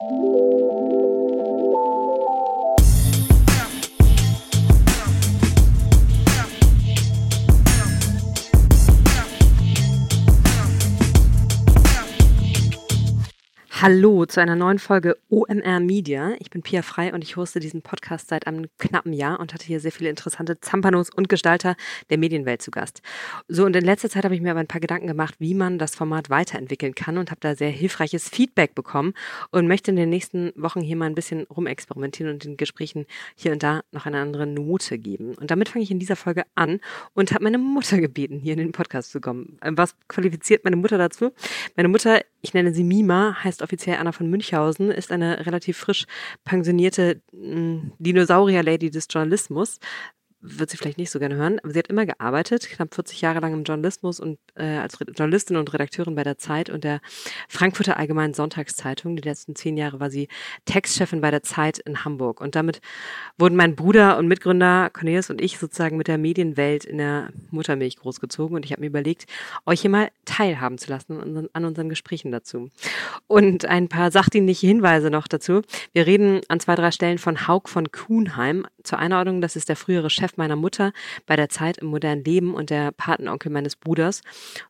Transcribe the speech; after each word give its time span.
Música 0.00 0.87
Hallo 13.80 14.26
zu 14.26 14.40
einer 14.40 14.56
neuen 14.56 14.80
Folge 14.80 15.16
OMR 15.28 15.78
Media. 15.78 16.32
Ich 16.40 16.50
bin 16.50 16.62
Pia 16.62 16.82
Frei 16.82 17.14
und 17.14 17.22
ich 17.22 17.36
hoste 17.36 17.60
diesen 17.60 17.80
Podcast 17.80 18.26
seit 18.26 18.48
einem 18.48 18.66
knappen 18.78 19.12
Jahr 19.12 19.38
und 19.38 19.54
hatte 19.54 19.66
hier 19.66 19.78
sehr 19.78 19.92
viele 19.92 20.10
interessante 20.10 20.60
Zampanos 20.60 21.10
und 21.14 21.28
Gestalter 21.28 21.76
der 22.10 22.18
Medienwelt 22.18 22.60
zu 22.60 22.72
Gast. 22.72 23.02
So, 23.46 23.64
und 23.64 23.76
in 23.76 23.84
letzter 23.84 24.10
Zeit 24.10 24.24
habe 24.24 24.34
ich 24.34 24.40
mir 24.40 24.50
aber 24.50 24.58
ein 24.58 24.66
paar 24.66 24.80
Gedanken 24.80 25.06
gemacht, 25.06 25.36
wie 25.38 25.54
man 25.54 25.78
das 25.78 25.94
Format 25.94 26.28
weiterentwickeln 26.28 26.96
kann 26.96 27.18
und 27.18 27.30
habe 27.30 27.40
da 27.40 27.54
sehr 27.54 27.70
hilfreiches 27.70 28.28
Feedback 28.28 28.74
bekommen 28.74 29.14
und 29.52 29.68
möchte 29.68 29.92
in 29.92 29.96
den 29.96 30.10
nächsten 30.10 30.52
Wochen 30.56 30.80
hier 30.80 30.96
mal 30.96 31.06
ein 31.06 31.14
bisschen 31.14 31.44
rumexperimentieren 31.44 32.32
und 32.32 32.42
den 32.42 32.56
Gesprächen 32.56 33.06
hier 33.36 33.52
und 33.52 33.62
da 33.62 33.82
noch 33.92 34.06
eine 34.06 34.18
andere 34.18 34.48
Note 34.48 34.98
geben. 34.98 35.36
Und 35.36 35.52
damit 35.52 35.68
fange 35.68 35.84
ich 35.84 35.92
in 35.92 36.00
dieser 36.00 36.16
Folge 36.16 36.42
an 36.56 36.80
und 37.14 37.30
habe 37.30 37.44
meine 37.44 37.58
Mutter 37.58 38.00
gebeten, 38.00 38.40
hier 38.40 38.54
in 38.54 38.58
den 38.58 38.72
Podcast 38.72 39.12
zu 39.12 39.20
kommen. 39.20 39.56
Was 39.62 39.94
qualifiziert 40.08 40.64
meine 40.64 40.74
Mutter 40.74 40.98
dazu? 40.98 41.30
Meine 41.76 41.88
Mutter, 41.88 42.22
ich 42.40 42.54
nenne 42.54 42.72
sie 42.72 42.84
Mima, 42.84 43.36
heißt 43.42 43.62
offiziell 43.62 43.96
Anna 43.96 44.12
von 44.12 44.30
Münchhausen, 44.30 44.90
ist 44.90 45.10
eine 45.10 45.44
relativ 45.46 45.78
frisch 45.78 46.06
pensionierte 46.44 47.20
mm, 47.32 47.92
Dinosaurier-Lady 47.98 48.90
des 48.90 49.06
Journalismus 49.10 49.78
wird 50.40 50.70
sie 50.70 50.76
vielleicht 50.76 50.98
nicht 50.98 51.10
so 51.10 51.18
gerne 51.18 51.34
hören, 51.34 51.58
aber 51.60 51.72
sie 51.72 51.78
hat 51.80 51.88
immer 51.88 52.06
gearbeitet, 52.06 52.68
knapp 52.68 52.94
40 52.94 53.20
Jahre 53.20 53.40
lang 53.40 53.52
im 53.52 53.64
Journalismus 53.64 54.20
und 54.20 54.38
äh, 54.54 54.76
als 54.76 54.96
Journalistin 55.16 55.56
und 55.56 55.72
Redakteurin 55.72 56.14
bei 56.14 56.22
der 56.22 56.38
Zeit 56.38 56.70
und 56.70 56.84
der 56.84 57.00
Frankfurter 57.48 57.96
Allgemeinen 57.96 58.34
Sonntagszeitung. 58.34 59.16
Die 59.16 59.22
letzten 59.22 59.56
zehn 59.56 59.76
Jahre 59.76 59.98
war 59.98 60.10
sie 60.10 60.28
Textchefin 60.64 61.20
bei 61.20 61.30
der 61.30 61.42
Zeit 61.42 61.78
in 61.78 62.04
Hamburg. 62.04 62.40
Und 62.40 62.54
damit 62.54 62.80
wurden 63.36 63.56
mein 63.56 63.74
Bruder 63.74 64.16
und 64.16 64.28
Mitgründer 64.28 64.90
Cornelius 64.92 65.30
und 65.30 65.40
ich 65.40 65.58
sozusagen 65.58 65.96
mit 65.96 66.06
der 66.06 66.18
Medienwelt 66.18 66.84
in 66.84 66.98
der 66.98 67.30
Muttermilch 67.50 67.96
großgezogen. 67.96 68.54
Und 68.54 68.64
ich 68.64 68.70
habe 68.70 68.82
mir 68.82 68.88
überlegt, 68.88 69.26
euch 69.66 69.80
hier 69.80 69.90
mal 69.90 70.10
teilhaben 70.24 70.78
zu 70.78 70.90
lassen 70.90 71.48
an 71.52 71.64
unseren 71.64 71.88
Gesprächen 71.88 72.30
dazu. 72.30 72.70
Und 73.26 73.64
ein 73.64 73.88
paar 73.88 74.12
sachdienliche 74.12 74.68
Hinweise 74.68 75.10
noch 75.10 75.26
dazu. 75.26 75.62
Wir 75.92 76.06
reden 76.06 76.42
an 76.48 76.60
zwei, 76.60 76.76
drei 76.76 76.92
Stellen 76.92 77.18
von 77.18 77.48
Haug 77.48 77.62
von 77.66 77.90
Kuhnheim. 77.90 78.66
Zur 78.84 78.98
Einordnung, 78.98 79.40
das 79.40 79.56
ist 79.56 79.68
der 79.68 79.76
frühere 79.76 80.10
Chef 80.10 80.27
Chef 80.28 80.36
meiner 80.36 80.56
Mutter 80.56 80.92
bei 81.26 81.36
der 81.36 81.48
Zeit 81.48 81.78
im 81.78 81.88
modernen 81.88 82.24
Leben 82.24 82.54
und 82.54 82.70
der 82.70 82.92
Patenonkel 82.92 83.50
meines 83.50 83.76
Bruders. 83.76 84.22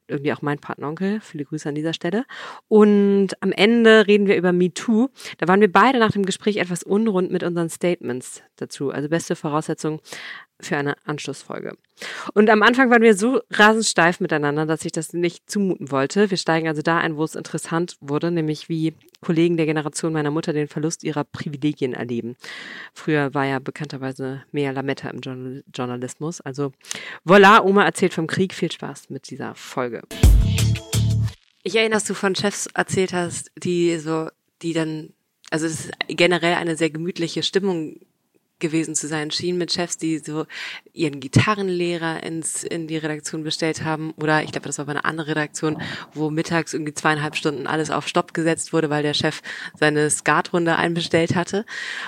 Irgendwie 0.06 0.32
auch 0.32 0.42
mein 0.42 0.58
Patenonkel. 0.58 1.20
Viele 1.20 1.44
Grüße 1.44 1.68
an 1.68 1.74
dieser 1.74 1.92
Stelle. 1.92 2.24
Und 2.68 3.30
am 3.42 3.52
Ende 3.52 4.06
reden 4.06 4.26
wir 4.26 4.36
über 4.36 4.52
MeToo. 4.52 5.08
Da 5.38 5.48
waren 5.48 5.60
wir 5.60 5.70
beide 5.70 5.98
nach 5.98 6.12
dem 6.12 6.24
Gespräch 6.24 6.56
etwas 6.56 6.82
unrund 6.82 7.30
mit 7.30 7.42
unseren 7.42 7.68
Statements 7.68 8.42
dazu. 8.56 8.90
Also 8.90 9.08
beste 9.08 9.36
Voraussetzung 9.36 10.00
für 10.60 10.76
eine 10.76 10.94
Anschlussfolge. 11.04 11.76
Und 12.34 12.50
am 12.50 12.62
Anfang 12.62 12.90
waren 12.90 13.02
wir 13.02 13.14
so 13.14 13.40
rasend 13.50 13.86
steif 13.86 14.20
miteinander, 14.20 14.66
dass 14.66 14.84
ich 14.84 14.92
das 14.92 15.12
nicht 15.12 15.50
zumuten 15.50 15.90
wollte. 15.90 16.30
Wir 16.30 16.38
steigen 16.38 16.68
also 16.68 16.82
da 16.82 16.98
ein, 16.98 17.16
wo 17.16 17.24
es 17.24 17.34
interessant 17.34 17.96
wurde, 18.00 18.30
nämlich 18.30 18.68
wie 18.68 18.94
Kollegen 19.20 19.56
der 19.56 19.66
Generation 19.66 20.12
meiner 20.12 20.30
Mutter 20.30 20.52
den 20.52 20.68
Verlust 20.68 21.02
ihrer 21.02 21.24
Privilegien 21.24 21.92
erleben. 21.92 22.36
Früher 22.94 23.34
war 23.34 23.46
ja 23.46 23.58
bekannterweise 23.58 24.42
mehr 24.52 24.72
Lametta 24.72 25.10
im 25.10 25.62
Journalismus. 25.74 26.40
Also 26.40 26.72
voilà, 27.26 27.62
Oma 27.62 27.84
erzählt 27.84 28.14
vom 28.14 28.26
Krieg. 28.26 28.54
Viel 28.54 28.70
Spaß 28.70 29.10
mit 29.10 29.30
dieser 29.30 29.54
Folge. 29.54 30.02
Ich 31.62 31.76
erinnere, 31.76 31.96
dass 31.96 32.04
du 32.04 32.14
von 32.14 32.34
Chefs 32.34 32.66
erzählt 32.74 33.12
hast, 33.12 33.50
die 33.56 33.98
so, 33.98 34.28
die 34.62 34.72
dann, 34.72 35.12
also 35.50 35.66
es 35.66 35.86
ist 35.86 35.92
generell 36.08 36.54
eine 36.54 36.76
sehr 36.76 36.90
gemütliche 36.90 37.42
Stimmung 37.42 38.00
gewesen 38.58 38.94
zu 38.94 39.06
sein 39.06 39.30
schien 39.30 39.58
mit 39.58 39.72
Chefs, 39.72 39.98
die 39.98 40.18
so 40.18 40.46
ihren 40.92 41.20
Gitarrenlehrer 41.20 42.22
ins, 42.22 42.64
in 42.64 42.86
die 42.86 42.96
Redaktion 42.96 43.44
bestellt 43.44 43.84
haben. 43.84 44.12
Oder 44.16 44.42
ich 44.42 44.52
glaube, 44.52 44.66
das 44.66 44.78
war 44.78 44.86
bei 44.86 44.92
einer 44.92 45.04
anderen 45.04 45.28
Redaktion, 45.28 45.80
wo 46.12 46.30
mittags 46.30 46.74
irgendwie 46.74 46.94
zweieinhalb 46.94 47.36
Stunden 47.36 47.66
alles 47.66 47.90
auf 47.90 48.08
Stopp 48.08 48.34
gesetzt 48.34 48.72
wurde, 48.72 48.90
weil 48.90 49.02
der 49.02 49.14
Chef 49.14 49.40
seine 49.78 50.10
Skatrunde 50.10 50.76
einbestellt 50.76 51.34
hatte. 51.34 51.64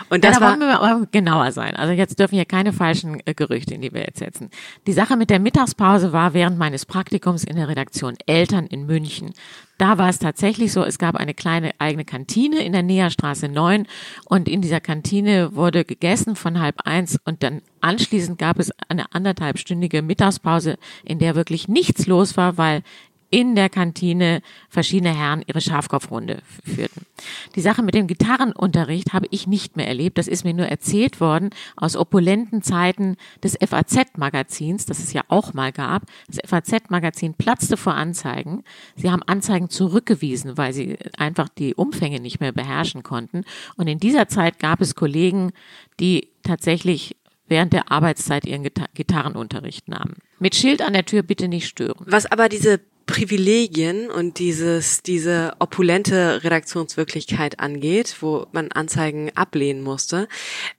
Und 0.08 0.24
das 0.24 0.34
ja, 0.34 0.40
da 0.40 0.46
war, 0.46 0.50
wollen 0.52 0.68
wir 0.68 0.80
aber 0.80 1.06
genauer 1.10 1.52
sein. 1.52 1.76
Also 1.76 1.92
jetzt 1.92 2.18
dürfen 2.18 2.34
hier 2.34 2.44
keine 2.44 2.72
falschen 2.72 3.22
äh, 3.26 3.34
Gerüchte 3.34 3.74
in 3.74 3.80
die 3.80 3.92
Welt 3.92 4.16
setzen. 4.16 4.50
Die 4.86 4.92
Sache 4.92 5.16
mit 5.16 5.30
der 5.30 5.38
Mittagspause 5.38 6.12
war 6.12 6.34
während 6.34 6.58
meines 6.58 6.86
Praktikums 6.86 7.44
in 7.44 7.56
der 7.56 7.68
Redaktion 7.68 8.16
Eltern 8.26 8.66
in 8.66 8.86
München. 8.86 9.32
Da 9.80 9.96
war 9.96 10.10
es 10.10 10.18
tatsächlich 10.18 10.74
so, 10.74 10.84
es 10.84 10.98
gab 10.98 11.14
eine 11.14 11.32
kleine 11.32 11.70
eigene 11.78 12.04
Kantine 12.04 12.62
in 12.62 12.72
der 12.72 12.82
Näherstraße 12.82 13.48
9 13.48 13.86
und 14.26 14.46
in 14.46 14.60
dieser 14.60 14.78
Kantine 14.78 15.56
wurde 15.56 15.86
gegessen 15.86 16.36
von 16.36 16.60
halb 16.60 16.82
eins 16.84 17.18
und 17.24 17.42
dann 17.42 17.62
anschließend 17.80 18.38
gab 18.38 18.58
es 18.58 18.70
eine 18.90 19.14
anderthalbstündige 19.14 20.02
Mittagspause, 20.02 20.76
in 21.02 21.18
der 21.18 21.34
wirklich 21.34 21.66
nichts 21.66 22.06
los 22.06 22.36
war, 22.36 22.58
weil 22.58 22.82
in 23.30 23.54
der 23.54 23.68
Kantine 23.68 24.42
verschiedene 24.68 25.14
Herren 25.14 25.42
ihre 25.46 25.60
Schafkopfrunde 25.60 26.42
führten. 26.64 27.06
Die 27.54 27.60
Sache 27.60 27.82
mit 27.82 27.94
dem 27.94 28.06
Gitarrenunterricht 28.06 29.12
habe 29.12 29.26
ich 29.30 29.46
nicht 29.46 29.76
mehr 29.76 29.86
erlebt. 29.86 30.18
Das 30.18 30.26
ist 30.26 30.44
mir 30.44 30.52
nur 30.52 30.66
erzählt 30.66 31.20
worden 31.20 31.50
aus 31.76 31.96
opulenten 31.96 32.62
Zeiten 32.62 33.16
des 33.42 33.56
FAZ-Magazins, 33.56 34.86
das 34.86 34.98
es 34.98 35.12
ja 35.12 35.22
auch 35.28 35.54
mal 35.54 35.70
gab. 35.70 36.02
Das 36.26 36.38
FAZ-Magazin 36.44 37.34
platzte 37.34 37.76
vor 37.76 37.94
Anzeigen. 37.94 38.64
Sie 38.96 39.10
haben 39.10 39.22
Anzeigen 39.22 39.70
zurückgewiesen, 39.70 40.58
weil 40.58 40.72
sie 40.72 40.98
einfach 41.16 41.48
die 41.48 41.74
Umfänge 41.74 42.20
nicht 42.20 42.40
mehr 42.40 42.52
beherrschen 42.52 43.02
konnten. 43.02 43.44
Und 43.76 43.86
in 43.86 44.00
dieser 44.00 44.28
Zeit 44.28 44.58
gab 44.58 44.80
es 44.80 44.96
Kollegen, 44.96 45.52
die 46.00 46.28
tatsächlich 46.42 47.16
während 47.46 47.72
der 47.72 47.90
Arbeitszeit 47.92 48.46
ihren 48.46 48.66
Gitarrenunterricht 48.94 49.88
nahmen. 49.88 50.14
Mit 50.38 50.54
Schild 50.54 50.82
an 50.82 50.94
der 50.94 51.04
Tür 51.04 51.22
bitte 51.22 51.48
nicht 51.48 51.66
stören. 51.66 52.06
Was 52.08 52.26
aber 52.26 52.48
diese 52.48 52.80
Privilegien 53.10 54.08
und 54.08 54.38
dieses, 54.38 55.02
diese 55.02 55.54
opulente 55.58 56.44
Redaktionswirklichkeit 56.44 57.58
angeht, 57.58 58.16
wo 58.20 58.46
man 58.52 58.70
Anzeigen 58.70 59.32
ablehnen 59.34 59.82
musste, 59.82 60.28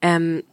ähm, 0.02 0.44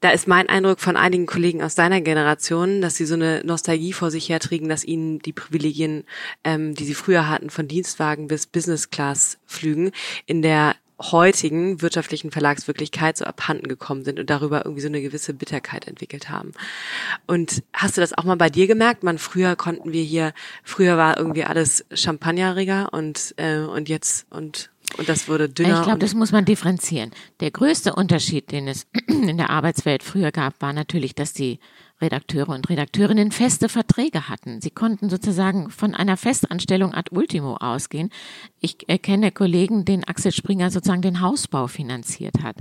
da 0.00 0.10
ist 0.10 0.28
mein 0.28 0.50
Eindruck 0.50 0.78
von 0.78 0.98
einigen 0.98 1.24
Kollegen 1.24 1.62
aus 1.62 1.74
deiner 1.74 2.02
Generation, 2.02 2.82
dass 2.82 2.96
sie 2.96 3.06
so 3.06 3.14
eine 3.14 3.40
Nostalgie 3.44 3.94
vor 3.94 4.10
sich 4.10 4.28
herträgen, 4.28 4.68
dass 4.68 4.84
ihnen 4.84 5.20
die 5.20 5.32
Privilegien, 5.32 6.04
ähm, 6.44 6.74
die 6.74 6.84
sie 6.84 6.94
früher 6.94 7.30
hatten, 7.30 7.48
von 7.48 7.66
Dienstwagen 7.66 8.28
bis 8.28 8.46
Business 8.46 8.90
Class 8.90 9.38
Flügen, 9.46 9.92
in 10.26 10.42
der 10.42 10.76
heutigen 11.00 11.82
wirtschaftlichen 11.82 12.30
Verlagswirklichkeit 12.30 13.16
so 13.16 13.24
abhanden 13.24 13.68
gekommen 13.68 14.04
sind 14.04 14.18
und 14.20 14.30
darüber 14.30 14.64
irgendwie 14.64 14.82
so 14.82 14.88
eine 14.88 15.00
gewisse 15.00 15.34
Bitterkeit 15.34 15.88
entwickelt 15.88 16.28
haben. 16.28 16.52
Und 17.26 17.62
hast 17.72 17.96
du 17.96 18.00
das 18.00 18.16
auch 18.16 18.24
mal 18.24 18.36
bei 18.36 18.50
dir 18.50 18.66
gemerkt? 18.66 19.02
Man 19.02 19.18
früher 19.18 19.56
konnten 19.56 19.92
wir 19.92 20.02
hier, 20.02 20.32
früher 20.62 20.96
war 20.96 21.16
irgendwie 21.16 21.44
alles 21.44 21.84
Champagnerriger 21.92 22.92
und 22.92 23.34
äh, 23.36 23.58
und 23.58 23.88
jetzt 23.88 24.26
und 24.30 24.70
und 24.98 25.08
das 25.08 25.28
wurde 25.28 25.48
dünner. 25.48 25.78
Ich 25.78 25.84
glaube, 25.84 26.00
das 26.00 26.14
muss 26.14 26.32
man 26.32 26.44
differenzieren. 26.44 27.12
Der 27.38 27.52
größte 27.52 27.94
Unterschied, 27.94 28.50
den 28.50 28.66
es 28.66 28.86
in 29.06 29.36
der 29.36 29.50
Arbeitswelt 29.50 30.02
früher 30.02 30.32
gab, 30.32 30.60
war 30.60 30.72
natürlich, 30.72 31.14
dass 31.14 31.32
die 31.32 31.60
Redakteure 32.00 32.50
und 32.50 32.68
Redakteurinnen 32.68 33.32
feste 33.32 33.68
Verträge 33.68 34.28
hatten. 34.28 34.60
Sie 34.60 34.70
konnten 34.70 35.10
sozusagen 35.10 35.70
von 35.70 35.94
einer 35.94 36.16
Festanstellung 36.16 36.94
ad 36.94 37.10
ultimo 37.14 37.56
ausgehen. 37.56 38.10
Ich 38.60 38.78
kenne 39.02 39.32
Kollegen, 39.32 39.84
den 39.84 40.04
Axel 40.04 40.32
Springer 40.32 40.70
sozusagen 40.70 41.02
den 41.02 41.20
Hausbau 41.20 41.66
finanziert 41.66 42.42
hat. 42.42 42.56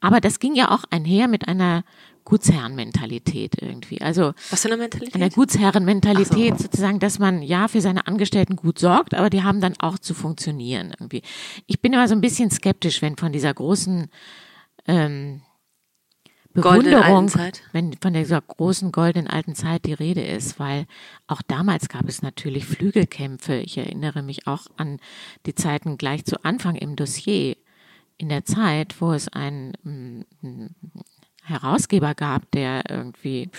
Aber 0.00 0.20
das 0.20 0.38
ging 0.38 0.54
ja 0.54 0.70
auch 0.70 0.84
einher 0.90 1.28
mit 1.28 1.48
einer 1.48 1.82
Gutsherrenmentalität 2.28 3.54
irgendwie. 3.60 4.02
Also 4.02 4.34
was 4.50 4.60
für 4.60 4.68
eine 4.68 4.76
Mentalität? 4.76 5.14
Eine 5.14 5.30
Gutsherrenmentalität 5.30 6.58
so. 6.58 6.64
sozusagen, 6.64 6.98
dass 6.98 7.18
man 7.18 7.40
ja 7.40 7.68
für 7.68 7.80
seine 7.80 8.06
Angestellten 8.06 8.54
gut 8.54 8.78
sorgt, 8.78 9.14
aber 9.14 9.30
die 9.30 9.42
haben 9.42 9.62
dann 9.62 9.74
auch 9.78 9.98
zu 9.98 10.12
funktionieren 10.12 10.90
irgendwie. 10.90 11.22
Ich 11.66 11.80
bin 11.80 11.94
immer 11.94 12.06
so 12.06 12.14
ein 12.14 12.20
bisschen 12.20 12.50
skeptisch, 12.50 13.00
wenn 13.00 13.16
von 13.16 13.32
dieser 13.32 13.54
großen 13.54 14.08
ähm, 14.86 15.40
Bewunderung, 16.62 17.30
wenn 17.72 17.94
von 18.00 18.12
dieser 18.12 18.40
großen 18.40 18.92
goldenen 18.92 19.28
alten 19.28 19.54
Zeit 19.54 19.84
die 19.84 19.92
Rede 19.92 20.22
ist, 20.22 20.58
weil 20.58 20.86
auch 21.26 21.42
damals 21.42 21.88
gab 21.88 22.08
es 22.08 22.22
natürlich 22.22 22.66
Flügelkämpfe. 22.66 23.56
Ich 23.56 23.78
erinnere 23.78 24.22
mich 24.22 24.46
auch 24.46 24.66
an 24.76 24.98
die 25.46 25.54
Zeiten 25.54 25.98
gleich 25.98 26.24
zu 26.24 26.44
Anfang 26.44 26.76
im 26.76 26.96
Dossier 26.96 27.56
in 28.16 28.28
der 28.28 28.44
Zeit, 28.44 29.00
wo 29.00 29.12
es 29.12 29.28
einen 29.28 29.72
mm, 29.82 30.66
Herausgeber 31.44 32.14
gab, 32.14 32.50
der 32.50 32.82
irgendwie 32.90 33.50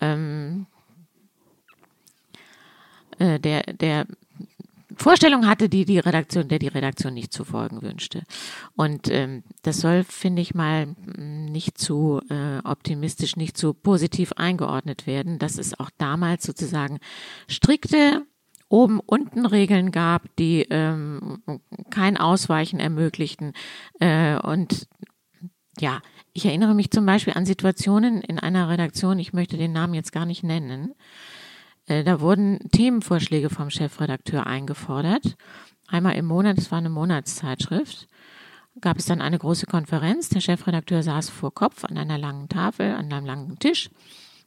ähm, 0.00 0.66
äh, 3.18 3.38
der 3.38 3.62
der 3.62 4.06
Vorstellung 4.98 5.46
hatte, 5.46 5.68
die 5.68 5.84
die 5.84 5.98
Redaktion, 5.98 6.48
der 6.48 6.58
die 6.58 6.68
Redaktion 6.68 7.14
nicht 7.14 7.32
zu 7.32 7.44
folgen 7.44 7.82
wünschte. 7.82 8.22
Und 8.76 9.08
ähm, 9.10 9.44
das 9.62 9.80
soll, 9.80 10.04
finde 10.04 10.42
ich 10.42 10.54
mal, 10.54 10.86
mm, 10.86 11.46
nicht 11.46 11.78
zu 11.78 12.20
äh, 12.28 12.58
optimistisch, 12.64 13.36
nicht 13.36 13.56
zu 13.56 13.74
positiv 13.74 14.32
eingeordnet 14.32 15.06
werden, 15.06 15.38
dass 15.38 15.58
es 15.58 15.78
auch 15.78 15.90
damals 15.98 16.44
sozusagen 16.44 16.98
strikte 17.48 18.26
oben 18.68 19.00
unten 19.00 19.46
Regeln 19.46 19.92
gab, 19.92 20.24
die 20.36 20.66
ähm, 20.68 21.42
kein 21.90 22.16
Ausweichen 22.16 22.80
ermöglichten. 22.80 23.52
Äh, 23.98 24.38
und 24.38 24.88
ja, 25.80 26.00
ich 26.32 26.44
erinnere 26.44 26.74
mich 26.74 26.90
zum 26.90 27.06
Beispiel 27.06 27.34
an 27.34 27.46
Situationen 27.46 28.20
in 28.20 28.38
einer 28.38 28.68
Redaktion, 28.68 29.18
ich 29.18 29.32
möchte 29.32 29.56
den 29.56 29.72
Namen 29.72 29.94
jetzt 29.94 30.12
gar 30.12 30.26
nicht 30.26 30.42
nennen. 30.44 30.94
Äh, 31.88 32.04
da 32.04 32.20
wurden 32.20 32.58
Themenvorschläge 32.70 33.50
vom 33.50 33.70
Chefredakteur 33.70 34.46
eingefordert. 34.46 35.36
Einmal 35.88 36.16
im 36.16 36.26
Monat, 36.26 36.58
es 36.58 36.70
war 36.70 36.78
eine 36.78 36.90
Monatszeitschrift, 36.90 38.08
gab 38.80 38.98
es 38.98 39.06
dann 39.06 39.22
eine 39.22 39.38
große 39.38 39.66
Konferenz. 39.66 40.28
Der 40.28 40.40
Chefredakteur 40.40 41.02
saß 41.02 41.30
vor 41.30 41.52
Kopf 41.52 41.84
an 41.84 41.96
einer 41.96 42.18
langen 42.18 42.48
Tafel, 42.48 42.94
an 42.94 43.12
einem 43.12 43.26
langen 43.26 43.58
Tisch 43.58 43.90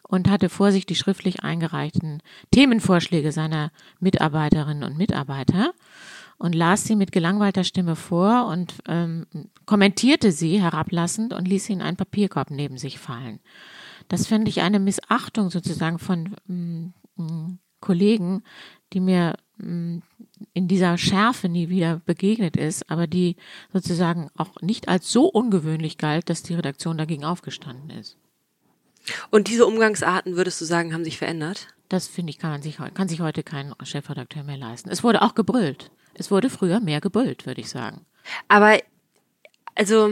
und 0.08 0.30
hatte 0.30 0.50
vor 0.50 0.72
sich 0.72 0.86
die 0.86 0.96
schriftlich 0.96 1.44
eingereichten 1.44 2.22
Themenvorschläge 2.52 3.32
seiner 3.32 3.72
Mitarbeiterinnen 4.00 4.84
und 4.84 4.98
Mitarbeiter 4.98 5.74
und 6.38 6.54
las 6.54 6.84
sie 6.84 6.96
mit 6.96 7.12
gelangweilter 7.12 7.64
Stimme 7.64 7.96
vor 7.96 8.48
und 8.48 8.76
ähm, 8.88 9.26
kommentierte 9.66 10.32
sie 10.32 10.62
herablassend 10.62 11.34
und 11.34 11.48
ließ 11.48 11.66
sie 11.66 11.74
in 11.74 11.82
einen 11.82 11.98
Papierkorb 11.98 12.52
neben 12.52 12.78
sich 12.78 13.00
fallen. 13.00 13.40
Das 14.10 14.28
finde 14.28 14.50
ich 14.50 14.62
eine 14.62 14.80
Missachtung 14.80 15.50
sozusagen 15.50 16.00
von 16.00 16.36
mm, 16.48 16.94
Kollegen, 17.80 18.44
die 18.94 19.00
mir 19.00 19.36
mm, 19.58 20.00
in 20.54 20.68
dieser 20.68 20.98
Schärfe 20.98 21.50
nie 21.50 21.70
wieder 21.70 22.02
begegnet 22.06 22.58
ist, 22.58 22.90
aber 22.90 23.08
die 23.08 23.36
sozusagen 23.74 24.30
auch 24.36 24.62
nicht 24.62 24.88
als 24.88 25.12
so 25.12 25.26
ungewöhnlich 25.26 25.98
galt, 25.98 26.30
dass 26.30 26.44
die 26.44 26.56
Redaktion 26.56 26.98
dagegen 26.98 27.26
aufgestanden 27.26 27.90
ist. 27.90 28.18
Und 29.32 29.48
diese 29.48 29.66
Umgangsarten, 29.66 30.36
würdest 30.36 30.62
du 30.62 30.66
sagen, 30.66 30.94
haben 30.94 31.04
sich 31.04 31.18
verändert? 31.18 31.68
Das 31.90 32.08
finde 32.08 32.30
ich, 32.30 32.40
kann 32.40 32.52
man 32.52 32.62
sich, 32.62 32.78
kann 32.94 33.10
sich 33.10 33.20
heute 33.20 33.44
kein 33.44 33.74
Chefredakteur 33.84 34.44
mehr 34.44 34.58
leisten. 34.58 34.90
Es 34.90 35.04
wurde 35.04 35.22
auch 35.22 35.36
gebrüllt. 35.36 35.92
Es 36.14 36.32
wurde 36.32 36.50
früher 36.50 36.80
mehr 36.80 37.02
gebrüllt, 37.02 37.46
würde 37.46 37.62
ich 37.62 37.70
sagen. 37.70 38.06
Aber, 38.48 38.78
also, 39.76 40.12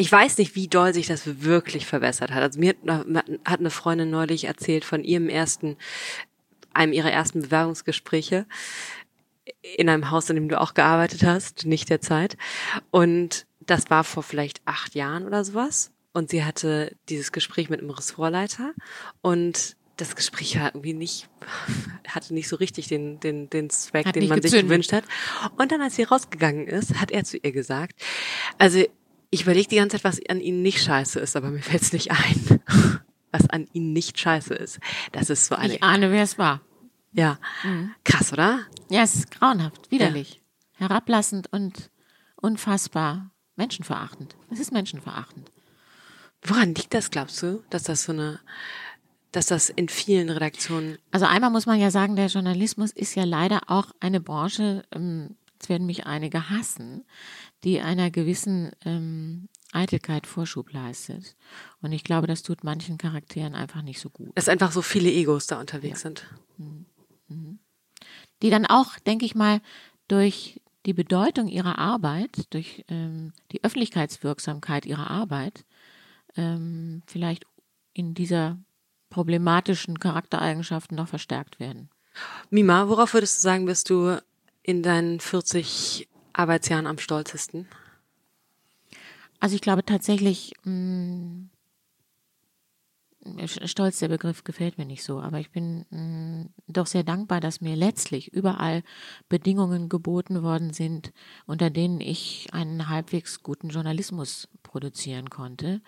ich 0.00 0.10
weiß 0.10 0.38
nicht, 0.38 0.54
wie 0.54 0.66
doll 0.66 0.94
sich 0.94 1.08
das 1.08 1.42
wirklich 1.42 1.84
verbessert 1.84 2.30
hat. 2.30 2.42
Also 2.42 2.58
mir 2.58 2.74
hat 3.44 3.60
eine 3.60 3.70
Freundin 3.70 4.08
neulich 4.08 4.44
erzählt 4.44 4.86
von 4.86 5.04
ihrem 5.04 5.28
ersten, 5.28 5.76
einem 6.72 6.94
ihrer 6.94 7.12
ersten 7.12 7.42
Bewerbungsgespräche 7.42 8.46
in 9.76 9.90
einem 9.90 10.10
Haus, 10.10 10.30
in 10.30 10.36
dem 10.36 10.48
du 10.48 10.58
auch 10.58 10.72
gearbeitet 10.72 11.22
hast, 11.22 11.66
nicht 11.66 11.90
der 11.90 12.00
Zeit. 12.00 12.38
Und 12.90 13.46
das 13.60 13.90
war 13.90 14.04
vor 14.04 14.22
vielleicht 14.22 14.62
acht 14.64 14.94
Jahren 14.94 15.26
oder 15.26 15.44
sowas 15.44 15.92
und 16.14 16.30
sie 16.30 16.44
hatte 16.44 16.96
dieses 17.10 17.30
Gespräch 17.30 17.68
mit 17.68 17.80
einem 17.80 17.90
Ressortleiter 17.90 18.72
und 19.20 19.76
das 19.98 20.16
Gespräch 20.16 20.58
war 20.58 20.68
irgendwie 20.68 20.94
nicht, 20.94 21.28
hatte 22.08 22.32
nicht 22.32 22.48
so 22.48 22.56
richtig 22.56 22.88
den, 22.88 23.20
den, 23.20 23.50
den 23.50 23.68
Zweck, 23.68 24.06
hat 24.06 24.16
den 24.16 24.28
man 24.28 24.40
gezündet. 24.40 24.60
sich 24.60 24.62
gewünscht 24.62 24.92
hat. 24.94 25.04
Und 25.58 25.72
dann, 25.72 25.82
als 25.82 25.96
sie 25.96 26.04
rausgegangen 26.04 26.68
ist, 26.68 26.94
hat 26.94 27.10
er 27.10 27.24
zu 27.24 27.36
ihr 27.36 27.52
gesagt, 27.52 28.00
also 28.56 28.82
ich 29.30 29.42
überlege 29.42 29.68
die 29.68 29.76
ganze 29.76 29.96
Zeit, 29.96 30.04
was 30.04 30.20
an 30.28 30.40
ihnen 30.40 30.62
nicht 30.62 30.82
scheiße 30.82 31.20
ist, 31.20 31.36
aber 31.36 31.50
mir 31.50 31.62
fällt 31.62 31.82
es 31.82 31.92
nicht 31.92 32.10
ein, 32.10 32.60
was 33.32 33.48
an 33.48 33.68
ihnen 33.72 33.92
nicht 33.92 34.18
scheiße 34.18 34.54
ist. 34.54 34.80
Das 35.12 35.30
ist 35.30 35.46
so 35.46 35.54
eine. 35.54 35.74
Ich 35.74 35.82
ahne, 35.82 36.10
wer 36.10 36.22
es 36.22 36.38
war. 36.38 36.60
Ja. 37.12 37.38
Mhm. 37.64 37.94
Krass, 38.04 38.32
oder? 38.32 38.60
Ja, 38.88 39.02
es 39.02 39.14
ist 39.14 39.30
grauenhaft, 39.30 39.90
widerlich. 39.90 40.40
Ja. 40.78 40.88
Herablassend 40.88 41.52
und 41.52 41.90
unfassbar 42.36 43.30
menschenverachtend. 43.56 44.36
Es 44.50 44.60
ist 44.60 44.72
menschenverachtend. 44.72 45.50
Woran 46.42 46.74
liegt 46.74 46.94
das, 46.94 47.10
glaubst 47.10 47.42
du, 47.42 47.62
dass 47.70 47.82
das 47.82 48.04
so 48.04 48.12
eine, 48.12 48.40
dass 49.32 49.46
das 49.46 49.68
in 49.68 49.88
vielen 49.88 50.30
Redaktionen. 50.30 50.98
Also 51.10 51.26
einmal 51.26 51.50
muss 51.50 51.66
man 51.66 51.78
ja 51.78 51.90
sagen, 51.90 52.16
der 52.16 52.26
Journalismus 52.26 52.92
ist 52.92 53.14
ja 53.14 53.24
leider 53.24 53.60
auch 53.66 53.90
eine 54.00 54.20
Branche, 54.20 54.84
ähm, 54.92 55.36
jetzt 55.60 55.68
werden 55.68 55.86
mich 55.86 56.06
einige 56.06 56.48
hassen, 56.48 57.04
die 57.64 57.80
einer 57.80 58.10
gewissen 58.10 58.72
ähm, 58.86 59.48
Eitelkeit 59.72 60.26
Vorschub 60.26 60.72
leistet. 60.72 61.36
Und 61.82 61.92
ich 61.92 62.02
glaube, 62.02 62.26
das 62.26 62.42
tut 62.42 62.64
manchen 62.64 62.96
Charakteren 62.96 63.54
einfach 63.54 63.82
nicht 63.82 64.00
so 64.00 64.08
gut. 64.08 64.30
Dass 64.34 64.48
einfach 64.48 64.72
so 64.72 64.80
viele 64.80 65.10
Egos 65.10 65.46
da 65.46 65.60
unterwegs 65.60 66.02
ja. 66.02 66.08
sind. 66.08 66.26
Mhm. 66.56 66.86
Mhm. 67.28 67.58
Die 68.42 68.48
dann 68.48 68.64
auch, 68.64 68.98
denke 69.00 69.26
ich 69.26 69.34
mal, 69.34 69.60
durch 70.08 70.60
die 70.86 70.94
Bedeutung 70.94 71.46
ihrer 71.48 71.78
Arbeit, 71.78 72.46
durch 72.54 72.86
ähm, 72.88 73.34
die 73.52 73.62
Öffentlichkeitswirksamkeit 73.62 74.86
ihrer 74.86 75.10
Arbeit 75.10 75.66
ähm, 76.36 77.02
vielleicht 77.06 77.44
in 77.92 78.14
dieser 78.14 78.58
problematischen 79.10 79.98
Charaktereigenschaften 79.98 80.96
noch 80.96 81.08
verstärkt 81.08 81.60
werden. 81.60 81.90
Mima, 82.48 82.88
worauf 82.88 83.12
würdest 83.12 83.38
du 83.38 83.42
sagen, 83.42 83.66
bist 83.66 83.90
du 83.90 84.20
in 84.62 84.82
deinen 84.82 85.20
40 85.20 86.08
Arbeitsjahren 86.32 86.86
am 86.86 86.98
stolzesten? 86.98 87.68
Also 89.40 89.54
ich 89.54 89.62
glaube 89.62 89.84
tatsächlich, 89.84 90.52
mh, 90.64 90.72
mm, 90.72 91.50
Stolz, 93.46 93.98
der 93.98 94.08
Begriff 94.08 94.44
gefällt 94.44 94.78
mir 94.78 94.86
nicht 94.86 95.04
so, 95.04 95.20
aber 95.20 95.40
ich 95.40 95.50
bin 95.50 95.84
mh, 95.90 95.98
mm, 95.98 96.54
doch 96.68 96.86
sehr 96.86 97.04
dankbar, 97.04 97.40
dass 97.40 97.60
mir 97.60 97.76
letztlich 97.76 98.32
überall 98.32 98.82
Bedingungen 99.28 99.88
geboten 99.88 100.42
worden 100.42 100.72
sind, 100.72 101.12
unter 101.46 101.70
denen 101.70 102.00
ich 102.00 102.48
einen 102.52 102.88
halbwegs 102.88 103.42
guten 103.42 103.68
Journalismus 103.68 104.48
produzieren 104.62 105.28
konnte 105.30 105.82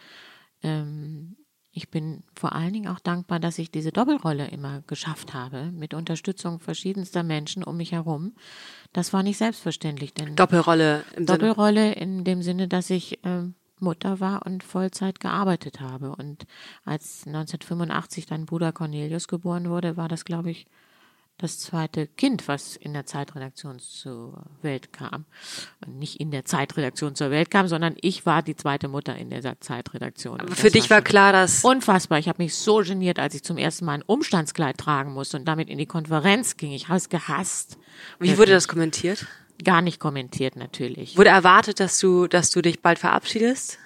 ähm, 0.63 1.37
ich 1.73 1.89
bin 1.89 2.23
vor 2.35 2.53
allen 2.55 2.73
Dingen 2.75 2.89
auch 2.89 3.01
dankbar, 3.01 3.41
dass 3.41 3.59
ich 3.59 3.71
diese 3.71 3.93
Doppelrolle 3.93 4.49
immer 4.49 4.83
geschafft 4.87 5.33
habe, 5.33 5.73
mit 5.73 5.95
Unterstützung 5.95 6.61
verschiedenster 6.61 7.23
Menschen 7.23 7.65
um 7.65 7.79
mich 7.79 7.93
herum. 7.93 8.35
Das 8.93 9.13
war 9.15 9.23
nicht 9.23 9.39
selbstverständlich. 9.39 10.13
Denn 10.13 10.37
Doppelrolle 10.37 11.03
im 11.17 11.25
Doppelrolle 11.25 11.89
Sinne? 11.89 11.95
in 11.95 12.25
dem 12.25 12.43
Sinne, 12.43 12.69
dass 12.69 12.91
ich 12.91 13.25
äh, 13.25 13.45
Mutter 13.79 14.21
war 14.21 14.45
und 14.45 14.63
Vollzeit 14.63 15.19
gearbeitet 15.19 15.81
habe. 15.81 16.15
Und 16.15 16.45
als 16.85 17.27
1985 17.27 18.27
dein 18.27 18.45
Bruder 18.45 18.73
Cornelius 18.73 19.27
geboren 19.27 19.71
wurde, 19.71 19.97
war 19.97 20.09
das, 20.09 20.27
glaube 20.27 20.51
ich, 20.51 20.67
das 21.43 21.59
zweite 21.59 22.07
Kind, 22.07 22.47
was 22.49 22.77
in 22.77 22.93
der 22.93 23.05
Zeitredaktion 23.05 23.79
zur 23.79 24.45
Welt 24.63 24.93
kam. 24.93 25.25
Und 25.85 25.99
nicht 25.99 26.21
in 26.21 26.31
der 26.31 26.45
Zeitredaktion 26.45 27.15
zur 27.15 27.31
Welt 27.31 27.51
kam, 27.51 27.69
sondern 27.69 27.97
ich 28.01 28.25
war 28.27 28.43
die 28.43 28.55
zweite 28.55 28.89
Mutter 28.89 29.17
in 29.17 29.31
der 29.31 29.61
Zeitredaktion. 29.61 30.41
Aber 30.41 30.55
für 30.55 30.71
dich 30.71 30.89
war, 30.89 30.99
war 30.99 31.03
klar, 31.03 31.33
dass... 31.33 31.65
Unfassbar. 31.65 32.19
Ich 32.19 32.29
habe 32.29 32.43
mich 32.43 32.55
so 32.55 32.77
geniert, 32.79 33.19
als 33.19 33.35
ich 33.35 33.43
zum 33.43 33.59
ersten 33.59 33.85
Mal 33.85 33.95
ein 33.95 34.03
Umstandskleid 34.03 34.79
tragen 34.79 35.13
musste 35.13 35.37
und 35.37 35.45
damit 35.47 35.69
in 35.69 35.79
die 35.79 35.87
Konferenz 35.87 36.57
ging. 36.57 36.73
Ich 36.73 36.89
habe 36.89 36.99
es 36.99 37.09
gehasst. 37.09 37.79
Wie 38.19 38.39
wurde 38.39 38.53
das 38.53 38.69
kommentiert? 38.69 39.27
Gar 39.63 39.83
nicht 39.83 40.01
kommentiert, 40.01 40.57
natürlich. 40.57 41.17
Wurde 41.17 41.31
erwartet, 41.31 41.81
dass 41.81 41.99
du, 41.99 42.27
dass 42.27 42.51
du 42.51 42.63
dich 42.63 42.81
bald 42.81 42.99
verabschiedest? 42.99 43.79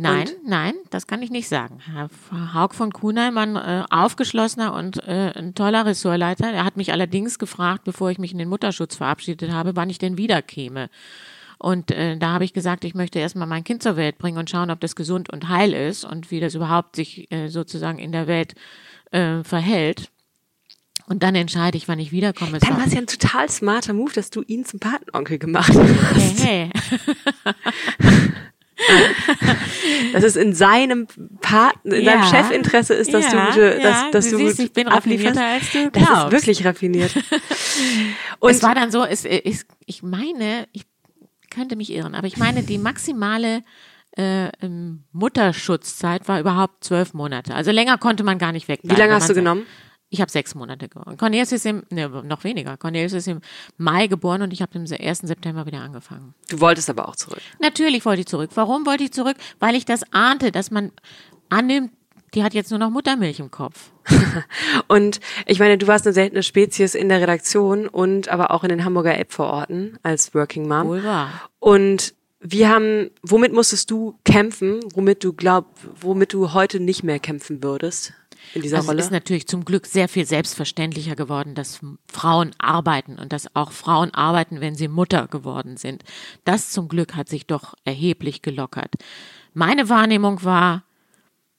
Nein, 0.00 0.28
und? 0.28 0.48
nein, 0.48 0.74
das 0.88 1.06
kann 1.06 1.20
ich 1.20 1.30
nicht 1.30 1.46
sagen. 1.46 1.78
Herr 1.92 2.08
Haug 2.54 2.74
von 2.74 2.90
Kuhnheim 2.90 3.34
war 3.34 3.42
ein 3.42 3.56
äh, 3.56 3.84
aufgeschlossener 3.90 4.72
und 4.72 5.06
äh, 5.06 5.32
ein 5.36 5.54
toller 5.54 5.84
Ressortleiter. 5.84 6.50
Er 6.50 6.64
hat 6.64 6.78
mich 6.78 6.90
allerdings 6.90 7.38
gefragt, 7.38 7.84
bevor 7.84 8.10
ich 8.10 8.18
mich 8.18 8.32
in 8.32 8.38
den 8.38 8.48
Mutterschutz 8.48 8.96
verabschiedet 8.96 9.52
habe, 9.52 9.76
wann 9.76 9.90
ich 9.90 9.98
denn 9.98 10.16
wiederkäme. 10.16 10.88
Und 11.58 11.90
äh, 11.90 12.16
da 12.16 12.30
habe 12.30 12.44
ich 12.44 12.54
gesagt, 12.54 12.86
ich 12.86 12.94
möchte 12.94 13.18
erstmal 13.18 13.46
mein 13.46 13.62
Kind 13.62 13.82
zur 13.82 13.96
Welt 13.96 14.16
bringen 14.16 14.38
und 14.38 14.48
schauen, 14.48 14.70
ob 14.70 14.80
das 14.80 14.96
gesund 14.96 15.28
und 15.28 15.50
heil 15.50 15.74
ist 15.74 16.06
und 16.06 16.30
wie 16.30 16.40
das 16.40 16.54
überhaupt 16.54 16.96
sich 16.96 17.30
äh, 17.30 17.48
sozusagen 17.48 17.98
in 17.98 18.12
der 18.12 18.26
Welt 18.26 18.54
äh, 19.10 19.44
verhält. 19.44 20.10
Und 21.08 21.22
dann 21.22 21.34
entscheide 21.34 21.76
ich, 21.76 21.88
wann 21.88 21.98
ich 21.98 22.10
wiederkomme. 22.10 22.58
Dann 22.58 22.78
war 22.78 22.86
es 22.86 22.94
ja 22.94 23.00
ein 23.00 23.06
total 23.06 23.50
smarter 23.50 23.92
Move, 23.92 24.12
dass 24.14 24.30
du 24.30 24.42
ihn 24.46 24.64
zum 24.64 24.80
Patenonkel 24.80 25.38
gemacht 25.38 25.74
hast. 25.74 26.42
Hey, 26.42 26.70
hey. 26.78 27.54
dass 30.12 30.24
es 30.24 30.36
in 30.36 30.54
seinem 30.54 31.06
Partner, 31.40 31.94
in 31.94 32.04
ja. 32.04 32.12
seinem 32.12 32.30
Chefinteresse 32.30 32.94
ist, 32.94 33.12
dass 33.12 33.32
ja, 33.32 33.50
du, 33.52 33.60
dass, 33.60 33.82
ja, 33.82 34.10
dass 34.10 34.30
du, 34.30 34.38
du 34.38 34.46
siehst, 34.46 34.60
ich 34.60 34.72
bin 34.72 34.88
raffinierter 34.88 35.44
als 35.44 35.70
du 35.72 35.90
glaubst. 35.90 36.10
Das 36.10 36.24
ist 36.24 36.32
wirklich 36.32 36.64
raffiniert. 36.64 37.14
Und 38.38 38.50
es 38.50 38.62
war 38.62 38.74
dann 38.74 38.90
so, 38.90 39.04
es, 39.04 39.24
es, 39.24 39.66
ich 39.86 40.02
meine, 40.02 40.66
ich 40.72 40.84
könnte 41.50 41.76
mich 41.76 41.92
irren, 41.92 42.14
aber 42.14 42.26
ich 42.26 42.36
meine, 42.36 42.62
die 42.62 42.78
maximale 42.78 43.62
äh, 44.16 44.48
Mutterschutzzeit 45.12 46.28
war 46.28 46.40
überhaupt 46.40 46.84
zwölf 46.84 47.14
Monate. 47.14 47.54
Also 47.54 47.70
länger 47.70 47.98
konnte 47.98 48.24
man 48.24 48.38
gar 48.38 48.52
nicht 48.52 48.68
weg. 48.68 48.80
Wie 48.82 48.94
lange 48.94 49.14
hast 49.14 49.28
du 49.28 49.34
genommen? 49.34 49.66
Ich 50.12 50.20
habe 50.20 50.30
sechs 50.30 50.56
Monate 50.56 50.88
geboren. 50.88 51.16
Cornelius 51.16 51.52
ist 51.52 51.64
im, 51.64 51.84
ne, 51.90 52.08
noch 52.08 52.42
weniger. 52.42 52.76
Cornelius 52.76 53.12
ist 53.12 53.28
im 53.28 53.40
Mai 53.78 54.08
geboren 54.08 54.42
und 54.42 54.52
ich 54.52 54.60
habe 54.60 54.72
im 54.76 54.84
1. 54.90 55.18
September 55.20 55.66
wieder 55.66 55.80
angefangen. 55.80 56.34
Du 56.48 56.60
wolltest 56.60 56.90
aber 56.90 57.08
auch 57.08 57.14
zurück. 57.14 57.40
Natürlich 57.60 58.04
wollte 58.04 58.20
ich 58.22 58.26
zurück. 58.26 58.50
Warum 58.54 58.86
wollte 58.86 59.04
ich 59.04 59.12
zurück? 59.12 59.36
Weil 59.60 59.76
ich 59.76 59.84
das 59.84 60.02
ahnte, 60.12 60.50
dass 60.50 60.72
man 60.72 60.90
annimmt, 61.48 61.92
die 62.34 62.42
hat 62.42 62.54
jetzt 62.54 62.70
nur 62.70 62.80
noch 62.80 62.90
Muttermilch 62.90 63.38
im 63.38 63.52
Kopf. 63.52 63.90
und 64.88 65.20
ich 65.46 65.60
meine, 65.60 65.78
du 65.78 65.86
warst 65.86 66.06
eine 66.06 66.12
seltene 66.12 66.42
Spezies 66.42 66.96
in 66.96 67.08
der 67.08 67.20
Redaktion 67.20 67.86
und 67.86 68.28
aber 68.28 68.50
auch 68.50 68.64
in 68.64 68.70
den 68.70 68.84
Hamburger 68.84 69.16
App-Vororten 69.16 69.98
als 70.02 70.34
Working 70.34 70.66
Mom. 70.66 70.88
Wohl 70.88 71.04
wahr. 71.04 71.30
Und 71.60 72.14
wir 72.40 72.68
haben, 72.68 73.10
womit 73.22 73.52
musstest 73.52 73.90
du 73.90 74.18
kämpfen, 74.24 74.80
womit 74.94 75.22
du 75.22 75.32
glaub, 75.32 75.66
womit 76.00 76.32
du 76.32 76.52
heute 76.52 76.80
nicht 76.80 77.02
mehr 77.04 77.18
kämpfen 77.18 77.62
würdest? 77.62 78.14
In 78.54 78.62
dieser 78.62 78.78
also 78.78 78.88
Rolle? 78.88 79.00
Es 79.00 79.06
ist 79.06 79.12
natürlich 79.12 79.46
zum 79.46 79.64
Glück 79.64 79.86
sehr 79.86 80.08
viel 80.08 80.26
selbstverständlicher 80.26 81.16
geworden, 81.16 81.54
dass 81.54 81.80
Frauen 82.06 82.52
arbeiten 82.58 83.18
und 83.18 83.32
dass 83.32 83.54
auch 83.54 83.72
Frauen 83.72 84.12
arbeiten, 84.12 84.60
wenn 84.60 84.74
sie 84.74 84.88
Mutter 84.88 85.28
geworden 85.28 85.76
sind. 85.76 86.04
Das 86.44 86.70
zum 86.70 86.88
Glück 86.88 87.14
hat 87.14 87.28
sich 87.28 87.46
doch 87.46 87.74
erheblich 87.84 88.42
gelockert. 88.42 88.94
Meine 89.54 89.88
Wahrnehmung 89.88 90.44
war, 90.44 90.84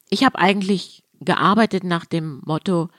ich 0.09 0.23
habe 0.23 0.39
eigentlich 0.39 1.03
gearbeitet 1.19 1.83
nach 1.83 2.05
dem 2.05 2.41
Motto, 2.45 2.89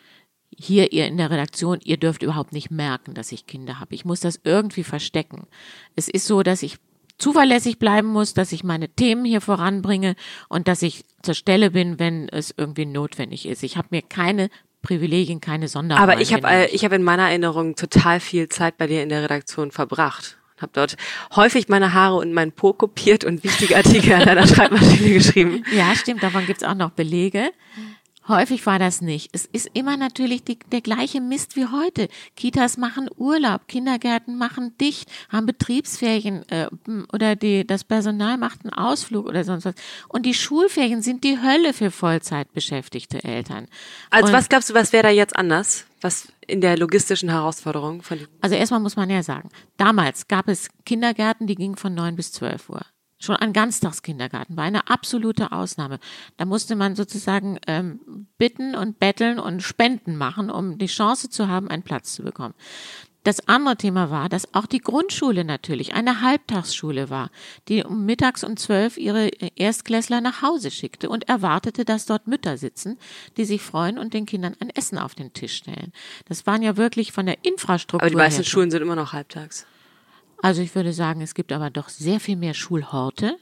hier 0.57 0.93
ihr 0.93 1.07
in 1.07 1.17
der 1.17 1.31
Redaktion, 1.31 1.81
ihr 1.83 1.97
dürft 1.97 2.23
überhaupt 2.23 2.53
nicht 2.53 2.71
merken, 2.71 3.15
dass 3.15 3.33
ich 3.33 3.47
Kinder 3.47 3.81
habe. 3.81 3.95
Ich 3.95 4.05
muss 4.05 4.21
das 4.21 4.41
irgendwie 4.45 4.85
verstecken. 4.85 5.47
Es 5.97 6.09
ist 6.09 6.27
so, 6.27 6.43
dass 6.43 6.63
ich 6.63 6.79
zuverlässig 7.23 7.79
bleiben 7.79 8.09
muss, 8.09 8.35
dass 8.35 8.51
ich 8.51 8.65
meine 8.65 8.89
Themen 8.89 9.25
hier 9.25 9.41
voranbringe 9.41 10.17
und 10.49 10.67
dass 10.67 10.83
ich 10.83 11.05
zur 11.23 11.35
Stelle 11.35 11.71
bin, 11.71 12.01
wenn 12.01 12.29
es 12.29 12.53
irgendwie 12.57 12.85
notwendig 12.85 13.47
ist. 13.47 13.63
Ich 13.63 13.77
habe 13.77 13.89
mir 13.91 14.03
keine 14.03 14.51
Privilegien, 14.83 15.41
keine 15.41 15.69
Sonderrollen. 15.69 16.11
Aber 16.11 16.21
ich 16.21 16.35
habe 16.35 16.49
äh, 16.49 16.67
ich 16.75 16.85
habe 16.85 16.97
in 16.97 17.05
meiner 17.05 17.29
Erinnerung 17.29 17.77
total 17.77 18.19
viel 18.19 18.49
Zeit 18.49 18.77
bei 18.77 18.89
dir 18.89 19.05
in 19.05 19.09
der 19.09 19.23
Redaktion 19.23 19.71
verbracht. 19.71 20.37
Habe 20.61 20.73
dort 20.75 20.97
häufig 21.35 21.69
meine 21.69 21.93
Haare 21.93 22.17
und 22.17 22.33
meinen 22.33 22.53
Po 22.53 22.73
kopiert 22.73 23.25
und 23.25 23.45
wichtige 23.45 23.77
Artikel 23.77 24.13
an 24.15 24.25
deiner 24.25 24.47
Schreibmaschine 24.49 25.15
geschrieben. 25.15 25.65
Ja, 25.73 25.95
stimmt. 25.95 26.25
Davon 26.25 26.45
gibt's 26.47 26.65
auch 26.65 26.75
noch 26.75 26.91
Belege. 26.91 27.53
Häufig 28.29 28.65
war 28.67 28.79
das 28.79 29.01
nicht. 29.01 29.31
Es 29.33 29.47
ist 29.47 29.71
immer 29.75 29.97
natürlich 29.97 30.45
die, 30.45 30.59
der 30.71 30.81
gleiche 30.81 31.21
Mist 31.21 31.57
wie 31.57 31.67
heute. 31.67 32.09
Kitas 32.37 32.77
machen 32.77 33.11
Urlaub, 33.17 33.67
Kindergärten 33.67 34.39
machen 34.39 34.77
dicht, 34.79 35.11
haben 35.29 35.47
Betriebsferien 35.47 36.49
äh, 36.49 36.69
oder 37.13 37.35
die, 37.35 37.67
das 37.67 37.83
Personal 37.83 38.39
macht 38.39 38.61
einen 38.63 38.73
Ausflug 38.73 39.27
oder 39.27 39.43
sonst 39.43 39.65
was. 39.65 39.75
Und 40.09 40.25
die 40.25 40.35
Schulferien 40.35 41.03
sind 41.03 41.25
die 41.25 41.39
Hölle 41.43 41.73
für 41.73 41.91
Vollzeitbeschäftigte 41.91 43.25
Eltern. 43.25 43.67
Also 44.11 44.29
Und 44.29 44.33
was 44.33 44.49
glaubst 44.49 44.71
du, 44.71 44.75
was 44.75 44.93
wäre 44.93 45.03
da 45.05 45.11
jetzt 45.11 45.37
anders? 45.37 45.87
Was 46.01 46.33
in 46.47 46.61
der 46.61 46.77
logistischen 46.77 47.29
Herausforderung 47.29 48.03
von 48.03 48.21
Also 48.41 48.55
erstmal 48.55 48.81
muss 48.81 48.97
man 48.97 49.11
ja 49.11 49.23
sagen, 49.23 49.49
damals 49.77 50.29
gab 50.29 50.49
es 50.49 50.69
Kindergärten, 50.85 51.47
die 51.47 51.55
gingen 51.57 51.77
von 51.77 51.95
neun 51.95 52.15
bis 52.15 52.33
zwölf 52.33 52.69
Uhr. 52.69 52.83
Schon 53.23 53.37
ein 53.37 53.53
Ganztagskindergarten 53.53 54.57
war 54.57 54.65
eine 54.65 54.89
absolute 54.89 55.53
Ausnahme. 55.53 56.01
Da 56.39 56.45
musste 56.45 56.75
man 56.75 56.97
sozusagen 56.97 57.61
ähm, 57.69 58.27
bitten 58.37 58.75
und 58.75 58.99
betteln 58.99 59.39
und 59.39 59.63
Spenden 59.63 60.17
machen, 60.17 60.51
um 60.51 60.77
die 60.77 60.87
Chance 60.87 61.31
zu 61.31 61.47
haben, 61.47 61.69
einen 61.69 61.85
Platz 61.85 62.15
zu 62.15 62.25
bekommen. 62.25 62.55
Das 63.23 63.47
andere 63.47 63.77
Thema 63.77 64.11
war, 64.11 64.29
dass 64.29 64.53
auch 64.55 64.67
die 64.67 64.81
Grundschule 64.81 65.45
natürlich 65.45 65.95
eine 65.95 66.21
Halbtagsschule 66.21 67.11
war, 67.11 67.31
die 67.69 67.85
um 67.85 68.05
mittags 68.05 68.43
um 68.43 68.57
zwölf 68.57 68.97
ihre 68.97 69.29
Erstklässler 69.55 70.21
nach 70.21 70.43
Hause 70.43 70.73
schickte 70.73 71.09
und 71.09 71.29
erwartete, 71.29 71.85
dass 71.85 72.07
dort 72.07 72.27
Mütter 72.27 72.59
sitzen, 72.59 72.99
die 73.37 73.45
sich 73.45 73.63
freuen 73.63 73.99
und 73.99 74.15
den 74.15 74.27
Kindern 74.27 74.57
ein 74.59 74.71
Essen 74.71 74.99
auf 74.99 75.15
den 75.15 75.33
Tisch 75.33 75.55
stellen. 75.55 75.93
Das 76.29 76.49
waren 76.49 76.63
ja 76.63 76.77
wirklich 76.77 77.13
von 77.13 77.27
der 77.27 77.45
Infrastruktur. 77.45 78.03
Aber 78.03 78.11
die 78.11 78.17
meisten 78.17 78.43
her 78.43 78.51
Schulen 78.51 78.73
sind 78.73 78.83
immer 78.83 78.97
noch 78.97 79.13
halbtags. 79.13 79.65
Also 80.43 80.61
ich 80.61 80.75
würde 80.75 80.93
sagen, 80.93 81.21
es 81.21 81.35
gibt 81.35 81.53
aber 81.53 81.71
doch 81.71 81.89
sehr 81.89 82.21
viel 82.21 82.37
mehr 82.37 82.53
Schulhorte 82.53 83.39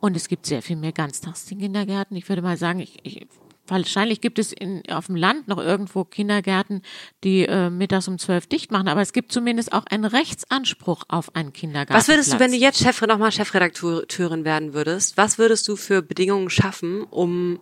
und 0.00 0.16
es 0.16 0.28
gibt 0.28 0.46
sehr 0.46 0.60
viel 0.60 0.76
mehr 0.76 0.92
Ganztagskindergärten. 0.92 2.16
Ich 2.16 2.28
würde 2.28 2.42
mal 2.42 2.56
sagen, 2.56 2.80
ich, 2.80 2.98
ich, 3.04 3.28
wahrscheinlich 3.68 4.20
gibt 4.20 4.40
es 4.40 4.52
in, 4.52 4.82
auf 4.90 5.06
dem 5.06 5.14
Land 5.14 5.46
noch 5.46 5.58
irgendwo 5.58 6.04
Kindergärten, 6.04 6.82
die 7.22 7.46
äh, 7.46 7.70
mittags 7.70 8.08
um 8.08 8.18
zwölf 8.18 8.48
dicht 8.48 8.72
machen, 8.72 8.88
aber 8.88 9.00
es 9.00 9.12
gibt 9.12 9.30
zumindest 9.30 9.72
auch 9.72 9.86
einen 9.86 10.04
Rechtsanspruch 10.04 11.04
auf 11.06 11.36
einen 11.36 11.52
Kindergarten. 11.52 11.94
Was 11.94 12.08
würdest 12.08 12.32
du, 12.32 12.40
wenn 12.40 12.50
du 12.50 12.56
jetzt 12.56 12.82
Chef, 12.82 13.00
nochmal 13.02 13.30
Chefredakteurin 13.30 14.44
werden 14.44 14.74
würdest, 14.74 15.16
was 15.16 15.38
würdest 15.38 15.68
du 15.68 15.76
für 15.76 16.02
Bedingungen 16.02 16.50
schaffen, 16.50 17.04
um 17.04 17.60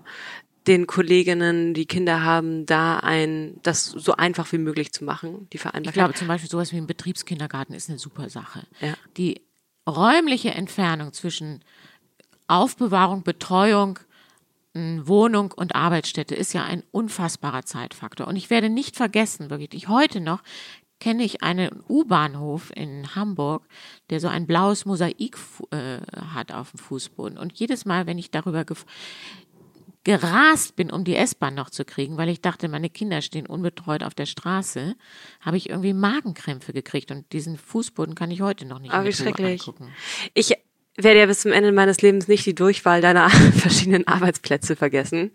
den 0.67 0.87
Kolleginnen, 0.87 1.75
die 1.75 1.87
Kinder 1.87 2.23
haben, 2.23 2.67
da 2.67 2.99
ein, 2.99 3.59
das 3.63 3.87
so 3.87 4.15
einfach 4.17 4.51
wie 4.53 4.59
möglich 4.59 4.93
zu 4.93 5.05
machen, 5.05 5.49
die 5.53 5.57
Ich 5.57 5.63
Vereinbarkeit? 5.63 5.95
glaube 5.95 6.15
zum 6.15 6.29
Beispiel 6.29 6.51
sowas 6.51 6.73
wie 6.73 6.77
ein 6.77 6.87
Betriebskindergarten 6.87 7.75
ist 7.75 7.89
eine 7.89 7.99
super 7.99 8.29
Sache. 8.29 8.67
Ja. 8.81 8.95
Die 9.17 9.41
räumliche 9.89 10.51
Entfernung 10.51 11.13
zwischen 11.13 11.65
Aufbewahrung, 12.47 13.23
Betreuung, 13.23 13.99
Wohnung 14.75 15.53
und 15.53 15.75
Arbeitsstätte 15.75 16.35
ist 16.35 16.53
ja 16.53 16.63
ein 16.65 16.85
unfassbarer 16.93 17.65
Zeitfaktor. 17.65 18.29
Und 18.29 18.37
ich 18.37 18.51
werde 18.51 18.69
nicht 18.69 18.97
vergessen, 18.97 19.51
wirklich, 19.51 19.71
ich 19.75 19.89
heute 19.89 20.21
noch 20.21 20.43
kenne 21.01 21.25
ich 21.25 21.43
einen 21.43 21.83
U-Bahnhof 21.89 22.71
in 22.77 23.15
Hamburg, 23.15 23.67
der 24.11 24.21
so 24.21 24.29
ein 24.29 24.47
blaues 24.47 24.85
Mosaik 24.85 25.37
äh, 25.71 25.99
hat 26.35 26.53
auf 26.53 26.71
dem 26.73 26.79
Fußboden. 26.79 27.39
Und 27.39 27.59
jedes 27.59 27.87
Mal, 27.87 28.07
wenn 28.07 28.19
ich 28.19 28.31
darüber 28.31 28.65
gerast 30.05 30.77
bin, 30.77 30.91
um 30.91 31.05
die 31.05 31.15
S-Bahn 31.17 31.55
noch 31.55 31.71
zu 31.71 31.85
kriegen, 31.85 32.17
weil 32.17 32.29
ich 32.29 32.41
dachte, 32.41 32.69
meine 32.69 32.89
Kinder 32.91 33.21
stehen 33.23 33.47
unbetreut 33.47 34.03
auf 34.03 34.15
der 34.15 34.27
Straße, 34.27 34.95
habe 35.41 35.57
ich 35.57 35.69
irgendwie 35.69 35.93
Magenkrämpfe 35.93 36.73
gekriegt 36.73 37.11
und 37.11 37.31
diesen 37.33 37.59
Fußboden 37.59 38.15
kann 38.15 38.31
ich 38.31 38.41
heute 38.41 38.65
noch 38.65 38.79
nicht 38.79 38.93
Ah, 38.95 39.05
wie 39.05 39.13
schrecklich. 39.13 39.61
angucken. 39.61 39.89
Ich 40.35 40.55
werde 40.97 41.21
ja 41.21 41.27
bis 41.27 41.41
zum 41.41 41.53
Ende 41.53 41.71
meines 41.73 42.01
Lebens 42.03 42.29
nicht 42.29 42.45
die 42.47 42.55
Durchwahl 42.55 43.01
deiner 43.01 43.29
verschiedenen 43.57 44.07
Arbeitsplätze 44.07 44.75
vergessen. 44.77 45.31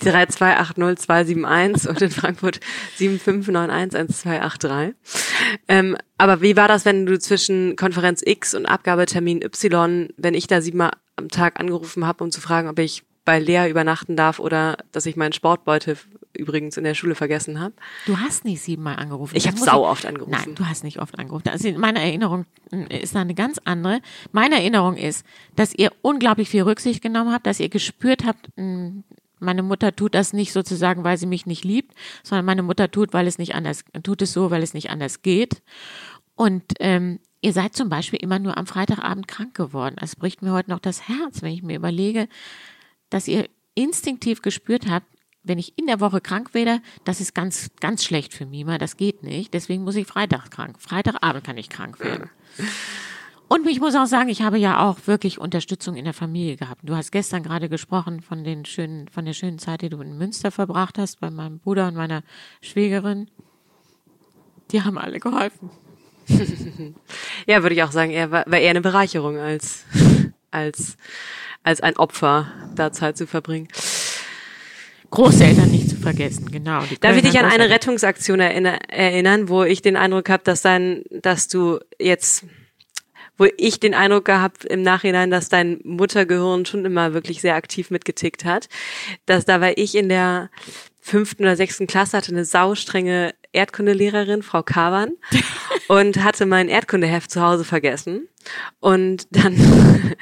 3280271 0.00 1.88
und 1.88 2.00
in 2.02 2.10
Frankfurt 2.10 2.60
75911283. 2.98 4.94
Ähm, 5.68 5.96
aber 6.18 6.40
wie 6.42 6.56
war 6.56 6.68
das, 6.68 6.84
wenn 6.84 7.06
du 7.06 7.18
zwischen 7.18 7.76
Konferenz 7.76 8.22
X 8.24 8.54
und 8.54 8.66
Abgabetermin 8.66 9.42
Y, 9.42 10.08
wenn 10.16 10.34
ich 10.34 10.46
da 10.46 10.60
siebenmal 10.60 10.92
am 11.16 11.28
Tag 11.28 11.58
angerufen 11.60 12.06
habe, 12.06 12.22
um 12.24 12.30
zu 12.30 12.40
fragen, 12.40 12.68
ob 12.68 12.78
ich 12.78 13.02
bei 13.24 13.38
Lea 13.38 13.68
übernachten 13.70 14.16
darf 14.16 14.38
oder 14.38 14.76
dass 14.92 15.06
ich 15.06 15.16
meinen 15.16 15.32
Sportbeutel 15.32 15.96
übrigens 16.36 16.76
in 16.76 16.84
der 16.84 16.94
Schule 16.94 17.14
vergessen 17.14 17.60
habe? 17.60 17.74
Du 18.06 18.18
hast 18.18 18.44
nicht 18.44 18.60
siebenmal 18.60 18.96
angerufen. 18.96 19.36
Ich 19.36 19.46
habe 19.46 19.56
sau 19.56 19.86
oft 19.86 20.04
angerufen. 20.04 20.32
Nein, 20.32 20.54
du 20.54 20.66
hast 20.66 20.84
nicht 20.84 21.00
oft 21.00 21.18
angerufen. 21.18 21.48
Also 21.48 21.70
meine 21.72 22.00
Erinnerung 22.00 22.44
äh, 22.70 23.02
ist 23.02 23.14
da 23.14 23.20
eine 23.20 23.34
ganz 23.34 23.60
andere. 23.64 24.00
Meine 24.32 24.56
Erinnerung 24.56 24.96
ist, 24.96 25.24
dass 25.56 25.74
ihr 25.74 25.92
unglaublich 26.02 26.48
viel 26.48 26.62
Rücksicht 26.62 27.02
genommen 27.02 27.32
habt, 27.32 27.46
dass 27.46 27.60
ihr 27.60 27.68
gespürt 27.68 28.24
habt, 28.24 28.48
mh, 28.56 29.02
meine 29.40 29.62
Mutter 29.62 29.94
tut 29.94 30.14
das 30.14 30.32
nicht 30.32 30.52
sozusagen, 30.52 31.04
weil 31.04 31.18
sie 31.18 31.26
mich 31.26 31.44
nicht 31.46 31.64
liebt, 31.64 31.94
sondern 32.22 32.46
meine 32.46 32.62
Mutter 32.62 32.90
tut, 32.90 33.12
weil 33.12 33.26
es 33.26 33.38
nicht 33.38 33.54
anders, 33.54 33.84
tut 34.02 34.22
es 34.22 34.32
so, 34.32 34.50
weil 34.50 34.62
es 34.62 34.74
nicht 34.74 34.90
anders 34.90 35.22
geht. 35.22 35.62
Und 36.34 36.64
ähm, 36.80 37.20
ihr 37.40 37.52
seid 37.52 37.76
zum 37.76 37.88
Beispiel 37.88 38.20
immer 38.22 38.38
nur 38.38 38.56
am 38.56 38.66
Freitagabend 38.66 39.28
krank 39.28 39.54
geworden. 39.54 39.96
Es 40.00 40.16
bricht 40.16 40.40
mir 40.40 40.52
heute 40.52 40.70
noch 40.70 40.78
das 40.78 41.08
Herz, 41.08 41.42
wenn 41.42 41.52
ich 41.52 41.62
mir 41.62 41.76
überlege, 41.76 42.28
dass 43.14 43.28
ihr 43.28 43.48
instinktiv 43.76 44.42
gespürt 44.42 44.90
habt, 44.90 45.06
wenn 45.44 45.58
ich 45.58 45.78
in 45.78 45.86
der 45.86 46.00
Woche 46.00 46.20
krank 46.20 46.52
werde, 46.52 46.80
das 47.04 47.20
ist 47.20 47.32
ganz, 47.32 47.70
ganz 47.78 48.02
schlecht 48.02 48.34
für 48.34 48.44
Mima, 48.44 48.76
das 48.76 48.96
geht 48.96 49.22
nicht. 49.22 49.54
Deswegen 49.54 49.84
muss 49.84 49.94
ich 49.94 50.08
Freitag 50.08 50.50
krank. 50.50 50.80
Freitagabend 50.80 51.44
kann 51.44 51.56
ich 51.56 51.68
krank 51.68 52.00
werden. 52.00 52.28
Und 53.46 53.68
ich 53.68 53.78
muss 53.78 53.94
auch 53.94 54.06
sagen, 54.06 54.30
ich 54.30 54.42
habe 54.42 54.58
ja 54.58 54.80
auch 54.80 55.06
wirklich 55.06 55.38
Unterstützung 55.38 55.94
in 55.94 56.04
der 56.04 56.14
Familie 56.14 56.56
gehabt. 56.56 56.80
Du 56.82 56.96
hast 56.96 57.12
gestern 57.12 57.44
gerade 57.44 57.68
gesprochen 57.68 58.20
von 58.20 58.42
den 58.42 58.64
schönen, 58.64 59.06
von 59.06 59.24
der 59.24 59.32
schönen 59.32 59.60
Zeit, 59.60 59.82
die 59.82 59.90
du 59.90 60.00
in 60.00 60.18
Münster 60.18 60.50
verbracht 60.50 60.98
hast, 60.98 61.20
bei 61.20 61.30
meinem 61.30 61.60
Bruder 61.60 61.86
und 61.86 61.94
meiner 61.94 62.24
Schwägerin. 62.62 63.30
Die 64.72 64.82
haben 64.82 64.98
alle 64.98 65.20
geholfen. 65.20 65.70
Ja, 67.46 67.62
würde 67.62 67.74
ich 67.74 67.82
auch 67.82 67.92
sagen, 67.92 68.10
er 68.10 68.30
war, 68.30 68.44
war 68.46 68.58
eher 68.58 68.70
eine 68.70 68.80
Bereicherung 68.80 69.36
als, 69.36 69.84
als, 70.50 70.96
als 71.64 71.80
ein 71.80 71.96
Opfer, 71.96 72.46
da 72.76 72.92
Zeit 72.92 73.16
zu 73.16 73.26
verbringen. 73.26 73.68
Großeltern 75.10 75.70
nicht 75.70 75.90
zu 75.90 75.96
vergessen, 75.96 76.50
genau. 76.50 76.82
Darf 77.00 77.16
ich 77.16 77.22
dich 77.22 77.38
an 77.38 77.46
eine. 77.46 77.70
Rettungsaktion 77.70 78.40
erinner, 78.40 78.78
erinnern, 78.88 79.48
wo 79.48 79.62
ich 79.62 79.80
den 79.80 79.96
Eindruck 79.96 80.28
habe, 80.28 80.42
dass 80.44 80.62
dein, 80.62 81.04
dass 81.10 81.48
du 81.48 81.78
jetzt, 82.00 82.44
wo 83.38 83.46
ich 83.56 83.80
den 83.80 83.94
Eindruck 83.94 84.24
gehabt 84.24 84.64
im 84.64 84.82
Nachhinein, 84.82 85.30
dass 85.30 85.48
dein 85.48 85.80
Muttergehirn 85.84 86.66
schon 86.66 86.84
immer 86.84 87.14
wirklich 87.14 87.40
sehr 87.40 87.54
aktiv 87.54 87.90
mitgetickt 87.90 88.44
hat. 88.44 88.68
Dass 89.24 89.44
da 89.44 89.60
war 89.60 89.78
ich 89.78 89.94
in 89.94 90.08
der 90.08 90.50
fünften 91.00 91.44
oder 91.44 91.54
sechsten 91.54 91.86
Klasse, 91.86 92.16
hatte 92.16 92.32
eine 92.32 92.44
saustrenge 92.44 93.34
Erdkundelehrerin, 93.52 94.42
Frau 94.42 94.62
Kavan, 94.62 95.12
und 95.88 96.22
hatte 96.22 96.46
mein 96.46 96.68
Erdkundeheft 96.68 97.30
zu 97.30 97.42
Hause 97.42 97.64
vergessen. 97.64 98.28
Und 98.80 99.26
dann 99.30 99.56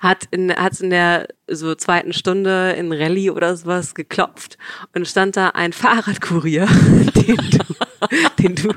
hat 0.00 0.24
in, 0.30 0.54
hat's 0.54 0.80
in 0.80 0.90
der 0.90 1.28
so 1.46 1.74
zweiten 1.74 2.12
Stunde 2.12 2.72
in 2.72 2.92
Rallye 2.92 3.30
oder 3.30 3.56
sowas 3.56 3.94
geklopft 3.94 4.58
und 4.94 5.08
stand 5.08 5.36
da 5.36 5.48
ein 5.50 5.72
Fahrradkurier, 5.72 6.66
den 7.26 7.36
du, 7.36 7.58
den 8.38 8.54
du 8.54 8.74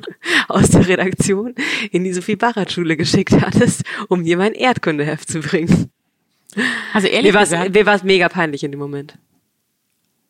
aus 0.48 0.70
der 0.70 0.88
Redaktion 0.88 1.56
in 1.92 2.04
die 2.04 2.14
Sophie 2.14 2.36
Barrat 2.36 2.72
Schule 2.72 2.98
geschickt 2.98 3.34
hattest, 3.34 3.84
um 4.08 4.22
mir 4.22 4.38
mein 4.38 4.54
Erdkundeheft 4.54 5.30
zu 5.30 5.42
bringen. 5.42 5.92
Also 6.94 7.08
ehrlich 7.08 7.34
Mir 7.34 7.40
war's, 7.40 7.50
gesagt, 7.50 7.74
mir 7.74 7.86
war's 7.86 8.04
mega 8.04 8.30
peinlich 8.30 8.64
in 8.64 8.72
dem 8.72 8.80
Moment. 8.80 9.18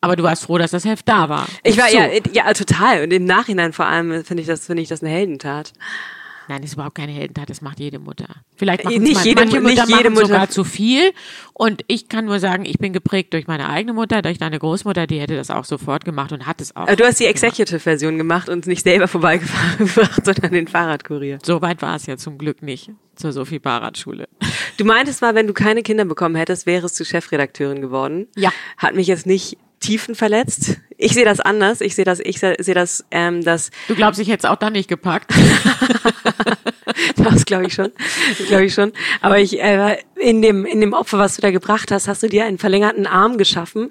Aber 0.06 0.16
du 0.16 0.22
warst 0.22 0.44
froh, 0.44 0.56
dass 0.58 0.70
das 0.70 0.84
Heft 0.84 1.08
da 1.08 1.28
war. 1.28 1.46
Ich 1.62 1.76
war 1.76 1.88
so. 1.88 1.96
ja, 1.98 2.08
ja 2.32 2.52
total 2.54 3.02
und 3.04 3.12
im 3.12 3.24
Nachhinein 3.24 3.72
vor 3.72 3.86
allem 3.86 4.24
finde 4.24 4.40
ich 4.40 4.46
das 4.46 4.66
finde 4.66 4.82
ich 4.82 4.88
das 4.88 5.02
eine 5.02 5.10
Heldentat. 5.12 5.72
Nein, 6.48 6.60
das 6.62 6.70
ist 6.70 6.74
überhaupt 6.74 6.94
keine 6.94 7.10
Heldentat, 7.10 7.50
das 7.50 7.60
macht 7.60 7.80
jede 7.80 7.98
Mutter. 7.98 8.26
Vielleicht 8.54 8.84
machen 8.84 9.02
Nicht 9.02 9.16
man, 9.16 9.24
jede- 9.24 9.40
manche 9.40 9.60
nicht 9.60 9.80
Mütter 9.84 9.96
jede 9.98 10.10
Mutter. 10.10 10.26
sogar 10.26 10.48
zu 10.48 10.62
viel. 10.62 11.10
Und 11.54 11.82
ich 11.88 12.08
kann 12.08 12.24
nur 12.26 12.38
sagen, 12.38 12.64
ich 12.64 12.78
bin 12.78 12.92
geprägt 12.92 13.32
durch 13.32 13.48
meine 13.48 13.68
eigene 13.68 13.92
Mutter, 13.94 14.22
durch 14.22 14.38
deine 14.38 14.60
Großmutter, 14.60 15.08
die 15.08 15.18
hätte 15.18 15.34
das 15.34 15.50
auch 15.50 15.64
sofort 15.64 16.04
gemacht 16.04 16.30
und 16.30 16.46
hat 16.46 16.60
es 16.60 16.76
auch. 16.76 16.82
Aber 16.82 16.92
Äh, 16.92 16.96
Du 16.96 17.04
hast 17.04 17.18
die 17.18 17.24
Executive-Version 17.26 18.16
gemacht 18.16 18.48
und 18.48 18.68
nicht 18.68 18.84
selber 18.84 19.08
vorbeigebracht, 19.08 20.24
sondern 20.24 20.52
den 20.52 20.68
Fahrradkurier. 20.68 21.40
So 21.44 21.62
weit 21.62 21.82
war 21.82 21.96
es 21.96 22.06
ja 22.06 22.16
zum 22.16 22.38
Glück 22.38 22.62
nicht 22.62 22.92
zur 23.16 23.32
Sophie 23.32 23.58
Barat 23.58 23.98
Schule. 23.98 24.28
Du 24.76 24.84
meintest 24.84 25.22
mal, 25.22 25.34
wenn 25.34 25.48
du 25.48 25.52
keine 25.52 25.82
Kinder 25.82 26.04
bekommen 26.04 26.36
hättest, 26.36 26.64
wärest 26.66 27.00
du 27.00 27.04
Chefredakteurin 27.04 27.80
geworden. 27.80 28.28
Ja. 28.36 28.52
Hat 28.76 28.94
mich 28.94 29.08
jetzt 29.08 29.26
nicht 29.26 29.58
tiefen 29.80 30.14
verletzt. 30.14 30.76
Ich 30.98 31.12
sehe 31.12 31.24
das 31.26 31.40
anders. 31.40 31.80
Ich 31.82 31.94
sehe 31.94 32.04
das, 32.06 32.20
ich 32.20 32.40
sehe 32.40 32.56
das, 32.74 33.04
ähm, 33.10 33.44
das, 33.44 33.70
Du 33.88 33.94
glaubst, 33.94 34.18
ich 34.20 34.28
hätte 34.28 34.46
es 34.46 34.50
auch 34.50 34.56
dann 34.56 34.72
nicht 34.72 34.88
gepackt. 34.88 35.30
das 37.16 37.44
glaube 37.44 37.66
ich 37.66 37.74
schon, 37.74 37.92
glaube 38.48 38.64
ich 38.64 38.74
schon. 38.74 38.92
Aber 39.20 39.38
ich, 39.38 39.60
äh, 39.60 39.98
in 40.18 40.40
dem, 40.40 40.64
in 40.64 40.80
dem 40.80 40.94
Opfer, 40.94 41.18
was 41.18 41.36
du 41.36 41.42
da 41.42 41.50
gebracht 41.50 41.90
hast, 41.90 42.08
hast 42.08 42.22
du 42.22 42.28
dir 42.28 42.44
einen 42.46 42.56
verlängerten 42.58 43.06
Arm 43.06 43.36
geschaffen. 43.36 43.90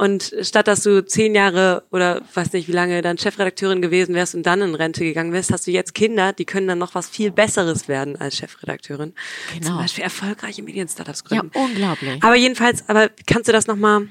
Und 0.00 0.34
statt 0.40 0.68
dass 0.68 0.82
du 0.82 1.04
zehn 1.04 1.34
Jahre 1.34 1.82
oder 1.90 2.22
weiß 2.34 2.52
nicht 2.54 2.68
wie 2.68 2.72
lange 2.72 3.02
dann 3.02 3.18
Chefredakteurin 3.18 3.82
gewesen 3.82 4.14
wärst 4.14 4.34
und 4.34 4.44
dann 4.44 4.62
in 4.62 4.74
Rente 4.74 5.04
gegangen 5.04 5.32
wärst, 5.32 5.52
hast 5.52 5.66
du 5.66 5.70
jetzt 5.70 5.94
Kinder, 5.94 6.32
die 6.32 6.44
können 6.46 6.66
dann 6.68 6.78
noch 6.78 6.94
was 6.94 7.08
viel 7.08 7.30
Besseres 7.30 7.88
werden 7.88 8.16
als 8.16 8.36
Chefredakteurin. 8.38 9.12
Genau. 9.52 9.66
Zum 9.66 9.76
Beispiel 9.78 10.04
erfolgreiche 10.04 10.62
Medien-Startups 10.62 11.24
Ja, 11.30 11.40
gründen. 11.40 11.58
unglaublich. 11.58 12.22
Aber 12.22 12.36
jedenfalls, 12.36 12.88
aber 12.88 13.10
kannst 13.26 13.48
du 13.48 13.52
das 13.52 13.66
nochmal 13.66 14.08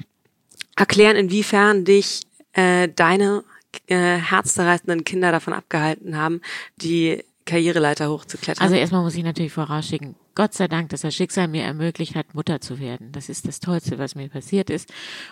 erklären, 0.76 1.16
inwiefern 1.16 1.86
dich 1.86 2.22
äh, 2.54 2.90
deine 2.90 3.44
äh, 3.88 4.18
herzzerreißenden 4.18 5.04
Kinder 5.04 5.32
davon 5.32 5.54
abgehalten 5.54 6.18
haben, 6.18 6.42
die 6.78 7.24
Karriereleiter 7.46 8.10
hochzuklettern? 8.10 8.64
Also 8.64 8.76
erstmal 8.76 9.04
muss 9.04 9.16
ich 9.16 9.24
natürlich 9.24 9.54
vorausschicken, 9.54 10.16
Gott 10.34 10.54
sei 10.54 10.68
Dank, 10.68 10.90
dass 10.90 11.02
das 11.02 11.16
Schicksal 11.16 11.48
mir 11.48 11.64
ermöglicht 11.64 12.16
hat, 12.16 12.34
Mutter 12.34 12.60
zu 12.60 12.80
werden. 12.80 13.12
Das 13.14 13.30
ist 13.30 13.48
das 13.48 13.60
Tollste, 13.62 13.98
was 13.98 14.16
mir 14.16 14.28
passiert 14.28 14.70
ist. 14.70 14.92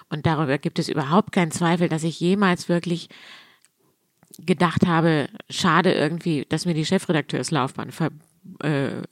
Und 0.09 0.25
darüber 0.25 0.57
gibt 0.57 0.79
es 0.79 0.87
überhaupt 0.87 1.33
keinen 1.33 1.51
Zweifel, 1.51 1.89
dass 1.89 2.03
ich 2.03 2.19
jemals 2.19 2.69
wirklich 2.69 3.09
gedacht 4.39 4.87
habe, 4.87 5.27
schade 5.49 5.93
irgendwie, 5.93 6.45
dass 6.47 6.65
mir 6.65 6.73
die 6.73 6.85
Chefredakteurslaufbahn 6.85 7.91
ver, 7.91 8.11
äh, 8.59 9.03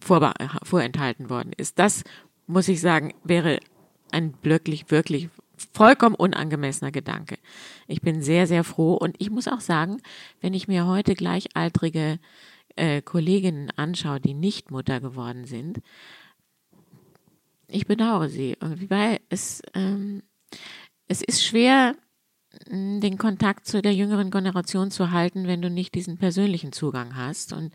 vorenthalten 0.00 1.28
worden 1.28 1.52
ist. 1.56 1.78
Das, 1.78 2.04
muss 2.46 2.68
ich 2.68 2.80
sagen, 2.80 3.12
wäre 3.24 3.58
ein 4.12 4.34
wirklich, 4.42 4.90
wirklich 4.90 5.28
vollkommen 5.72 6.14
unangemessener 6.14 6.90
Gedanke. 6.90 7.38
Ich 7.86 8.00
bin 8.00 8.22
sehr, 8.22 8.46
sehr 8.46 8.64
froh 8.64 8.94
und 8.94 9.16
ich 9.18 9.30
muss 9.30 9.48
auch 9.48 9.60
sagen, 9.60 10.00
wenn 10.40 10.54
ich 10.54 10.68
mir 10.68 10.86
heute 10.86 11.14
gleichaltrige 11.14 12.18
äh, 12.76 13.02
Kolleginnen 13.02 13.70
anschaue, 13.76 14.20
die 14.20 14.34
nicht 14.34 14.70
Mutter 14.70 15.00
geworden 15.00 15.44
sind, 15.44 15.80
ich 17.68 17.86
bedauere 17.86 18.28
sie 18.28 18.56
irgendwie, 18.60 18.90
weil 18.90 19.20
es, 19.30 19.62
ähm, 19.74 20.22
es 21.08 21.22
ist 21.22 21.44
schwer, 21.44 21.96
mh, 22.68 23.00
den 23.00 23.18
Kontakt 23.18 23.66
zu 23.66 23.82
der 23.82 23.94
jüngeren 23.94 24.30
Generation 24.30 24.90
zu 24.90 25.10
halten, 25.10 25.46
wenn 25.46 25.62
du 25.62 25.70
nicht 25.70 25.94
diesen 25.94 26.18
persönlichen 26.18 26.72
Zugang 26.72 27.16
hast 27.16 27.52
und 27.52 27.72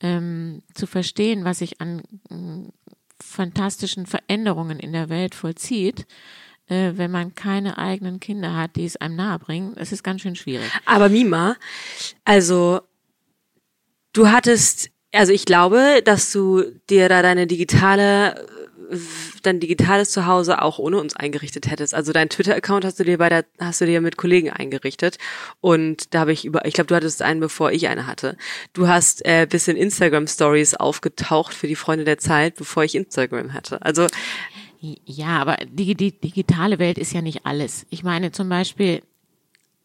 ähm, 0.00 0.62
zu 0.74 0.86
verstehen, 0.86 1.44
was 1.44 1.58
sich 1.58 1.80
an 1.80 2.02
mh, 2.30 2.70
fantastischen 3.20 4.06
Veränderungen 4.06 4.78
in 4.78 4.92
der 4.92 5.08
Welt 5.08 5.34
vollzieht, 5.34 6.06
äh, 6.68 6.92
wenn 6.94 7.10
man 7.10 7.34
keine 7.34 7.78
eigenen 7.78 8.20
Kinder 8.20 8.56
hat, 8.56 8.76
die 8.76 8.84
es 8.84 8.96
einem 8.96 9.16
nahebringen, 9.16 9.74
es 9.76 9.92
ist 9.92 10.02
ganz 10.02 10.22
schön 10.22 10.36
schwierig. 10.36 10.70
Aber 10.86 11.08
Mima, 11.08 11.56
also 12.24 12.80
du 14.12 14.30
hattest, 14.30 14.90
also 15.12 15.32
ich 15.32 15.44
glaube, 15.44 16.00
dass 16.04 16.32
du 16.32 16.62
dir 16.88 17.08
da 17.10 17.20
deine 17.20 17.46
digitale, 17.46 18.46
äh, 18.90 18.96
dein 19.42 19.60
digitales 19.60 20.10
Zuhause 20.10 20.62
auch 20.62 20.78
ohne 20.78 20.96
uns 20.96 21.14
eingerichtet 21.14 21.70
hättest. 21.70 21.94
Also 21.94 22.12
dein 22.12 22.30
Twitter-Account 22.30 22.86
hast 22.86 22.98
du 22.98 23.04
dir 23.04 23.18
bei 23.18 23.28
der, 23.28 23.44
hast 23.58 23.82
du 23.82 23.86
dir 23.86 24.00
mit 24.00 24.16
Kollegen 24.16 24.48
eingerichtet 24.48 25.18
und 25.60 26.14
da 26.14 26.20
habe 26.20 26.32
ich 26.32 26.46
über, 26.46 26.64
ich 26.64 26.72
glaube, 26.72 26.88
du 26.88 26.94
hattest 26.94 27.20
einen, 27.20 27.40
bevor 27.40 27.72
ich 27.72 27.88
eine 27.88 28.06
hatte. 28.06 28.38
Du 28.72 28.88
hast 28.88 29.22
äh, 29.26 29.46
bisschen 29.46 29.76
Instagram-Stories 29.76 30.76
aufgetaucht 30.76 31.52
für 31.52 31.66
die 31.66 31.76
Freunde 31.76 32.06
der 32.06 32.16
Zeit, 32.16 32.54
bevor 32.54 32.84
ich 32.84 32.94
Instagram 32.94 33.52
hatte. 33.52 33.82
Also 33.82 34.06
Ja, 35.06 35.40
aber 35.40 35.56
die, 35.66 35.94
die 35.94 36.20
digitale 36.20 36.78
Welt 36.78 36.98
ist 36.98 37.12
ja 37.14 37.22
nicht 37.22 37.46
alles. 37.46 37.86
Ich 37.90 38.02
meine 38.02 38.32
zum 38.32 38.48
Beispiel, 38.48 39.02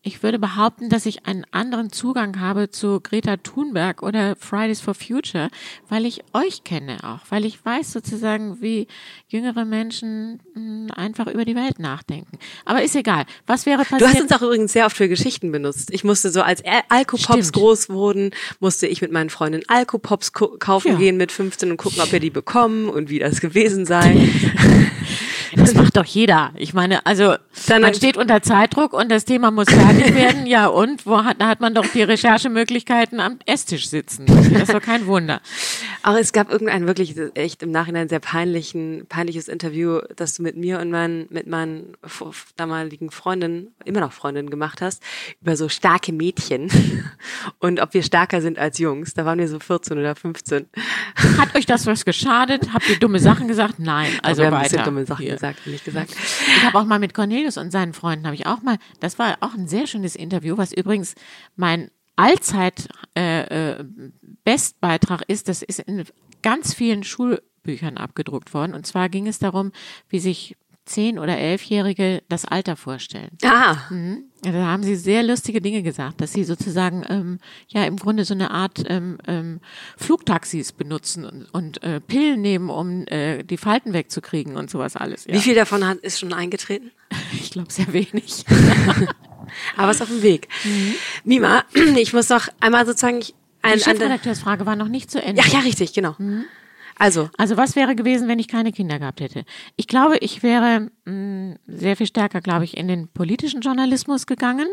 ich 0.01 0.23
würde 0.23 0.39
behaupten, 0.39 0.87
dass 0.87 1.05
ich 1.05 1.25
einen 1.25 1.45
anderen 1.51 1.91
Zugang 1.91 2.39
habe 2.39 2.69
zu 2.71 3.01
Greta 3.01 3.35
Thunberg 3.35 4.01
oder 4.01 4.37
Fridays 4.37 4.79
for 4.79 4.93
Future, 4.93 5.49
weil 5.89 6.05
ich 6.05 6.21
euch 6.33 6.63
kenne 6.63 6.97
auch, 7.03 7.19
weil 7.29 7.43
ich 7.43 7.63
weiß 7.63 7.91
sozusagen, 7.91 8.61
wie 8.61 8.87
jüngere 9.27 9.65
Menschen 9.65 10.39
mh, 10.55 10.93
einfach 10.93 11.27
über 11.27 11.43
die 11.43 11.55
Welt 11.55 11.79
nachdenken. 11.79 12.39
Aber 12.63 12.81
ist 12.81 12.95
egal. 12.95 13.25
Was 13.45 13.65
wäre 13.65 13.79
passiert? 13.83 14.01
Du 14.01 14.07
hast 14.07 14.21
uns 14.21 14.31
auch 14.31 14.41
übrigens 14.41 14.71
sehr 14.71 14.85
oft 14.85 14.95
für 14.95 15.09
Geschichten 15.09 15.51
benutzt. 15.51 15.89
Ich 15.93 16.05
musste 16.05 16.29
so, 16.31 16.41
als 16.43 16.63
Al- 16.63 16.83
Alkopops 16.87 17.51
groß 17.51 17.89
wurden, 17.89 18.31
musste 18.61 18.87
ich 18.87 19.01
mit 19.01 19.11
meinen 19.11 19.29
Freundinnen 19.29 19.65
Alkopops 19.67 20.31
ko- 20.31 20.55
kaufen 20.59 20.93
Ja. 20.93 20.97
gehen 20.97 21.17
mit 21.17 21.33
15 21.33 21.71
und 21.71 21.77
gucken, 21.77 21.99
ob 22.01 22.11
wir 22.13 22.21
die 22.21 22.29
bekommen 22.29 22.87
und 22.87 23.09
wie 23.09 23.19
das 23.19 23.41
gewesen 23.41 23.85
sei. 23.85 24.29
Das 25.73 25.83
macht 25.83 25.97
doch 25.97 26.05
jeder. 26.05 26.51
Ich 26.55 26.73
meine, 26.73 27.05
also 27.05 27.35
Dann- 27.67 27.81
man 27.81 27.93
steht 27.93 28.17
unter 28.17 28.41
Zeitdruck 28.41 28.93
und 28.93 29.09
das 29.09 29.25
Thema 29.25 29.51
muss 29.51 29.67
fertig 29.69 30.13
werden. 30.15 30.45
Ja, 30.45 30.67
und 30.67 31.05
wo 31.05 31.23
hat, 31.23 31.41
da 31.41 31.47
hat 31.47 31.59
man 31.61 31.73
doch 31.73 31.85
die 31.85 32.03
Recherchemöglichkeiten 32.03 33.19
am 33.19 33.39
Esstisch 33.45 33.89
sitzen. 33.89 34.25
Das 34.25 34.63
ist 34.63 34.73
doch 34.73 34.81
kein 34.81 35.05
Wunder. 35.07 35.41
Aber 36.03 36.19
es 36.19 36.31
gab 36.33 36.51
irgendein 36.51 36.87
wirklich 36.87 37.15
echt 37.35 37.61
im 37.63 37.71
Nachhinein 37.71 38.09
sehr 38.09 38.19
peinlichen, 38.19 39.05
peinliches 39.09 39.47
Interview, 39.47 39.99
das 40.15 40.33
du 40.35 40.43
mit 40.43 40.55
mir 40.57 40.79
und 40.79 40.89
meinen, 40.91 41.27
mit 41.29 41.47
meinen 41.47 41.93
damaligen 42.55 43.11
Freundinnen, 43.11 43.67
immer 43.85 43.99
noch 43.99 44.13
Freundinnen 44.13 44.49
gemacht 44.49 44.81
hast, 44.81 45.03
über 45.41 45.55
so 45.55 45.69
starke 45.69 46.11
Mädchen 46.13 46.69
und 47.59 47.79
ob 47.81 47.93
wir 47.93 48.03
stärker 48.03 48.41
sind 48.41 48.57
als 48.59 48.77
Jungs. 48.79 49.13
Da 49.13 49.25
waren 49.25 49.39
wir 49.39 49.47
so 49.47 49.59
14 49.59 49.97
oder 49.97 50.15
15. 50.15 50.67
Hat 51.37 51.55
euch 51.55 51.65
das 51.65 51.85
was 51.85 52.05
geschadet? 52.05 52.73
Habt 52.73 52.89
ihr 52.89 52.97
dumme 52.99 53.19
Sachen 53.19 53.47
gesagt? 53.47 53.75
Nein. 53.79 54.11
Also 54.23 54.41
wir 54.41 54.47
haben 54.47 54.53
ein 54.55 54.59
weiter. 54.61 54.69
bisschen 54.69 54.85
dumme 54.85 55.05
Sachen 55.05 55.23
Hier. 55.23 55.33
gesagt, 55.33 55.58
ehrlich 55.65 55.83
gesagt. 55.83 56.15
Ich 56.59 56.63
habe 56.63 56.77
auch 56.77 56.85
mal 56.85 56.99
mit 56.99 57.13
Cornelius 57.13 57.57
und 57.57 57.71
seinen 57.71 57.93
Freunden 57.93 58.25
habe 58.25 58.35
ich 58.35 58.45
auch 58.45 58.61
mal, 58.61 58.77
das 58.99 59.17
war 59.17 59.37
auch 59.39 59.53
ein 59.53 59.67
sehr 59.67 59.87
schönes 59.87 60.15
Interview, 60.15 60.57
was 60.57 60.73
übrigens 60.73 61.15
mein 61.55 61.89
Allzeit 62.15 62.89
äh, 63.17 63.77
äh, 63.79 63.85
Bestbeitrag 64.43 65.23
ist. 65.27 65.47
Das 65.47 65.61
ist 65.61 65.79
in 65.79 66.03
ganz 66.41 66.73
vielen 66.73 67.03
Schulbüchern 67.03 67.97
abgedruckt 67.97 68.53
worden. 68.53 68.73
Und 68.73 68.85
zwar 68.85 69.07
ging 69.07 69.27
es 69.27 69.39
darum, 69.39 69.71
wie 70.09 70.19
sich 70.19 70.57
zehn 70.89 71.19
oder 71.19 71.37
elfjährige 71.37 72.21
das 72.29 72.45
Alter 72.45 72.75
vorstellen. 72.75 73.29
Ah, 73.43 73.77
Ja, 74.43 74.51
Da 74.51 74.65
haben 74.65 74.83
sie 74.83 74.95
sehr 74.95 75.23
lustige 75.23 75.61
Dinge 75.61 75.83
gesagt, 75.83 76.19
dass 76.21 76.33
sie 76.33 76.43
sozusagen 76.43 77.03
ähm, 77.09 77.39
ja 77.67 77.83
im 77.85 77.97
Grunde 77.97 78.25
so 78.25 78.33
eine 78.33 78.51
Art 78.51 78.83
ähm, 78.87 79.17
ähm, 79.27 79.59
Flugtaxis 79.97 80.71
benutzen 80.71 81.25
und, 81.25 81.45
und 81.53 81.83
äh, 81.83 81.99
Pillen 82.01 82.41
nehmen, 82.41 82.69
um 82.69 83.05
äh, 83.07 83.43
die 83.43 83.57
Falten 83.57 83.93
wegzukriegen 83.93 84.55
und 84.57 84.69
sowas 84.69 84.95
alles. 84.95 85.25
Ja. 85.25 85.33
wie 85.35 85.39
viel 85.39 85.55
davon 85.55 85.85
hat, 85.87 85.97
ist 85.99 86.19
schon 86.19 86.33
eingetreten? 86.33 86.91
Ich 87.33 87.51
glaube 87.51 87.71
sehr 87.71 87.91
wenig. 87.93 88.43
Aber 89.77 89.91
ist 89.91 90.01
auf 90.01 90.09
dem 90.09 90.21
Weg. 90.21 90.47
Mima, 91.23 91.63
ich 91.97 92.13
muss 92.13 92.29
noch 92.29 92.47
einmal 92.59 92.85
sozusagen 92.85 93.19
ich- 93.19 93.33
ein, 93.61 93.73
Die 93.77 93.83
Chefredakteursfrage 93.83 94.65
war 94.65 94.75
noch 94.77 94.87
nicht 94.87 95.11
zu 95.11 95.21
Ende. 95.21 95.41
ja, 95.41 95.47
ja, 95.51 95.59
richtig, 95.59 95.91
genau. 95.93 96.15
Also, 96.99 97.29
Also 97.37 97.57
was 97.57 97.75
wäre 97.75 97.95
gewesen, 97.95 98.27
wenn 98.27 98.39
ich 98.39 98.49
keine 98.49 98.71
Kinder 98.71 98.99
gehabt 98.99 99.21
hätte? 99.21 99.45
Ich 99.77 99.87
glaube, 99.87 100.17
ich 100.17 100.43
wäre 100.43 100.91
mh, 101.05 101.55
sehr 101.65 101.95
viel 101.95 102.05
stärker, 102.07 102.41
glaube 102.41 102.65
ich, 102.65 102.77
in 102.77 102.87
den 102.87 103.07
politischen 103.07 103.61
Journalismus 103.61 104.27
gegangen 104.27 104.67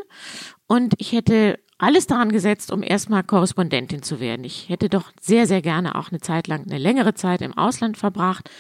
und 0.67 0.95
ich 0.99 1.13
hätte 1.13 1.59
alles 1.79 2.07
daran 2.07 2.33
gesetzt, 2.33 2.73
um 2.73 2.83
erstmal 2.83 3.23
Korrespondentin 3.23 4.03
zu 4.03 4.19
werden. 4.19 4.45
Ich 4.45 4.69
hätte 4.69 4.89
doch 4.89 5.13
sehr, 5.21 5.47
sehr 5.47 5.63
gerne 5.63 5.95
auch 5.95 6.11
eine 6.11 6.21
Zeit 6.21 6.49
lang, 6.49 6.65
eine 6.65 6.79
längere 6.79 7.15
Zeit 7.15 7.43
im 7.43 7.57
Ausland 7.57 7.97
verbracht, 7.97 8.51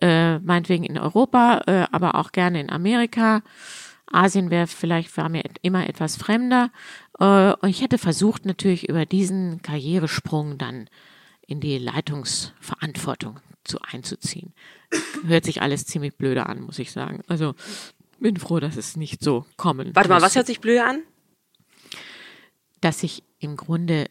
äh, 0.00 0.38
meinetwegen 0.38 0.84
in 0.84 0.98
Europa, 0.98 1.62
äh, 1.66 1.86
aber 1.92 2.14
auch 2.14 2.32
gerne 2.32 2.60
in 2.60 2.70
Amerika. 2.70 3.42
Asien 4.10 4.50
wäre 4.50 4.66
vielleicht 4.68 5.16
war 5.16 5.28
mir 5.28 5.42
immer 5.62 5.88
etwas 5.88 6.16
fremder. 6.16 6.70
Äh, 7.18 7.52
und 7.54 7.68
ich 7.68 7.82
hätte 7.82 7.98
versucht, 7.98 8.46
natürlich 8.46 8.88
über 8.88 9.06
diesen 9.06 9.60
Karrieresprung 9.62 10.56
dann 10.56 10.88
in 11.46 11.60
die 11.60 11.78
Leitungsverantwortung 11.78 13.40
zu 13.64 13.80
einzuziehen. 13.80 14.52
Hört 15.26 15.44
sich 15.44 15.62
alles 15.62 15.84
ziemlich 15.86 16.16
blöde 16.16 16.46
an, 16.46 16.60
muss 16.62 16.78
ich 16.78 16.92
sagen. 16.92 17.22
Also 17.28 17.54
bin 18.18 18.36
froh, 18.36 18.60
dass 18.60 18.76
es 18.76 18.96
nicht 18.96 19.22
so 19.22 19.46
kommen 19.56 19.94
warte 19.94 20.08
mal, 20.08 20.22
was 20.22 20.36
hört 20.36 20.46
sich 20.46 20.60
blöd 20.60 20.80
an? 20.80 21.02
dass 22.80 23.02
ich 23.04 23.22
im 23.38 23.56
Grunde 23.56 24.06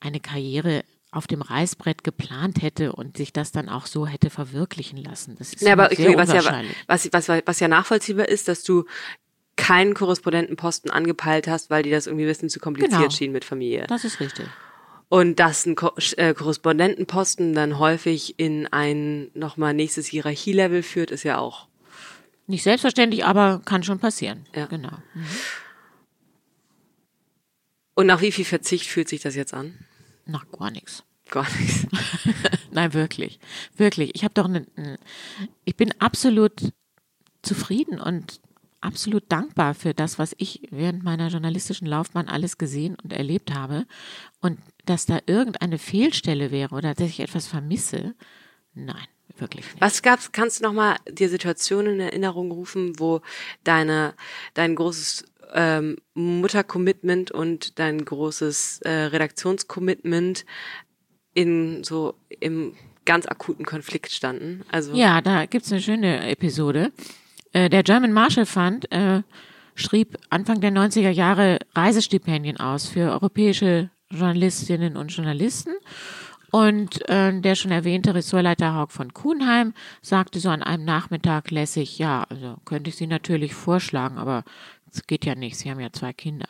eine 0.00 0.18
Karriere 0.18 0.84
auf 1.10 1.26
dem 1.26 1.42
Reißbrett 1.42 2.02
geplant 2.02 2.62
hätte 2.62 2.92
und 2.92 3.16
sich 3.16 3.32
das 3.32 3.52
dann 3.52 3.68
auch 3.68 3.86
so 3.86 4.06
hätte 4.06 4.30
verwirklichen 4.30 4.98
lassen. 4.98 5.36
Das 5.38 5.52
ist 5.52 5.62
Ja, 5.62 5.74
aber 5.74 5.90
sehr 5.94 6.08
okay, 6.10 6.16
was 6.18 6.32
ja, 6.32 6.62
was, 6.86 7.12
was, 7.12 7.28
was 7.46 7.60
ja 7.60 7.68
nachvollziehbar 7.68 8.28
ist, 8.28 8.48
dass 8.48 8.64
du 8.64 8.84
keinen 9.56 9.94
Korrespondentenposten 9.94 10.90
angepeilt 10.90 11.46
hast, 11.46 11.70
weil 11.70 11.82
die 11.84 11.90
das 11.90 12.06
irgendwie 12.06 12.24
ein 12.24 12.28
bisschen 12.28 12.48
zu 12.48 12.58
kompliziert 12.58 13.00
Genau. 13.00 13.10
schien 13.10 13.32
mit 13.32 13.44
Familie. 13.44 13.86
Das 13.86 14.04
ist 14.04 14.18
richtig. 14.18 14.46
Und 15.14 15.38
dass 15.38 15.64
ein 15.64 15.76
Ko 15.76 15.92
äh, 16.16 16.34
Korrespondentenposten 16.34 17.54
dann 17.54 17.78
häufig 17.78 18.34
in 18.36 18.66
ein 18.66 19.30
nochmal 19.34 19.72
nächstes 19.72 20.08
Hierarchielevel 20.08 20.82
führt, 20.82 21.12
ist 21.12 21.22
ja 21.22 21.38
auch. 21.38 21.68
Nicht 22.48 22.64
selbstverständlich, 22.64 23.24
aber 23.24 23.62
kann 23.64 23.84
schon 23.84 24.00
passieren. 24.00 24.44
Ja. 24.56 24.66
Genau. 24.66 24.90
Mhm. 25.14 25.26
Und 27.94 28.06
nach 28.06 28.22
wie 28.22 28.32
viel 28.32 28.44
Verzicht 28.44 28.86
fühlt 28.86 29.08
sich 29.08 29.20
das 29.20 29.36
jetzt 29.36 29.54
an? 29.54 29.78
Nach 30.26 30.50
gar 30.50 30.72
nichts. 30.72 31.04
Gar 31.30 31.46
nichts. 31.60 31.86
Nein, 32.72 32.92
wirklich. 32.92 33.38
Wirklich. 33.76 34.16
Ich 34.16 34.24
habe 34.24 34.34
doch 34.34 34.46
eine, 34.46 34.66
ich 35.64 35.76
bin 35.76 35.94
absolut 36.00 36.72
zufrieden 37.42 38.00
und 38.00 38.40
absolut 38.80 39.30
dankbar 39.30 39.74
für 39.74 39.94
das, 39.94 40.18
was 40.18 40.34
ich 40.38 40.66
während 40.72 41.04
meiner 41.04 41.28
journalistischen 41.28 41.86
Laufbahn 41.86 42.28
alles 42.28 42.58
gesehen 42.58 42.96
und 43.00 43.12
erlebt 43.12 43.54
habe. 43.54 43.86
Und 44.40 44.58
dass 44.86 45.06
da 45.06 45.20
irgendeine 45.26 45.78
Fehlstelle 45.78 46.50
wäre 46.50 46.74
oder 46.74 46.94
dass 46.94 47.08
ich 47.08 47.20
etwas 47.20 47.46
vermisse, 47.46 48.14
nein, 48.74 49.06
wirklich 49.38 49.64
nicht. 49.64 49.80
Was 49.80 50.02
gab's? 50.02 50.32
Kannst 50.32 50.60
du 50.60 50.64
noch 50.64 50.72
mal 50.72 50.96
dir 51.10 51.28
Situationen 51.28 51.94
in 51.94 52.00
Erinnerung 52.00 52.50
rufen, 52.50 52.98
wo 52.98 53.20
deine 53.64 54.14
dein 54.54 54.74
großes 54.74 55.24
ähm, 55.54 55.96
Muttercommitment 56.14 57.30
und 57.30 57.78
dein 57.78 58.04
großes 58.04 58.80
äh, 58.82 58.90
Redaktionscommitment 58.90 60.44
in 61.34 61.84
so 61.84 62.14
im 62.40 62.74
ganz 63.04 63.26
akuten 63.26 63.64
Konflikt 63.64 64.10
standen? 64.12 64.64
Also 64.70 64.94
Ja, 64.94 65.20
da 65.20 65.46
gibt's 65.46 65.72
eine 65.72 65.80
schöne 65.80 66.28
Episode. 66.28 66.92
Äh, 67.52 67.68
der 67.68 67.82
German 67.82 68.12
Marshall 68.12 68.46
Fund 68.46 68.90
äh, 68.92 69.22
schrieb 69.74 70.16
Anfang 70.30 70.60
der 70.60 70.70
90er 70.70 71.10
Jahre 71.10 71.58
Reisestipendien 71.74 72.58
aus 72.58 72.88
für 72.88 73.10
europäische 73.10 73.90
Journalistinnen 74.14 74.96
und 74.96 75.08
Journalisten. 75.08 75.74
Und 76.50 77.08
äh, 77.08 77.40
der 77.40 77.56
schon 77.56 77.72
erwähnte 77.72 78.14
Ressortleiter 78.14 78.74
Haug 78.74 78.92
von 78.92 79.12
Kuhnheim 79.12 79.74
sagte 80.02 80.38
so 80.38 80.50
an 80.50 80.62
einem 80.62 80.84
Nachmittag 80.84 81.50
lässig, 81.50 81.98
ja, 81.98 82.24
also 82.28 82.58
könnte 82.64 82.90
ich 82.90 82.96
Sie 82.96 83.08
natürlich 83.08 83.54
vorschlagen, 83.54 84.18
aber 84.18 84.44
es 84.92 85.04
geht 85.08 85.24
ja 85.24 85.34
nicht, 85.34 85.58
Sie 85.58 85.68
haben 85.68 85.80
ja 85.80 85.92
zwei 85.92 86.12
Kinder. 86.12 86.46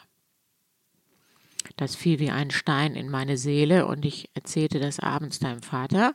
Das 1.76 1.96
fiel 1.96 2.18
wie 2.18 2.30
ein 2.30 2.50
Stein 2.50 2.94
in 2.94 3.08
meine 3.08 3.38
Seele 3.38 3.86
und 3.86 4.04
ich 4.04 4.28
erzählte 4.34 4.78
das 4.78 5.00
abends 5.00 5.38
deinem 5.38 5.62
Vater. 5.62 6.14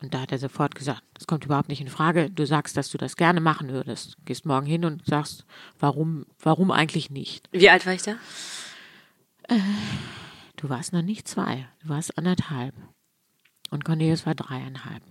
Und 0.00 0.14
da 0.14 0.20
hat 0.20 0.32
er 0.32 0.38
sofort 0.38 0.74
gesagt, 0.74 1.02
das 1.14 1.26
kommt 1.26 1.44
überhaupt 1.44 1.68
nicht 1.68 1.80
in 1.80 1.88
Frage. 1.88 2.28
Du 2.30 2.44
sagst, 2.46 2.76
dass 2.76 2.90
du 2.90 2.98
das 2.98 3.16
gerne 3.16 3.40
machen 3.40 3.70
würdest. 3.70 4.16
Gehst 4.24 4.46
morgen 4.46 4.66
hin 4.66 4.84
und 4.84 5.06
sagst, 5.06 5.44
warum, 5.78 6.26
warum 6.40 6.70
eigentlich 6.70 7.10
nicht? 7.10 7.48
wie 7.52 7.70
alt 7.70 7.86
war 7.86 7.92
ich 7.92 8.02
da? 8.02 8.16
Du 10.56 10.68
warst 10.68 10.92
noch 10.92 11.02
nicht 11.02 11.26
zwei, 11.26 11.66
du 11.82 11.88
warst 11.88 12.16
anderthalb. 12.16 12.74
Und 13.70 13.84
Cornelius 13.84 14.26
war 14.26 14.34
dreieinhalb. 14.36 15.02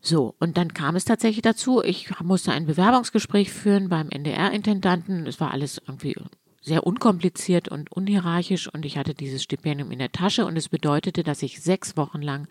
So, 0.00 0.34
und 0.40 0.56
dann 0.56 0.74
kam 0.74 0.96
es 0.96 1.04
tatsächlich 1.04 1.42
dazu, 1.42 1.82
ich 1.82 2.08
musste 2.20 2.52
ein 2.52 2.66
Bewerbungsgespräch 2.66 3.52
führen 3.52 3.88
beim 3.88 4.08
NDR-Intendanten. 4.08 5.26
Es 5.26 5.40
war 5.40 5.50
alles 5.50 5.80
irgendwie 5.86 6.16
sehr 6.66 6.84
unkompliziert 6.84 7.68
und 7.68 7.92
unhierarchisch 7.92 8.66
und 8.66 8.84
ich 8.84 8.98
hatte 8.98 9.14
dieses 9.14 9.44
Stipendium 9.44 9.92
in 9.92 10.00
der 10.00 10.10
Tasche 10.10 10.46
und 10.46 10.56
es 10.56 10.68
bedeutete, 10.68 11.22
dass 11.22 11.42
ich 11.42 11.62
sechs 11.62 11.96
Wochen 11.96 12.22
lang 12.22 12.48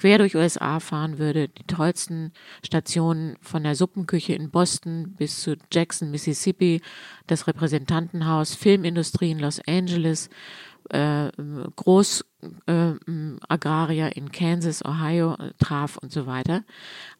quer 0.00 0.16
durch 0.16 0.34
USA 0.34 0.80
fahren 0.80 1.18
würde, 1.18 1.48
die 1.48 1.64
tollsten 1.64 2.32
Stationen 2.64 3.36
von 3.42 3.64
der 3.64 3.74
Suppenküche 3.74 4.32
in 4.32 4.50
Boston 4.50 5.14
bis 5.18 5.42
zu 5.42 5.58
Jackson, 5.70 6.10
Mississippi, 6.10 6.80
das 7.26 7.46
Repräsentantenhaus, 7.46 8.54
Filmindustrie 8.54 9.32
in 9.32 9.40
Los 9.40 9.60
Angeles, 9.68 10.30
äh, 10.88 11.30
Groß 11.76 12.24
äh, 12.66 12.92
in 13.02 14.32
Kansas, 14.32 14.82
Ohio 14.82 15.36
traf 15.58 15.98
und 15.98 16.10
so 16.10 16.26
weiter. 16.26 16.64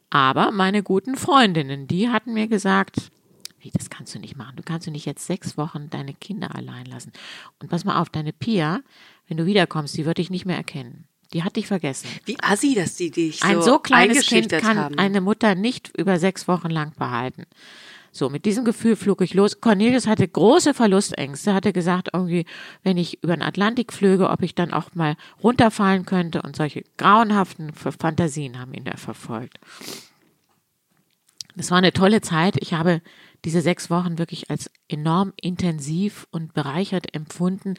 Aber 0.09 0.51
meine 0.51 0.83
guten 0.83 1.17
Freundinnen, 1.17 1.87
die 1.87 2.09
hatten 2.09 2.33
mir 2.33 2.49
gesagt, 2.49 3.11
wie, 3.59 3.71
das 3.71 3.91
kannst 3.91 4.15
du 4.15 4.19
nicht 4.19 4.39
machen. 4.39 4.57
Du 4.57 4.63
kannst 4.63 4.87
du 4.87 4.91
nicht 4.91 5.05
jetzt 5.05 5.27
sechs 5.27 5.59
Wochen 5.59 5.91
deine 5.91 6.15
Kinder 6.15 6.57
allein 6.57 6.87
lassen. 6.87 7.13
Und 7.59 7.69
pass 7.69 7.85
mal 7.85 8.01
auf, 8.01 8.09
deine 8.09 8.33
Pia, 8.33 8.81
wenn 9.29 9.37
du 9.37 9.45
wiederkommst, 9.45 9.99
die 9.99 10.07
wird 10.07 10.17
dich 10.17 10.31
nicht 10.31 10.47
mehr 10.47 10.57
erkennen. 10.57 11.05
Die 11.33 11.45
hat 11.45 11.57
dich 11.57 11.67
vergessen. 11.67 12.09
Wie 12.25 12.37
assi, 12.41 12.75
dass 12.75 12.97
die 12.97 13.11
dich 13.11 13.43
Ein 13.43 13.57
so, 13.57 13.63
so 13.63 13.79
kleines 13.79 14.27
Kind 14.27 14.51
kann 14.51 14.79
haben. 14.79 14.99
eine 14.99 15.21
Mutter 15.21 15.55
nicht 15.55 15.97
über 15.97 16.19
sechs 16.19 16.49
Wochen 16.49 16.71
lang 16.71 16.93
behalten. 16.99 17.45
So, 18.13 18.29
mit 18.29 18.45
diesem 18.45 18.65
Gefühl 18.65 18.97
flog 18.97 19.21
ich 19.21 19.35
los. 19.35 19.61
Cornelius 19.61 20.09
hatte 20.09 20.27
große 20.27 20.75
Verlustängste, 20.75 21.55
hatte 21.55 21.73
gesagt, 21.73 22.09
irgendwie, 22.13 22.45
wenn 22.83 22.97
ich 22.97 23.23
über 23.23 23.37
den 23.37 23.43
Atlantik 23.43 23.93
flöge, 23.93 24.31
ob 24.31 24.43
ich 24.43 24.57
dann 24.57 24.73
auch 24.73 24.95
mal 24.95 25.17
runterfallen 25.43 26.07
könnte 26.07 26.43
und 26.43 26.57
solche 26.57 26.83
grauenhaften 26.97 27.73
Fantasien 27.73 28.59
haben 28.59 28.75
ihn 28.75 28.85
da 28.85 28.97
verfolgt. 28.97 29.61
Das 31.55 31.71
war 31.71 31.79
eine 31.79 31.93
tolle 31.93 32.21
Zeit. 32.21 32.57
Ich 32.59 32.73
habe 32.75 33.01
diese 33.45 33.61
sechs 33.61 33.91
Wochen 33.91 34.19
wirklich 34.19 34.51
als 34.51 34.71
enorm 34.89 35.33
intensiv 35.41 36.27
und 36.31 36.53
bereichert 36.53 37.15
empfunden. 37.15 37.75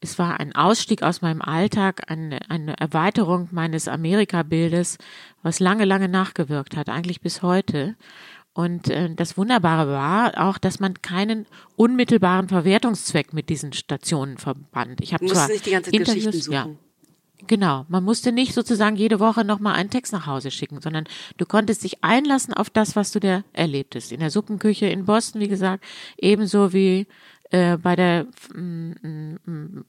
Es 0.00 0.18
war 0.18 0.40
ein 0.40 0.54
Ausstieg 0.54 1.02
aus 1.02 1.20
meinem 1.20 1.42
Alltag, 1.42 2.10
eine, 2.10 2.38
eine 2.48 2.78
Erweiterung 2.78 3.48
meines 3.50 3.86
Amerika-Bildes, 3.86 4.96
was 5.42 5.60
lange, 5.60 5.84
lange 5.84 6.08
nachgewirkt 6.08 6.76
hat, 6.76 6.88
eigentlich 6.88 7.20
bis 7.20 7.42
heute. 7.42 7.96
Und 8.54 8.88
äh, 8.88 9.14
das 9.14 9.36
Wunderbare 9.36 9.90
war 9.90 10.48
auch, 10.48 10.58
dass 10.58 10.80
man 10.80 11.02
keinen 11.02 11.46
unmittelbaren 11.76 12.48
Verwertungszweck 12.48 13.32
mit 13.32 13.48
diesen 13.48 13.72
Stationen 13.72 14.38
verband. 14.38 15.00
Ich 15.02 15.12
habe 15.12 15.26
zwar 15.26 15.48
nicht 15.48 15.66
die 15.66 15.70
ganze 15.70 15.90
Interviews, 15.90 16.24
Geschichten 16.24 16.42
suchen. 16.42 16.52
Ja, 16.52 16.66
Genau, 17.46 17.86
man 17.88 18.04
musste 18.04 18.32
nicht 18.32 18.54
sozusagen 18.54 18.96
jede 18.96 19.18
Woche 19.18 19.44
nochmal 19.44 19.74
einen 19.74 19.90
Text 19.90 20.12
nach 20.12 20.26
Hause 20.26 20.50
schicken, 20.50 20.80
sondern 20.80 21.04
du 21.36 21.46
konntest 21.46 21.84
dich 21.84 22.04
einlassen 22.04 22.54
auf 22.54 22.70
das, 22.70 22.96
was 22.96 23.12
du 23.12 23.20
da 23.20 23.44
erlebtest. 23.52 24.12
In 24.12 24.20
der 24.20 24.30
Suppenküche 24.30 24.86
in 24.86 25.06
Boston, 25.06 25.40
wie 25.40 25.48
gesagt, 25.48 25.84
ebenso 26.18 26.72
wie 26.72 27.06
äh, 27.50 27.76
bei 27.76 27.96
der 27.96 28.26
mm, 28.54 28.92
mm, 29.02 29.38
mm, 29.44 29.84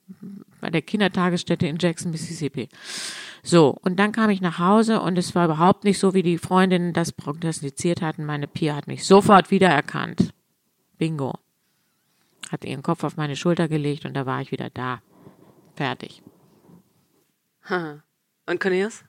bei 0.60 0.70
der 0.70 0.82
Kindertagesstätte 0.82 1.68
in 1.68 1.78
Jackson, 1.80 2.12
Mississippi. 2.12 2.70
So, 3.44 3.78
und 3.82 3.98
dann 3.98 4.12
kam 4.12 4.30
ich 4.30 4.42
nach 4.42 4.60
Hause 4.60 5.02
und 5.02 5.18
es 5.18 5.34
war 5.36 5.46
überhaupt 5.46 5.84
nicht 5.84 6.00
so, 6.00 6.14
wie 6.14 6.24
die 6.24 6.38
Freundinnen 6.38 6.94
das 6.94 7.12
prognostiziert 7.12 8.02
hatten. 8.02 8.26
Meine 8.26 8.48
Pia 8.48 8.76
hat 8.76 8.88
mich 8.88 9.06
sofort 9.06 9.52
wiedererkannt. 9.52 10.34
Bingo. 10.98 11.34
Hat 12.52 12.66
ihren 12.66 12.84
Kopf 12.84 13.04
auf 13.04 13.18
meine 13.18 13.36
Schulter 13.36 13.68
gelegt 13.68 14.06
und 14.06 14.14
da 14.14 14.26
war 14.26 14.42
ich 14.42 14.52
wieder 14.52 14.70
da. 14.70 15.02
Fertig. 15.76 16.22
Ha. 17.70 18.04
Und 18.46 18.60
Cornelius? 18.60 19.04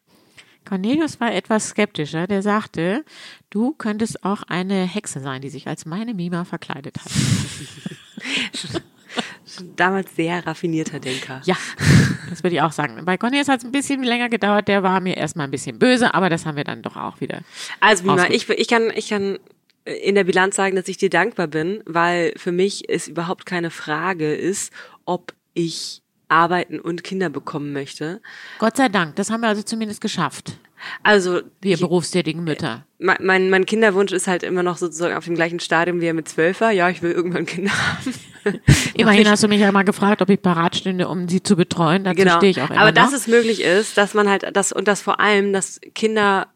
Cornelius 0.65 1.21
war 1.21 1.35
etwas 1.35 1.69
skeptischer. 1.69 2.27
Der 2.27 2.43
sagte, 2.43 3.05
du 3.51 3.73
könntest 3.73 4.25
auch 4.25 4.43
eine 4.45 4.85
Hexe 4.85 5.21
sein, 5.21 5.43
die 5.43 5.51
sich 5.51 5.67
als 5.67 5.87
meine 5.87 6.15
Mima 6.15 6.45
verkleidet 6.45 6.99
hat. 6.99 7.11
Damals 9.77 10.17
sehr 10.17 10.47
raffinierter 10.47 10.99
Denker. 10.99 11.43
Ja, 11.45 11.57
das 12.31 12.43
würde 12.43 12.57
ich 12.57 12.63
auch 12.63 12.73
sagen. 12.73 13.05
Bei 13.05 13.19
Cornelius 13.19 13.49
hat 13.49 13.59
es 13.59 13.65
ein 13.65 13.73
bisschen 13.73 14.03
länger 14.03 14.29
gedauert. 14.29 14.69
Der 14.69 14.83
war 14.83 15.01
mir 15.01 15.17
erstmal 15.17 15.47
ein 15.47 15.51
bisschen 15.51 15.79
böse, 15.79 16.15
aber 16.15 16.31
das 16.31 16.47
haben 16.47 16.57
wir 16.57 16.65
dann 16.65 16.83
doch 16.83 16.97
auch 16.97 17.21
wieder. 17.21 17.41
Also 17.81 18.05
Mima, 18.05 18.31
ich, 18.31 18.49
ich 18.49 18.69
kann, 18.69 18.91
ich 18.95 19.09
kann 19.11 19.39
in 19.85 20.15
der 20.15 20.25
Bilanz 20.25 20.57
sagen, 20.57 20.77
dass 20.77 20.89
ich 20.89 20.97
dir 20.97 21.11
dankbar 21.11 21.49
bin, 21.49 21.83
weil 21.85 22.33
für 22.37 22.53
mich 22.53 22.89
es 22.89 23.09
überhaupt 23.09 23.47
keine 23.47 23.71
Frage 23.71 24.35
ist, 24.35 24.73
ob 25.05 25.35
ich 25.55 26.03
arbeiten 26.29 26.81
und 26.81 27.05
Kinder 27.05 27.29
bekommen 27.29 27.73
möchte. 27.73 28.23
Gott 28.59 28.77
sei 28.77 28.89
Dank, 28.89 29.17
das 29.17 29.31
haben 29.31 29.43
wir 29.43 29.49
also 29.49 29.63
zumindest 29.63 30.01
geschafft. 30.01 30.57
Also 31.03 31.41
Wir 31.61 31.77
berufstätigen 31.79 32.45
Mütter. 32.45 32.87
mein, 32.99 33.19
mein, 33.21 33.51
mein 33.51 33.67
Kinderwunsch 33.67 34.13
ist 34.13 34.27
halt 34.27 34.43
immer 34.43 34.63
noch 34.63 34.77
sozusagen 34.77 35.15
auf 35.15 35.25
dem 35.25 35.35
gleichen 35.35 35.61
Stadium 35.61 36.01
wie 36.01 36.07
er 36.07 36.15
mit 36.15 36.29
zwölf 36.29 36.61
war. 36.61 36.71
Ja, 36.71 36.89
ich 36.91 37.03
will 37.03 37.13
irgendwann 37.13 37.47
Kinder 37.47 37.73
haben. 37.73 38.15
Immerhin 38.95 39.29
hast 39.29 39.43
du 39.43 39.49
mich 39.49 39.61
ja 39.61 39.71
mal 39.73 39.85
gefragt, 39.85 40.23
ob 40.23 40.29
ich 40.29 40.41
parat 40.43 40.77
stünde, 40.77 41.09
um 41.09 41.29
sie 41.29 41.43
zu 41.43 41.57
betreuen. 41.57 42.05
Dazu 42.05 42.17
genau. 42.17 42.37
stehe 42.39 42.51
ich 42.51 42.61
auch 42.61 42.71
immer 42.71 42.81
Aber 42.81 42.91
noch. 42.91 42.97
dass 42.97 43.13
es 43.13 43.27
möglich 43.27 43.63
ist, 43.63 43.97
dass 43.97 44.15
man 44.15 44.29
halt 44.29 44.45
das 44.55 44.73
und 44.73 44.89
das 44.89 45.01
vor 45.03 45.21
allem, 45.21 45.53
dass 45.53 45.81
Kinder, 45.95 46.49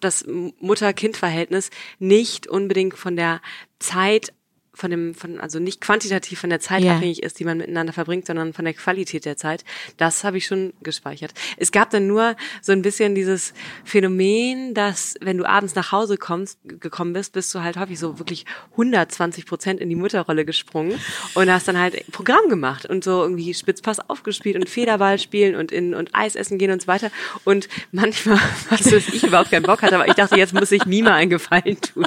das 0.00 0.24
Mutter-Kind-Verhältnis 0.60 1.70
nicht 1.98 2.46
unbedingt 2.46 2.96
von 2.96 3.16
der 3.16 3.40
Zeit 3.78 4.32
von 4.80 4.90
dem, 4.90 5.14
von, 5.14 5.38
also 5.40 5.58
nicht 5.58 5.80
quantitativ 5.80 6.40
von 6.40 6.50
der 6.50 6.58
Zeit 6.60 6.82
Ja. 6.82 6.96
abhängig 6.96 7.22
ist, 7.22 7.38
die 7.38 7.44
man 7.44 7.58
miteinander 7.58 7.92
verbringt, 7.92 8.26
sondern 8.26 8.52
von 8.52 8.64
der 8.64 8.74
Qualität 8.74 9.24
der 9.24 9.36
Zeit. 9.36 9.64
Das 9.98 10.24
habe 10.24 10.38
ich 10.38 10.46
schon 10.46 10.72
gespeichert. 10.82 11.32
Es 11.58 11.70
gab 11.70 11.90
dann 11.90 12.06
nur 12.06 12.34
so 12.62 12.72
ein 12.72 12.82
bisschen 12.82 13.14
dieses 13.14 13.52
Phänomen, 13.84 14.72
dass 14.74 15.16
wenn 15.20 15.36
du 15.36 15.44
abends 15.44 15.74
nach 15.74 15.92
Hause 15.92 16.16
kommst, 16.16 16.58
gekommen 16.64 17.12
bist, 17.12 17.32
bist 17.34 17.54
du 17.54 17.60
halt 17.62 17.76
häufig 17.76 17.98
so 17.98 18.18
wirklich 18.18 18.46
120 18.72 19.44
Prozent 19.46 19.80
in 19.80 19.88
die 19.90 19.96
Mutterrolle 19.96 20.44
gesprungen 20.46 20.98
und 21.34 21.50
hast 21.52 21.68
dann 21.68 21.78
halt 21.78 22.10
Programm 22.12 22.48
gemacht 22.48 22.86
und 22.86 23.04
so 23.04 23.22
irgendwie 23.22 23.52
Spitzpass 23.52 24.00
aufgespielt 24.08 24.56
und 24.56 24.68
Federball 24.70 25.18
spielen 25.18 25.54
und 25.56 25.70
in 25.70 25.94
und 25.94 26.14
Eis 26.14 26.34
essen 26.34 26.56
gehen 26.56 26.70
und 26.70 26.80
so 26.80 26.86
weiter. 26.88 27.10
Und 27.44 27.68
manchmal, 27.92 28.38
was 28.70 28.86
ich 28.86 29.22
überhaupt 29.24 29.50
keinen 29.50 29.64
Bock 29.64 29.82
hatte, 29.82 29.96
aber 29.96 30.08
ich 30.08 30.14
dachte, 30.14 30.36
jetzt 30.36 30.54
muss 30.54 30.72
ich 30.72 30.86
Mima 30.86 31.14
einen 31.14 31.30
Gefallen 31.30 31.78
tun 31.80 32.06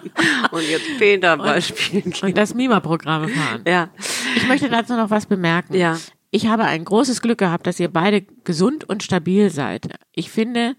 und 0.52 0.70
jetzt 0.70 0.88
Federball 0.98 1.62
spielen 1.62 2.10
gehen. 2.12 2.30
Und 2.30 2.38
das 2.38 2.54
Mima-Programme 2.64 3.28
fahren. 3.28 3.64
Ja, 3.68 3.90
Ich 4.36 4.48
möchte 4.48 4.70
dazu 4.70 4.94
noch 4.96 5.10
was 5.10 5.26
bemerken. 5.26 5.76
ja. 5.76 5.98
ich 6.32 6.48
habe 6.48 6.64
ein 6.64 6.84
großes 6.86 7.22
Glück 7.22 7.38
gehabt, 7.38 7.68
dass 7.68 7.80
ihr 7.80 7.90
beide 7.90 8.22
gesund 8.44 8.84
und 8.90 9.04
stabil 9.04 9.50
seid. 9.50 9.88
Ich 10.14 10.32
finde, 10.32 10.76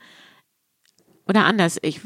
oder 1.27 1.45
anders, 1.45 1.79
ich 1.83 2.01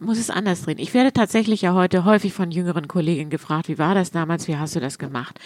muss 0.00 0.18
es 0.18 0.30
anders 0.30 0.62
drehen. 0.62 0.78
Ich 0.78 0.94
werde 0.94 1.12
tatsächlich 1.12 1.62
ja 1.62 1.74
heute 1.74 2.04
häufig 2.04 2.32
von 2.32 2.50
jüngeren 2.50 2.88
Kolleginnen 2.88 3.30
gefragt, 3.30 3.68
wie 3.68 3.78
war 3.78 3.94
das 3.94 4.10
damals, 4.10 4.48
wie 4.48 4.56
hast 4.56 4.74
du 4.76 4.80
das 4.80 4.98
gemacht? 4.98 5.38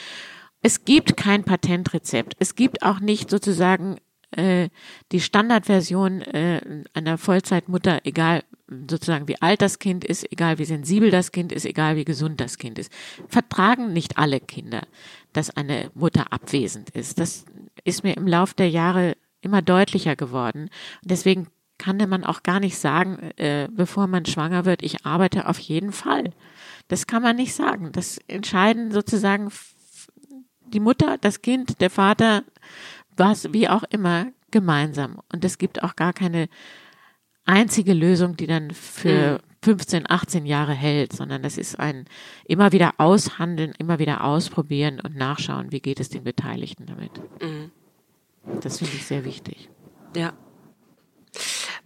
Es 0.62 0.85
gibt 0.85 1.16
kein 1.16 1.44
Patentrezept. 1.44 2.35
Es 2.38 2.55
gibt 2.55 2.83
auch 2.83 3.00
nicht 3.00 3.29
sozusagen 3.29 3.96
äh, 4.31 4.70
die 5.12 5.20
Standardversion 5.20 6.22
äh, 6.22 6.83
einer 6.94 7.18
Vollzeitmutter, 7.18 8.00
egal 8.05 8.42
sozusagen 8.88 9.28
wie 9.28 9.40
alt 9.40 9.62
das 9.62 9.78
Kind 9.78 10.04
ist, 10.04 10.30
egal 10.32 10.58
wie 10.58 10.64
sensibel 10.64 11.10
das 11.10 11.32
Kind 11.32 11.52
ist, 11.52 11.64
egal 11.64 11.96
wie 11.96 12.04
gesund 12.04 12.40
das 12.40 12.58
Kind 12.58 12.78
ist. 12.78 12.92
Vertragen 13.28 13.92
nicht 13.92 14.18
alle 14.18 14.40
Kinder, 14.40 14.82
dass 15.32 15.50
eine 15.50 15.90
Mutter 15.94 16.32
abwesend 16.32 16.90
ist. 16.90 17.18
Das 17.18 17.44
ist 17.84 18.04
mir 18.04 18.16
im 18.16 18.26
Lauf 18.26 18.54
der 18.54 18.70
Jahre 18.70 19.16
immer 19.40 19.62
deutlicher 19.62 20.16
geworden. 20.16 20.70
Deswegen 21.02 21.48
kann 21.78 21.96
man 22.08 22.24
auch 22.24 22.42
gar 22.42 22.60
nicht 22.60 22.78
sagen, 22.78 23.18
äh, 23.37 23.68
bevor 23.70 24.06
man 24.06 24.26
schwanger 24.26 24.64
wird, 24.64 24.82
ich 24.82 25.04
arbeite 25.04 25.48
auf 25.48 25.58
jeden 25.58 25.92
Fall. 25.92 26.32
Das 26.88 27.06
kann 27.06 27.22
man 27.22 27.37
nicht 27.37 27.54
sagen. 27.54 27.90
Das 27.92 28.18
entscheiden 28.28 28.92
sozusagen 28.92 29.50
die 30.66 30.80
Mutter, 30.80 31.18
das 31.20 31.42
Kind, 31.42 31.80
der 31.80 31.90
Vater, 31.90 32.44
was, 33.16 33.52
wie 33.52 33.68
auch 33.68 33.84
immer, 33.90 34.26
gemeinsam. 34.50 35.18
Und 35.32 35.44
es 35.44 35.58
gibt 35.58 35.82
auch 35.82 35.96
gar 35.96 36.12
keine 36.12 36.48
einzige 37.44 37.92
Lösung, 37.92 38.37
die 38.37 38.46
dann 38.46 38.70
für 38.70 39.35
mhm. 39.35 39.54
15, 39.64 40.11
18 40.11 40.46
Jahre 40.46 40.72
hält, 40.72 41.12
sondern 41.12 41.42
das 41.42 41.57
ist 41.57 41.78
ein 41.78 42.04
immer 42.46 42.72
wieder 42.72 42.94
aushandeln, 42.98 43.72
immer 43.78 43.98
wieder 43.98 44.24
ausprobieren 44.24 45.00
und 45.00 45.16
nachschauen, 45.16 45.72
wie 45.72 45.80
geht 45.80 46.00
es 46.00 46.11
den 46.11 46.24
Beteiligten 46.24 46.87
damit. 46.87 47.12
Mhm. 47.42 47.70
Das 48.61 48.78
finde 48.78 48.94
ich 48.94 49.07
sehr 49.07 49.24
wichtig. 49.24 49.70
Ja. 50.14 50.35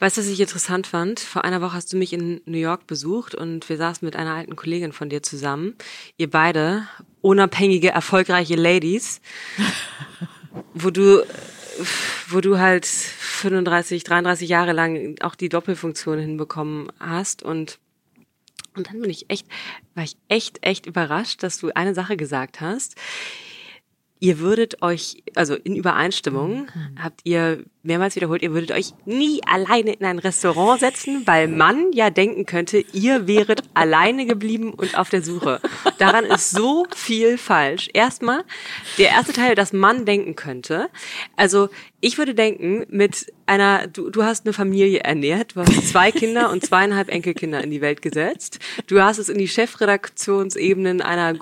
Weißt 0.00 0.16
du, 0.16 0.20
was 0.20 0.28
ich 0.28 0.40
interessant 0.40 0.86
fand? 0.86 1.18
Vor 1.18 1.44
einer 1.44 1.60
Woche 1.60 1.74
hast 1.74 1.92
du 1.92 1.96
mich 1.96 2.12
in 2.12 2.40
New 2.44 2.58
York 2.58 2.86
besucht 2.86 3.34
und 3.34 3.68
wir 3.68 3.76
saßen 3.76 4.06
mit 4.06 4.14
einer 4.14 4.34
alten 4.34 4.54
Kollegin 4.54 4.92
von 4.92 5.08
dir 5.08 5.22
zusammen. 5.22 5.74
Ihr 6.18 6.30
beide 6.30 6.86
unabhängige, 7.20 7.90
erfolgreiche 7.90 8.54
Ladies, 8.54 9.20
wo 10.74 10.90
du, 10.90 11.24
wo 12.28 12.40
du 12.40 12.58
halt 12.58 12.86
35, 12.86 14.04
33 14.04 14.48
Jahre 14.48 14.72
lang 14.72 15.16
auch 15.20 15.34
die 15.34 15.48
Doppelfunktion 15.48 16.18
hinbekommen 16.18 16.90
hast 16.98 17.42
und 17.42 17.78
und 18.78 18.88
dann 18.88 19.00
bin 19.00 19.10
ich 19.10 19.28
echt, 19.28 19.46
war 19.96 20.04
ich 20.04 20.16
echt, 20.28 20.64
echt 20.64 20.86
überrascht, 20.86 21.42
dass 21.42 21.58
du 21.58 21.70
eine 21.74 21.94
Sache 21.94 22.16
gesagt 22.16 22.60
hast. 22.60 22.94
Ihr 24.20 24.38
würdet 24.38 24.82
euch, 24.82 25.22
also 25.38 25.54
in 25.54 25.76
Übereinstimmung, 25.76 26.62
mhm. 26.62 27.02
habt 27.02 27.20
ihr 27.24 27.64
mehrmals 27.82 28.16
wiederholt, 28.16 28.42
ihr 28.42 28.52
würdet 28.52 28.72
euch 28.72 28.92
nie 29.06 29.40
alleine 29.46 29.92
in 29.92 30.04
ein 30.04 30.18
Restaurant 30.18 30.80
setzen, 30.80 31.22
weil 31.26 31.48
man 31.48 31.92
ja 31.92 32.10
denken 32.10 32.44
könnte, 32.44 32.84
ihr 32.92 33.26
wäret 33.26 33.62
alleine 33.74 34.26
geblieben 34.26 34.74
und 34.74 34.98
auf 34.98 35.10
der 35.10 35.22
Suche. 35.22 35.60
Daran 35.98 36.24
ist 36.24 36.50
so 36.50 36.86
viel 36.94 37.38
falsch. 37.38 37.88
Erstmal, 37.94 38.44
der 38.98 39.10
erste 39.10 39.32
Teil, 39.32 39.54
dass 39.54 39.72
man 39.72 40.04
denken 40.04 40.36
könnte. 40.36 40.90
Also, 41.36 41.68
ich 42.00 42.16
würde 42.16 42.34
denken, 42.34 42.86
mit 42.90 43.32
einer, 43.46 43.88
du, 43.88 44.10
du 44.10 44.22
hast 44.22 44.46
eine 44.46 44.52
Familie 44.52 45.00
ernährt, 45.00 45.56
du 45.56 45.62
hast 45.62 45.88
zwei 45.88 46.12
Kinder 46.12 46.50
und 46.50 46.64
zweieinhalb 46.64 47.08
Enkelkinder 47.08 47.64
in 47.64 47.70
die 47.70 47.80
Welt 47.80 48.02
gesetzt. 48.02 48.60
Du 48.86 49.00
hast 49.00 49.18
es 49.18 49.28
in 49.28 49.38
die 49.38 49.48
Chefredaktionsebenen 49.48 51.02
einer, 51.02 51.34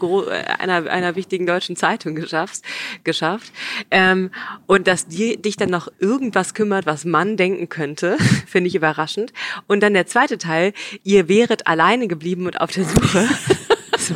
einer, 0.59 0.91
einer 0.91 1.15
wichtigen 1.15 1.45
deutschen 1.45 1.77
Zeitung 1.77 2.15
geschafft. 2.15 2.63
geschafft. 3.05 3.53
Ähm, 3.91 4.31
und 4.67 4.87
dass 4.87 5.07
die, 5.07 5.37
dich 5.37 5.57
dann 5.57 5.71
noch 5.71 5.89
irgendwann 5.99 6.37
was 6.37 6.55
kümmert, 6.55 6.85
was 6.85 7.05
man 7.05 7.37
denken 7.37 7.69
könnte, 7.69 8.19
finde 8.47 8.69
ich 8.69 8.75
überraschend. 8.75 9.33
Und 9.67 9.83
dann 9.83 9.95
der 9.95 10.07
zweite 10.07 10.37
Teil, 10.39 10.75
ihr 11.03 11.29
wäret 11.29 11.67
alleine 11.67 12.09
geblieben 12.09 12.47
und 12.47 12.61
auf 12.61 12.71
der 12.71 12.85
Suche. 12.85 13.27
so 13.99 14.15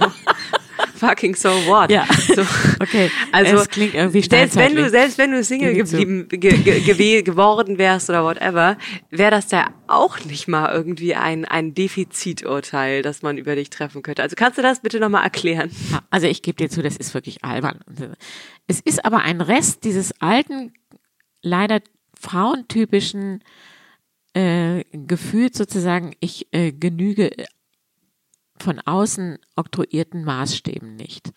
fucking 1.00 1.34
so 1.34 1.48
what? 1.66 1.90
Ja. 1.90 2.06
So, 2.12 2.42
okay. 2.80 3.10
Also 3.32 3.56
es 3.56 3.68
klingt 3.68 3.94
irgendwie 3.94 4.22
selbst 4.22 4.56
wenn 4.56 4.76
du 4.76 4.88
selbst 4.88 5.18
wenn 5.18 5.32
du 5.32 5.42
Single 5.42 5.74
geblieben 5.74 6.28
ge, 6.28 6.56
ge, 6.58 7.22
geworden 7.22 7.78
wärst 7.78 8.10
oder 8.10 8.22
whatever, 8.24 8.76
wäre 9.10 9.30
das 9.30 9.50
ja 9.50 9.70
auch 9.88 10.20
nicht 10.24 10.46
mal 10.46 10.72
irgendwie 10.72 11.14
ein 11.14 11.44
ein 11.44 11.74
Defiziturteil, 11.74 13.02
das 13.02 13.22
man 13.22 13.38
über 13.38 13.56
dich 13.56 13.70
treffen 13.70 14.02
könnte. 14.02 14.22
Also 14.22 14.36
kannst 14.36 14.58
du 14.58 14.62
das 14.62 14.80
bitte 14.80 15.00
nochmal 15.00 15.24
erklären? 15.24 15.70
Also 16.10 16.26
ich 16.26 16.42
gebe 16.42 16.56
dir 16.56 16.68
zu, 16.68 16.82
das 16.82 16.96
ist 16.96 17.14
wirklich 17.14 17.42
albern. 17.42 17.80
Es 18.66 18.80
ist 18.80 19.04
aber 19.04 19.22
ein 19.22 19.40
Rest 19.40 19.84
dieses 19.84 20.12
alten 20.20 20.72
leider 21.42 21.80
frauentypischen 22.18 23.42
äh, 24.34 24.84
Gefühl 24.92 25.50
sozusagen, 25.52 26.14
ich 26.20 26.46
äh, 26.52 26.72
genüge 26.72 27.30
von 28.62 28.78
außen 28.80 29.38
oktroyierten 29.56 30.24
Maßstäben 30.24 30.96
nicht. 30.96 31.32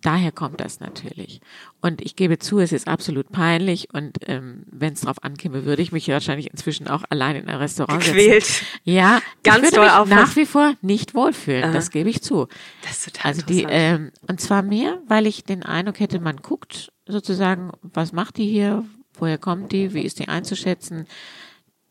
Daher 0.00 0.32
kommt 0.32 0.60
das 0.60 0.80
natürlich. 0.80 1.40
Und 1.80 2.00
ich 2.00 2.16
gebe 2.16 2.38
zu, 2.38 2.58
es 2.58 2.72
ist 2.72 2.88
absolut 2.88 3.30
peinlich 3.30 3.92
und 3.92 4.16
ähm, 4.26 4.64
wenn 4.70 4.94
es 4.94 5.02
darauf 5.02 5.22
ankäme, 5.22 5.66
würde 5.66 5.82
ich 5.82 5.92
mich 5.92 6.08
wahrscheinlich 6.08 6.50
inzwischen 6.50 6.88
auch 6.88 7.04
allein 7.10 7.36
in 7.36 7.48
ein 7.48 7.56
Restaurant 7.56 8.02
Gequält. 8.02 8.44
setzen. 8.44 8.66
Ja, 8.84 9.20
ganz 9.42 9.68
ich 9.68 9.76
würde 9.76 10.00
mich 10.00 10.10
nach 10.10 10.36
wie 10.36 10.46
vor 10.46 10.74
nicht 10.80 11.14
wohlfühlen, 11.14 11.64
Aha. 11.64 11.72
das 11.72 11.90
gebe 11.90 12.08
ich 12.08 12.22
zu. 12.22 12.48
Das 12.82 12.92
ist 12.92 13.04
total 13.04 13.32
Also 13.32 13.42
die, 13.42 13.66
ähm, 13.68 14.10
und 14.26 14.40
zwar 14.40 14.62
mehr, 14.62 15.00
weil 15.06 15.26
ich 15.26 15.44
den 15.44 15.62
Eindruck 15.62 16.00
hätte, 16.00 16.18
man 16.18 16.38
guckt 16.38 16.90
sozusagen, 17.06 17.70
was 17.82 18.12
macht 18.12 18.38
die 18.38 18.48
hier, 18.48 18.84
Woher 19.14 19.38
kommt 19.38 19.72
die? 19.72 19.94
Wie 19.94 20.02
ist 20.02 20.18
die 20.18 20.28
einzuschätzen? 20.28 21.06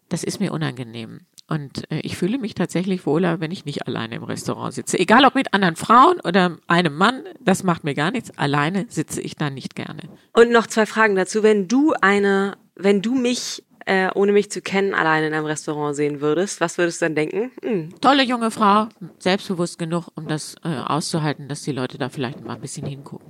Das 0.10 0.24
ist 0.24 0.40
mir 0.40 0.52
unangenehm. 0.52 1.22
Und 1.48 1.92
äh, 1.92 2.00
ich 2.00 2.18
fühle 2.18 2.38
mich 2.38 2.56
tatsächlich 2.56 3.06
wohler, 3.06 3.40
wenn 3.40 3.52
ich 3.52 3.66
nicht 3.66 3.88
alleine 3.88 4.16
im 4.16 4.24
Restaurant 4.24 4.74
sitze. 4.74 4.98
Egal 4.98 5.26
ob 5.26 5.36
mit 5.36 5.54
anderen 5.54 5.76
Frauen 5.76 6.20
oder 6.22 6.58
einem 6.68 6.96
Mann, 6.96 7.24
das 7.40 7.64
macht 7.64 7.84
mir 7.84 7.94
gar 7.94 8.12
nichts. 8.12 8.38
Alleine 8.38 8.86
sitze 8.90 9.22
ich 9.22 9.36
da 9.36 9.50
nicht 9.50 9.76
gerne. 9.76 10.02
Und 10.34 10.52
noch 10.52 10.68
zwei 10.68 10.86
Fragen 10.86 11.16
dazu. 11.16 11.44
Wenn 11.44 11.68
du 11.68 11.94
eine, 12.02 12.58
wenn 12.76 13.02
du 13.02 13.14
mich 13.16 13.64
äh, 13.86 14.10
ohne 14.16 14.32
mich 14.32 14.50
zu 14.50 14.62
kennen, 14.62 14.94
alleine 14.94 15.28
in 15.28 15.34
einem 15.34 15.46
Restaurant 15.46 15.96
sehen 15.96 16.22
würdest, 16.22 16.62
was 16.62 16.78
würdest 16.78 17.02
du 17.02 17.06
dann 17.06 17.16
denken? 17.16 17.52
Hm. 17.62 18.00
Tolle 18.00 18.24
junge 18.24 18.52
Frau, 18.52 18.88
selbstbewusst 19.20 19.78
genug, 19.78 20.08
um 20.16 20.28
das 20.28 20.56
äh, 20.64 20.70
auszuhalten, 20.70 21.48
dass 21.48 21.64
die 21.64 21.72
Leute 21.74 21.98
da 21.98 22.10
vielleicht 22.10 22.44
mal 22.44 22.56
ein 22.56 22.62
bisschen 22.62 22.88
hingucken. 22.88 23.28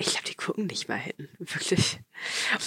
Ich 0.00 0.10
glaube, 0.10 0.24
die 0.28 0.34
gucken 0.34 0.66
nicht 0.66 0.88
mal 0.88 0.96
hin, 0.96 1.28
wirklich. 1.38 1.98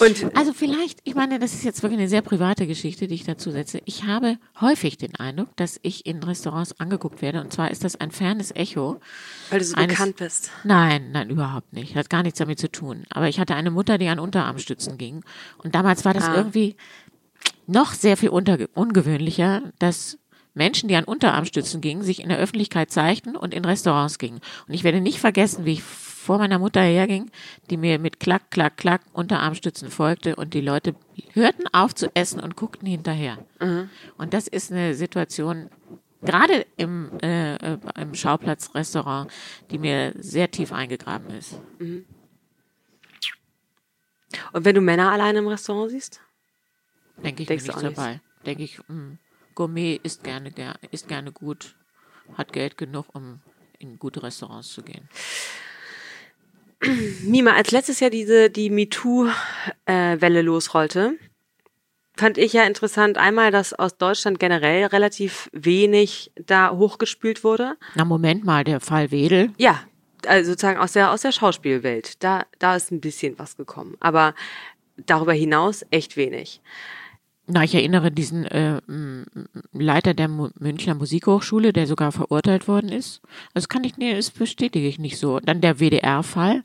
Und 0.00 0.36
also 0.36 0.52
vielleicht, 0.52 1.00
ich 1.04 1.14
meine, 1.14 1.38
das 1.38 1.54
ist 1.54 1.64
jetzt 1.64 1.82
wirklich 1.82 1.98
eine 1.98 2.08
sehr 2.08 2.20
private 2.20 2.66
Geschichte, 2.66 3.06
die 3.06 3.14
ich 3.14 3.24
dazu 3.24 3.50
setze. 3.50 3.80
Ich 3.86 4.04
habe 4.04 4.36
häufig 4.60 4.98
den 4.98 5.16
Eindruck, 5.16 5.56
dass 5.56 5.80
ich 5.82 6.04
in 6.04 6.22
Restaurants 6.22 6.78
angeguckt 6.78 7.22
werde. 7.22 7.40
Und 7.40 7.52
zwar 7.52 7.70
ist 7.70 7.84
das 7.84 7.96
ein 7.96 8.10
fernes 8.10 8.50
Echo. 8.54 9.00
Weil 9.48 9.60
du 9.60 9.64
so 9.64 9.76
eines, 9.76 9.96
bekannt 9.96 10.16
bist. 10.16 10.50
Nein, 10.64 11.10
nein, 11.12 11.30
überhaupt 11.30 11.72
nicht. 11.72 11.96
Hat 11.96 12.10
gar 12.10 12.22
nichts 12.22 12.38
damit 12.38 12.58
zu 12.58 12.70
tun. 12.70 13.04
Aber 13.10 13.28
ich 13.28 13.40
hatte 13.40 13.54
eine 13.54 13.70
Mutter, 13.70 13.96
die 13.96 14.08
an 14.08 14.18
Unterarmstützen 14.18 14.98
ging. 14.98 15.24
Und 15.58 15.74
damals 15.74 16.04
war 16.04 16.12
das 16.12 16.24
ah. 16.24 16.36
irgendwie 16.36 16.76
noch 17.66 17.94
sehr 17.94 18.16
viel 18.18 18.28
ungewöhnlicher, 18.28 19.72
dass 19.78 20.18
Menschen, 20.54 20.88
die 20.88 20.96
an 20.96 21.04
Unterarmstützen 21.04 21.80
gingen, 21.80 22.02
sich 22.02 22.20
in 22.20 22.28
der 22.28 22.38
Öffentlichkeit 22.38 22.90
zeigten 22.90 23.36
und 23.36 23.54
in 23.54 23.64
Restaurants 23.64 24.18
gingen. 24.18 24.40
Und 24.66 24.74
ich 24.74 24.84
werde 24.84 25.00
nicht 25.00 25.18
vergessen, 25.18 25.64
wie 25.64 25.74
ich 25.74 25.82
vor 25.82 26.38
meiner 26.38 26.58
Mutter 26.58 26.82
herging, 26.82 27.30
die 27.70 27.76
mir 27.76 27.98
mit 27.98 28.20
Klack, 28.20 28.50
Klack, 28.50 28.76
Klack 28.76 29.02
Unterarmstützen 29.12 29.90
folgte 29.90 30.36
und 30.36 30.54
die 30.54 30.60
Leute 30.60 30.94
hörten 31.32 31.64
auf 31.72 31.94
zu 31.94 32.14
essen 32.14 32.40
und 32.40 32.56
guckten 32.56 32.86
hinterher. 32.86 33.38
Mhm. 33.60 33.90
Und 34.18 34.34
das 34.34 34.46
ist 34.46 34.70
eine 34.70 34.94
Situation, 34.94 35.68
gerade 36.20 36.66
im, 36.76 37.10
äh, 37.22 37.54
äh, 37.56 37.78
im 37.98 38.14
Schauplatzrestaurant, 38.14 39.30
die 39.70 39.78
mir 39.78 40.12
sehr 40.16 40.50
tief 40.50 40.72
eingegraben 40.72 41.30
ist. 41.30 41.58
Mhm. 41.78 42.04
Und 44.52 44.64
wenn 44.64 44.74
du 44.74 44.80
Männer 44.80 45.10
alleine 45.10 45.40
im 45.40 45.48
Restaurant 45.48 45.90
siehst? 45.90 46.20
Denke 47.22 47.42
ich 47.42 47.48
Denkst 47.48 47.66
nicht 47.66 47.82
dabei. 47.82 48.20
Denke 48.46 48.62
ich, 48.62 48.78
mh, 48.78 48.84
hm, 48.88 49.18
Gourmet 49.54 50.00
ist 50.02 50.24
gerne, 50.24 50.52
ist 50.90 51.08
gerne 51.08 51.32
gut, 51.32 51.74
hat 52.36 52.52
Geld 52.52 52.76
genug, 52.76 53.06
um 53.14 53.40
in 53.78 53.98
gute 53.98 54.22
Restaurants 54.22 54.72
zu 54.72 54.82
gehen. 54.82 55.08
Mima, 57.22 57.52
als 57.52 57.70
letztes 57.70 58.00
Jahr 58.00 58.10
diese 58.10 58.50
die 58.50 58.70
MeToo-Welle 58.70 60.42
losrollte, 60.42 61.16
fand 62.16 62.38
ich 62.38 62.52
ja 62.52 62.64
interessant 62.64 63.18
einmal, 63.18 63.50
dass 63.50 63.72
aus 63.72 63.96
Deutschland 63.96 64.38
generell 64.38 64.86
relativ 64.86 65.48
wenig 65.52 66.32
da 66.44 66.70
hochgespült 66.70 67.44
wurde. 67.44 67.76
Na 67.94 68.04
Moment 68.04 68.44
mal, 68.44 68.64
der 68.64 68.80
Fall 68.80 69.10
Wedel. 69.10 69.52
Ja, 69.58 69.80
also 70.26 70.50
sozusagen 70.50 70.78
aus 70.78 70.92
der 70.92 71.10
aus 71.10 71.22
der 71.22 71.32
Schauspielwelt. 71.32 72.22
Da 72.22 72.46
da 72.58 72.76
ist 72.76 72.90
ein 72.90 73.00
bisschen 73.00 73.38
was 73.38 73.56
gekommen, 73.56 73.96
aber 74.00 74.34
darüber 74.96 75.32
hinaus 75.32 75.84
echt 75.90 76.16
wenig. 76.16 76.60
Na, 77.46 77.64
ich 77.64 77.74
erinnere 77.74 78.12
diesen 78.12 78.44
äh, 78.46 78.80
Leiter 79.72 80.14
der 80.14 80.28
Münchner 80.28 80.94
Musikhochschule, 80.94 81.72
der 81.72 81.86
sogar 81.86 82.12
verurteilt 82.12 82.68
worden 82.68 82.88
ist. 82.88 83.20
Das 83.52 83.68
kann 83.68 83.82
ich, 83.84 83.96
nee, 83.96 84.14
das 84.14 84.30
bestätige 84.30 84.86
ich 84.86 84.98
nicht 84.98 85.18
so. 85.18 85.40
Dann 85.40 85.60
der 85.60 85.80
WDR-Fall. 85.80 86.62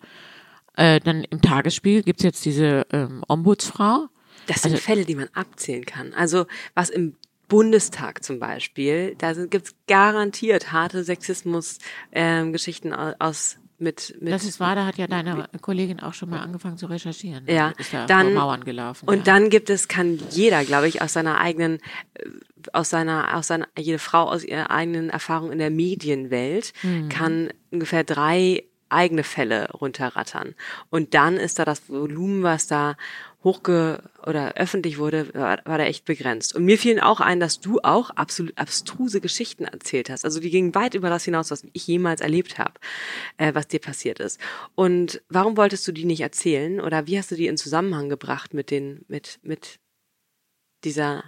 Äh, 0.76 1.00
dann 1.00 1.24
im 1.24 1.42
Tagesspiel 1.42 2.04
gibt's 2.04 2.24
jetzt 2.24 2.46
diese 2.46 2.86
ähm, 2.92 3.24
Ombudsfrau. 3.28 4.08
Das 4.46 4.62
sind 4.62 4.74
Also- 4.74 4.84
Fälle, 4.84 5.06
die 5.06 5.16
man 5.16 5.30
abzählen 5.34 5.84
kann. 5.86 6.14
Also 6.14 6.46
was 6.76 6.90
im 6.92 7.16
Bundestag 7.48 8.24
zum 8.24 8.40
Beispiel, 8.40 9.16
da 9.18 9.34
gibt's 9.34 9.74
garantiert 9.88 10.72
harte 10.72 11.04
Sexismus-Geschichten 11.04 12.94
aus 12.94 13.58
mit, 13.80 14.16
mit 14.22 14.34
Das 14.34 14.44
ist 14.44 14.60
wahr, 14.60 14.76
da 14.76 14.86
hat 14.86 14.98
ja 14.98 15.08
deine 15.08 15.48
Kollegin 15.62 16.00
auch 16.00 16.14
schon 16.14 16.30
mal 16.30 16.40
angefangen 16.40 16.78
zu 16.78 16.88
recherchieren. 16.88 17.46
Ja, 17.48 17.74
ist 17.78 17.94
da 17.94 18.06
dann- 18.06 18.34
Mauern 18.34 18.64
gelaufen. 18.64 19.08
Und 19.08 19.20
ja. 19.20 19.24
dann 19.24 19.50
gibt 19.50 19.70
es, 19.70 19.88
kann 19.88 20.20
jeder, 20.32 20.64
glaube 20.66 20.88
ich, 20.88 21.02
aus 21.02 21.14
seiner 21.14 21.40
eigenen, 21.40 21.78
äh, 22.16 22.26
aus 22.74 22.90
seiner, 22.90 23.36
aus 23.38 23.48
seiner, 23.48 23.68
jede 23.78 24.00
Frau 24.00 24.24
aus 24.30 24.44
ihrer 24.44 24.72
eigenen 24.72 25.10
Erfahrung 25.10 25.52
in 25.52 25.60
der 25.60 25.70
Medienwelt 25.70 26.74
Mhm. 26.84 27.10
kann 27.10 27.50
ungefähr 27.72 28.04
drei 28.04 28.64
eigene 28.90 29.24
Fälle 29.24 29.70
runterrattern. 29.74 30.56
Und 30.90 31.14
dann 31.14 31.36
ist 31.38 31.60
da 31.60 31.66
das 31.66 31.90
Volumen, 31.90 32.42
was 32.44 32.68
da 32.68 32.96
hochge 33.48 34.04
oder 34.26 34.56
öffentlich 34.56 34.98
wurde, 34.98 35.34
war, 35.34 35.60
war 35.64 35.78
da 35.78 35.86
echt 35.86 36.04
begrenzt. 36.04 36.54
Und 36.54 36.66
mir 36.66 36.78
fielen 36.78 37.00
auch 37.00 37.22
ein, 37.22 37.40
dass 37.40 37.62
du 37.62 37.80
auch 37.82 38.10
absolut 38.10 38.58
abstruse 38.58 39.22
Geschichten 39.22 39.64
erzählt 39.64 40.10
hast. 40.10 40.26
Also 40.26 40.42
die 40.42 40.50
gingen 40.50 40.76
weit 40.76 40.96
über 40.96 41.10
das 41.10 41.24
hinaus, 41.24 41.50
was 41.50 41.66
ich 41.72 41.88
jemals 41.88 42.20
erlebt 42.20 42.58
habe, 42.58 42.74
äh, 43.38 43.56
was 43.56 43.70
dir 43.70 43.80
passiert 43.80 44.20
ist. 44.20 44.40
Und 44.76 45.22
warum 45.30 45.56
wolltest 45.56 45.88
du 45.88 45.94
die 45.94 46.04
nicht 46.04 46.22
erzählen? 46.22 46.82
Oder 46.82 47.08
wie 47.08 47.18
hast 47.18 47.32
du 47.32 47.36
die 47.36 47.48
in 47.48 47.58
Zusammenhang 47.58 48.10
gebracht 48.10 48.54
mit 48.54 48.70
den, 48.70 49.06
mit, 49.08 49.40
mit 49.44 49.80
dieser 50.84 51.24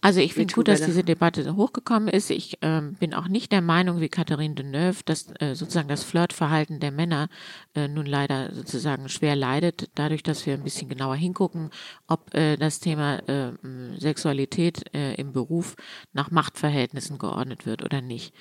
Also 0.00 0.20
ich 0.20 0.34
finde 0.34 0.54
gut, 0.54 0.68
dass 0.68 0.82
diese 0.82 1.04
Debatte 1.04 1.54
hochgekommen 1.56 2.08
ist. 2.08 2.30
Ich 2.30 2.58
ähm, 2.62 2.94
bin 2.94 3.14
auch 3.14 3.28
nicht 3.28 3.52
der 3.52 3.62
Meinung 3.62 4.00
wie 4.00 4.08
Catherine 4.08 4.54
Deneuve, 4.54 5.02
dass 5.04 5.28
äh, 5.40 5.54
sozusagen 5.54 5.88
das 5.88 6.02
Flirtverhalten 6.02 6.80
der 6.80 6.90
Männer 6.90 7.28
äh, 7.74 7.88
nun 7.88 8.06
leider 8.06 8.54
sozusagen 8.54 9.08
schwer 9.08 9.36
leidet, 9.36 9.90
dadurch, 9.94 10.22
dass 10.22 10.46
wir 10.46 10.54
ein 10.54 10.64
bisschen 10.64 10.88
genauer 10.88 11.16
hingucken, 11.16 11.70
ob 12.06 12.34
äh, 12.34 12.56
das 12.56 12.80
Thema 12.80 13.18
äh, 13.28 13.52
Sexualität 13.98 14.92
äh, 14.94 15.14
im 15.14 15.32
Beruf 15.32 15.76
nach 16.12 16.30
Machtverhältnissen 16.30 17.18
geordnet 17.18 17.66
wird 17.66 17.82
oder 17.82 18.00
nicht. 18.00 18.34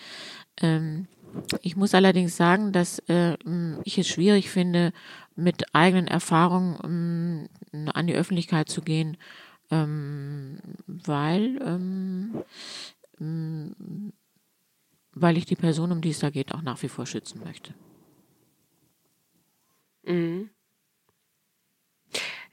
Ähm, 0.61 1.07
ich 1.61 1.75
muss 1.75 1.95
allerdings 1.95 2.35
sagen, 2.35 2.71
dass 2.71 2.99
äh, 3.07 3.37
ich 3.83 3.97
es 3.97 4.07
schwierig 4.07 4.49
finde, 4.49 4.91
mit 5.35 5.73
eigenen 5.73 6.07
Erfahrungen 6.07 7.47
m, 7.71 7.89
an 7.93 8.07
die 8.07 8.15
Öffentlichkeit 8.15 8.69
zu 8.69 8.81
gehen, 8.81 9.17
ähm, 9.71 10.59
weil, 10.87 11.59
ähm, 11.65 12.43
m, 13.19 14.13
weil 15.13 15.37
ich 15.37 15.45
die 15.45 15.55
Person, 15.55 15.91
um 15.91 16.01
die 16.01 16.11
es 16.11 16.19
da 16.19 16.29
geht, 16.29 16.53
auch 16.53 16.61
nach 16.61 16.81
wie 16.83 16.89
vor 16.89 17.05
schützen 17.05 17.41
möchte. 17.43 17.73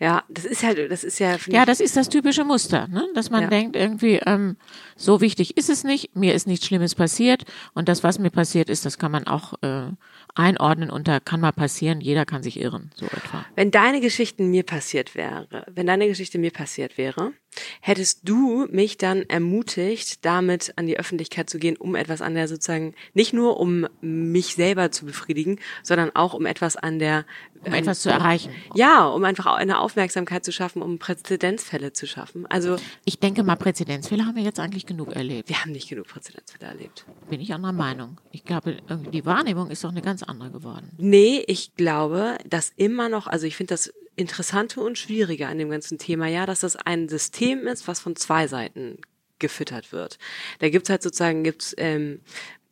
Ja, 0.00 0.22
das 0.28 0.44
ist 0.44 0.62
halt, 0.62 0.90
das 0.92 1.02
ist 1.02 1.18
ja, 1.18 1.36
Ja, 1.48 1.66
das 1.66 1.80
ist 1.80 1.96
das 1.96 2.08
typische 2.08 2.44
Muster, 2.44 2.86
ne? 2.86 3.04
dass 3.14 3.30
man 3.30 3.42
Ja. 3.42 3.48
denkt, 3.48 3.74
irgendwie, 3.74 4.20
ähm, 4.26 4.56
so 4.96 5.20
wichtig 5.20 5.56
ist 5.56 5.68
es 5.68 5.82
nicht, 5.82 6.14
mir 6.14 6.34
ist 6.34 6.46
nichts 6.46 6.66
Schlimmes 6.66 6.94
passiert 6.94 7.44
und 7.74 7.88
das, 7.88 8.04
was 8.04 8.20
mir 8.20 8.30
passiert 8.30 8.70
ist, 8.70 8.84
das 8.84 8.98
kann 8.98 9.10
man 9.10 9.26
auch 9.26 9.54
äh, 9.62 9.90
einordnen 10.36 10.90
unter 10.90 11.18
kann 11.18 11.40
mal 11.40 11.50
passieren, 11.52 12.00
jeder 12.00 12.24
kann 12.26 12.44
sich 12.44 12.60
irren, 12.60 12.90
so 12.94 13.06
etwa. 13.06 13.44
wenn 13.56 13.72
deine 13.72 14.00
Geschichte 14.00 14.44
mir 14.44 14.62
passiert 14.62 15.16
wäre, 15.16 15.66
wenn 15.68 15.86
deine 15.88 16.06
Geschichte 16.06 16.38
mir 16.38 16.52
passiert 16.52 16.96
wäre, 16.96 17.32
hättest 17.80 18.20
du 18.28 18.66
mich 18.70 18.98
dann 18.98 19.22
ermutigt, 19.22 20.24
damit 20.24 20.72
an 20.76 20.86
die 20.86 20.98
Öffentlichkeit 20.98 21.48
zu 21.50 21.58
gehen, 21.58 21.76
um 21.76 21.94
etwas 21.94 22.22
an 22.22 22.34
der 22.34 22.48
sozusagen, 22.48 22.94
nicht 23.14 23.32
nur 23.32 23.58
um 23.60 23.86
mich 24.00 24.54
selber 24.54 24.90
zu 24.90 25.06
befriedigen, 25.06 25.58
sondern 25.82 26.14
auch 26.14 26.34
um 26.34 26.46
etwas 26.46 26.76
an 26.76 26.98
der, 26.98 27.24
Um 27.64 27.72
etwas 27.72 28.00
zu 28.00 28.10
erreichen. 28.10 28.52
ja, 28.74 29.06
um 29.06 29.24
einfach 29.24 29.46
auch 29.46 29.56
eine 29.56 29.78
Aufmerksamkeit 29.80 30.44
zu 30.44 30.52
schaffen, 30.52 30.82
um 30.82 30.98
Präzedenzfälle 30.98 31.92
zu 31.92 32.06
schaffen. 32.06 32.46
Also, 32.46 32.76
Ich 33.04 33.18
denke 33.18 33.42
mal, 33.42 33.56
Präzedenzfälle 33.56 34.26
haben 34.26 34.36
wir 34.36 34.42
jetzt 34.42 34.60
eigentlich 34.60 34.86
genug 34.86 35.12
erlebt. 35.14 35.48
wir 35.48 35.60
haben 35.60 35.72
nicht 35.72 35.88
genug 35.88 36.08
Präzedenzfälle 36.08 36.70
erlebt. 36.70 37.04
Bin 37.30 37.40
ich 37.40 37.52
anderer 37.54 37.72
Meinung. 37.72 38.20
Ich 38.30 38.44
glaube, 38.44 38.76
die 39.12 39.24
Wahrnehmung 39.24 39.70
ist 39.70 39.84
doch 39.84 39.90
eine 39.90 40.02
ganz 40.02 40.22
andere 40.22 40.50
geworden. 40.50 40.90
Nee, 40.98 41.44
ich 41.46 41.74
glaube, 41.74 42.38
dass 42.46 42.72
immer 42.76 43.08
noch, 43.08 43.26
also 43.26 43.46
ich 43.46 43.56
finde 43.56 43.74
das 43.74 43.92
Interessante 44.18 44.80
und 44.80 44.98
Schwierige 44.98 45.46
an 45.46 45.58
dem 45.58 45.70
ganzen 45.70 45.98
Thema 45.98 46.26
ja, 46.26 46.44
dass 46.44 46.60
das 46.60 46.76
ein 46.76 47.08
System 47.08 47.66
ist, 47.66 47.86
was 47.86 48.00
von 48.00 48.16
zwei 48.16 48.48
Seiten 48.48 48.98
gefüttert 49.38 49.92
wird. 49.92 50.18
Da 50.58 50.68
gibt's 50.68 50.90
halt 50.90 51.02
sozusagen 51.02 51.44
gibt's 51.44 51.74
ähm, 51.78 52.20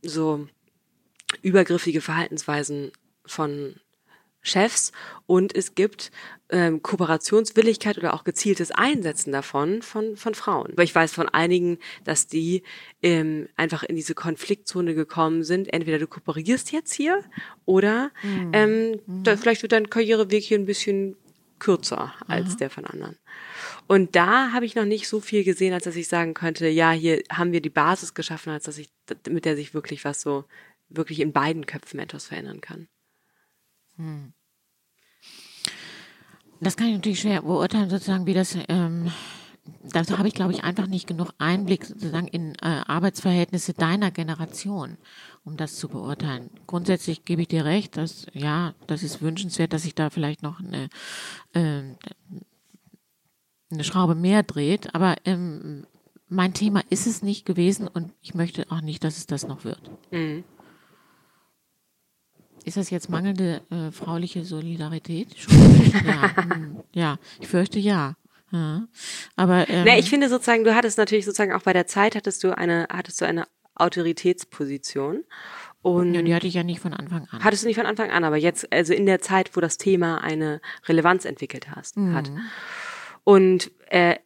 so 0.02 0.48
übergriffige 1.42 2.00
Verhaltensweisen 2.00 2.90
von 3.24 3.76
Chefs 4.42 4.92
und 5.26 5.54
es 5.56 5.74
gibt 5.74 6.10
ähm, 6.50 6.82
Kooperationswilligkeit 6.82 7.98
oder 7.98 8.14
auch 8.14 8.24
gezieltes 8.24 8.70
Einsetzen 8.70 9.32
davon 9.32 9.82
von, 9.82 10.16
von 10.16 10.34
Frauen. 10.34 10.72
Aber 10.72 10.84
ich 10.84 10.94
weiß 10.94 11.12
von 11.12 11.28
einigen, 11.28 11.78
dass 12.04 12.28
die 12.28 12.62
ähm, 13.02 13.48
einfach 13.56 13.82
in 13.82 13.96
diese 13.96 14.14
Konfliktzone 14.14 14.94
gekommen 14.94 15.42
sind. 15.42 15.72
Entweder 15.72 15.98
du 15.98 16.06
kooperierst 16.06 16.70
jetzt 16.70 16.92
hier 16.92 17.24
oder 17.64 18.12
ähm, 18.52 19.00
da, 19.06 19.36
vielleicht 19.36 19.62
wird 19.62 19.72
dein 19.72 19.90
Karriereweg 19.90 20.44
hier 20.44 20.58
ein 20.58 20.66
bisschen 20.66 21.16
kürzer 21.58 22.14
als 22.26 22.56
der 22.56 22.70
von 22.70 22.84
anderen. 22.84 23.16
Und 23.86 24.16
da 24.16 24.52
habe 24.52 24.66
ich 24.66 24.74
noch 24.74 24.84
nicht 24.84 25.08
so 25.08 25.20
viel 25.20 25.44
gesehen, 25.44 25.72
als 25.72 25.84
dass 25.84 25.96
ich 25.96 26.08
sagen 26.08 26.34
könnte, 26.34 26.68
ja, 26.68 26.90
hier 26.90 27.22
haben 27.30 27.52
wir 27.52 27.60
die 27.60 27.70
Basis 27.70 28.14
geschaffen, 28.14 28.52
als 28.52 28.64
dass 28.64 28.78
ich, 28.78 28.92
mit 29.28 29.44
der 29.44 29.56
sich 29.56 29.74
wirklich 29.74 30.04
was 30.04 30.20
so, 30.20 30.44
wirklich 30.88 31.20
in 31.20 31.32
beiden 31.32 31.66
Köpfen 31.66 32.00
etwas 32.00 32.26
verändern 32.26 32.60
kann. 32.60 32.88
Das 36.60 36.76
kann 36.76 36.88
ich 36.88 36.94
natürlich 36.94 37.20
schwer 37.20 37.42
beurteilen, 37.42 37.90
sozusagen, 37.90 38.26
wie 38.26 38.34
das. 38.34 38.56
Ähm, 38.68 39.12
da 39.82 40.06
habe 40.16 40.28
ich, 40.28 40.34
glaube 40.34 40.52
ich, 40.52 40.62
einfach 40.62 40.86
nicht 40.86 41.08
genug 41.08 41.32
Einblick 41.38 41.84
sozusagen 41.86 42.28
in 42.28 42.54
äh, 42.56 42.82
Arbeitsverhältnisse 42.86 43.74
deiner 43.74 44.10
Generation, 44.10 44.96
um 45.46 45.56
das 45.56 45.76
zu 45.76 45.88
beurteilen. 45.88 46.50
Grundsätzlich 46.66 47.24
gebe 47.24 47.42
ich 47.42 47.48
dir 47.48 47.64
recht, 47.64 47.96
dass 47.96 48.26
ja, 48.32 48.74
das 48.88 49.04
ist 49.04 49.22
wünschenswert, 49.22 49.72
dass 49.72 49.82
sich 49.82 49.94
da 49.94 50.10
vielleicht 50.10 50.42
noch 50.42 50.58
eine, 50.58 50.88
äh, 51.54 51.82
eine 53.70 53.84
Schraube 53.84 54.16
mehr 54.16 54.42
dreht. 54.42 54.94
Aber 54.94 55.14
ähm, 55.24 55.86
mein 56.28 56.52
Thema 56.52 56.82
ist 56.90 57.06
es 57.06 57.22
nicht 57.22 57.46
gewesen 57.46 57.86
und 57.86 58.12
ich 58.22 58.34
möchte 58.34 58.66
auch 58.70 58.80
nicht, 58.80 59.04
dass 59.04 59.16
es 59.18 59.26
das 59.26 59.46
noch 59.46 59.64
wird. 59.64 59.80
Ist 62.64 62.76
das 62.76 62.90
jetzt 62.90 63.08
mangelnde 63.08 63.62
äh, 63.70 63.92
frauliche 63.92 64.44
Solidarität? 64.44 65.28
Ja, 66.04 66.36
hm, 66.36 66.82
ja, 66.92 67.18
ich 67.40 67.46
fürchte 67.46 67.78
ja. 67.78 68.16
ja. 68.50 68.88
Aber 69.36 69.68
ähm, 69.68 69.84
Ne, 69.84 70.00
ich 70.00 70.10
finde 70.10 70.28
sozusagen, 70.28 70.64
du 70.64 70.74
hattest 70.74 70.98
natürlich 70.98 71.24
sozusagen 71.24 71.52
auch 71.52 71.62
bei 71.62 71.72
der 71.72 71.86
Zeit 71.86 72.16
hattest 72.16 72.42
du 72.42 72.58
eine, 72.58 72.88
hattest 72.90 73.20
du 73.20 73.26
eine 73.26 73.46
Autoritätsposition 73.76 75.24
und 75.82 76.14
ja, 76.14 76.22
die 76.22 76.34
hatte 76.34 76.46
ich 76.48 76.54
ja 76.54 76.64
nicht 76.64 76.80
von 76.80 76.92
Anfang 76.92 77.28
an. 77.30 77.44
hattest 77.44 77.62
du 77.62 77.68
nicht 77.68 77.76
von 77.76 77.86
Anfang 77.86 78.10
an, 78.10 78.24
aber 78.24 78.36
jetzt, 78.36 78.72
also 78.72 78.92
in 78.92 79.06
der 79.06 79.20
Zeit, 79.20 79.56
wo 79.56 79.60
das 79.60 79.76
Thema 79.78 80.18
eine 80.22 80.60
Relevanz 80.88 81.24
entwickelt 81.24 81.68
hast, 81.74 81.96
Mhm. 81.96 82.14
hat. 82.14 82.30
Und 83.24 83.70
äh, 83.90 84.16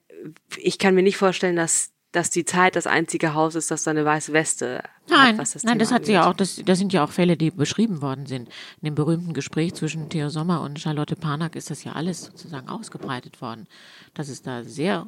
ich 0.56 0.78
kann 0.78 0.94
mir 0.94 1.02
nicht 1.02 1.16
vorstellen, 1.16 1.56
dass 1.56 1.92
dass 2.12 2.28
die 2.28 2.44
Zeit 2.44 2.74
das 2.74 2.88
einzige 2.88 3.34
Haus 3.34 3.54
ist, 3.54 3.70
das 3.70 3.84
da 3.84 3.92
eine 3.92 4.04
weiße 4.04 4.32
Weste 4.32 4.82
Nein, 5.08 5.28
hat, 5.34 5.38
was 5.38 5.52
das 5.52 5.62
nein, 5.62 5.74
Thema 5.74 5.84
das 5.84 5.92
hat 5.92 6.06
sie 6.06 6.12
ja 6.14 6.22
angeht. 6.22 6.32
auch, 6.32 6.36
das, 6.38 6.60
das 6.66 6.76
sind 6.80 6.92
ja 6.92 7.04
auch 7.04 7.10
Fälle, 7.12 7.36
die 7.36 7.52
beschrieben 7.52 8.02
worden 8.02 8.26
sind. 8.26 8.48
In 8.80 8.86
dem 8.86 8.94
berühmten 8.96 9.32
Gespräch 9.32 9.74
zwischen 9.74 10.08
Theo 10.08 10.28
Sommer 10.28 10.60
und 10.62 10.80
Charlotte 10.80 11.14
Parnack 11.14 11.54
ist 11.54 11.70
das 11.70 11.84
ja 11.84 11.92
alles 11.92 12.22
sozusagen 12.24 12.68
ausgebreitet 12.68 13.40
worden. 13.40 13.68
Dass 14.12 14.28
es 14.28 14.42
da 14.42 14.64
sehr, 14.64 15.06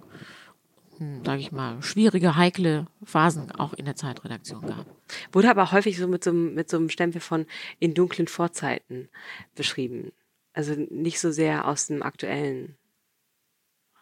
sage 1.24 1.40
ich 1.40 1.52
mal, 1.52 1.83
schwierige, 1.83 2.37
heikle 2.37 2.87
Phasen 3.05 3.50
auch 3.52 3.72
in 3.72 3.85
der 3.87 3.96
Zeitredaktion 3.96 4.62
gab. 4.62 4.87
Wurde 5.33 5.50
aber 5.50 5.72
häufig 5.72 5.98
so 5.98 6.07
mit 6.07 6.22
so, 6.24 6.31
einem- 6.31 6.55
mit 6.55 6.70
so 6.70 6.76
einem 6.76 6.88
Stempel 6.90 7.20
von 7.20 7.46
in 7.81 7.94
dunklen 7.94 8.28
Vorzeiten 8.28 9.09
beschrieben. 9.55 10.12
Also 10.52 10.74
nicht 10.90 11.18
so 11.18 11.31
sehr 11.33 11.66
aus 11.66 11.87
dem 11.87 12.02
aktuellen 12.02 12.76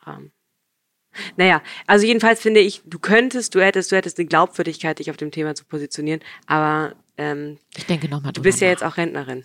Rahmen. 0.03 0.33
Naja, 1.37 1.61
also 1.87 2.07
jedenfalls 2.07 2.41
finde 2.41 2.61
ich, 2.61 2.83
du 2.85 2.99
könntest, 2.99 3.55
du 3.55 3.65
hättest, 3.65 3.91
du 3.91 3.97
hättest 3.97 4.19
eine 4.19 4.29
Glaubwürdigkeit, 4.29 4.99
dich 4.99 5.11
auf 5.11 5.17
dem 5.17 5.33
Thema 5.33 5.55
zu 5.57 5.65
positionieren, 5.65 6.21
aber 6.47 6.95
ähm, 7.17 7.59
Ich 7.77 7.87
denke 7.87 8.09
nochmal 8.09 8.33
du 8.33 8.43
bist 8.43 8.61
ja 8.61 8.69
jetzt 8.69 8.85
auch 8.85 8.97
Rentnerin. 8.97 9.43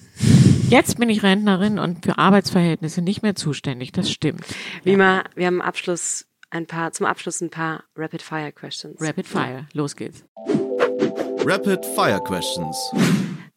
Jetzt 0.69 0.97
bin 0.99 1.09
ich 1.09 1.23
Rentnerin 1.23 1.79
und 1.79 2.05
für 2.05 2.17
Arbeitsverhältnisse 2.17 3.01
nicht 3.01 3.21
mehr 3.23 3.35
zuständig, 3.35 3.91
das 3.91 4.11
stimmt. 4.11 4.45
Wie 4.83 4.95
mal, 4.95 5.23
wir 5.35 5.47
haben 5.47 5.61
am 5.61 5.67
Abschluss 5.67 6.27
ein 6.55 6.65
paar, 6.67 6.91
zum 6.93 7.05
Abschluss 7.05 7.41
ein 7.41 7.49
paar 7.49 7.83
Rapid 7.95 8.21
Fire 8.21 8.51
Questions. 8.51 9.01
Rapid 9.01 9.27
Fire, 9.27 9.67
los 9.73 9.95
geht's. 9.95 10.23
Rapid 11.45 11.85
Fire 11.85 12.21
Questions. 12.23 12.77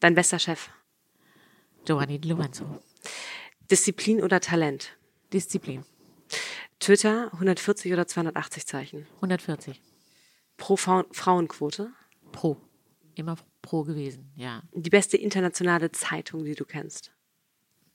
Dein 0.00 0.14
bester 0.14 0.38
Chef. 0.38 0.68
Giovanni 1.84 2.18
Di 2.18 2.28
Lorenzo. 2.28 2.82
Disziplin 3.70 4.22
oder 4.22 4.40
Talent? 4.40 4.98
Disziplin. 5.32 5.84
Twitter 6.80 7.30
140 7.32 7.92
oder 7.92 8.06
280 8.06 8.66
Zeichen. 8.66 9.06
140. 9.16 9.80
Pro 10.56 10.76
Frau 10.76 11.04
Frauenquote. 11.12 11.92
Pro. 12.32 12.56
Immer 13.14 13.36
pro 13.62 13.84
gewesen, 13.84 14.30
ja. 14.36 14.62
Die 14.72 14.90
beste 14.90 15.16
internationale 15.16 15.90
Zeitung, 15.92 16.44
die 16.44 16.54
du 16.54 16.64
kennst. 16.64 17.12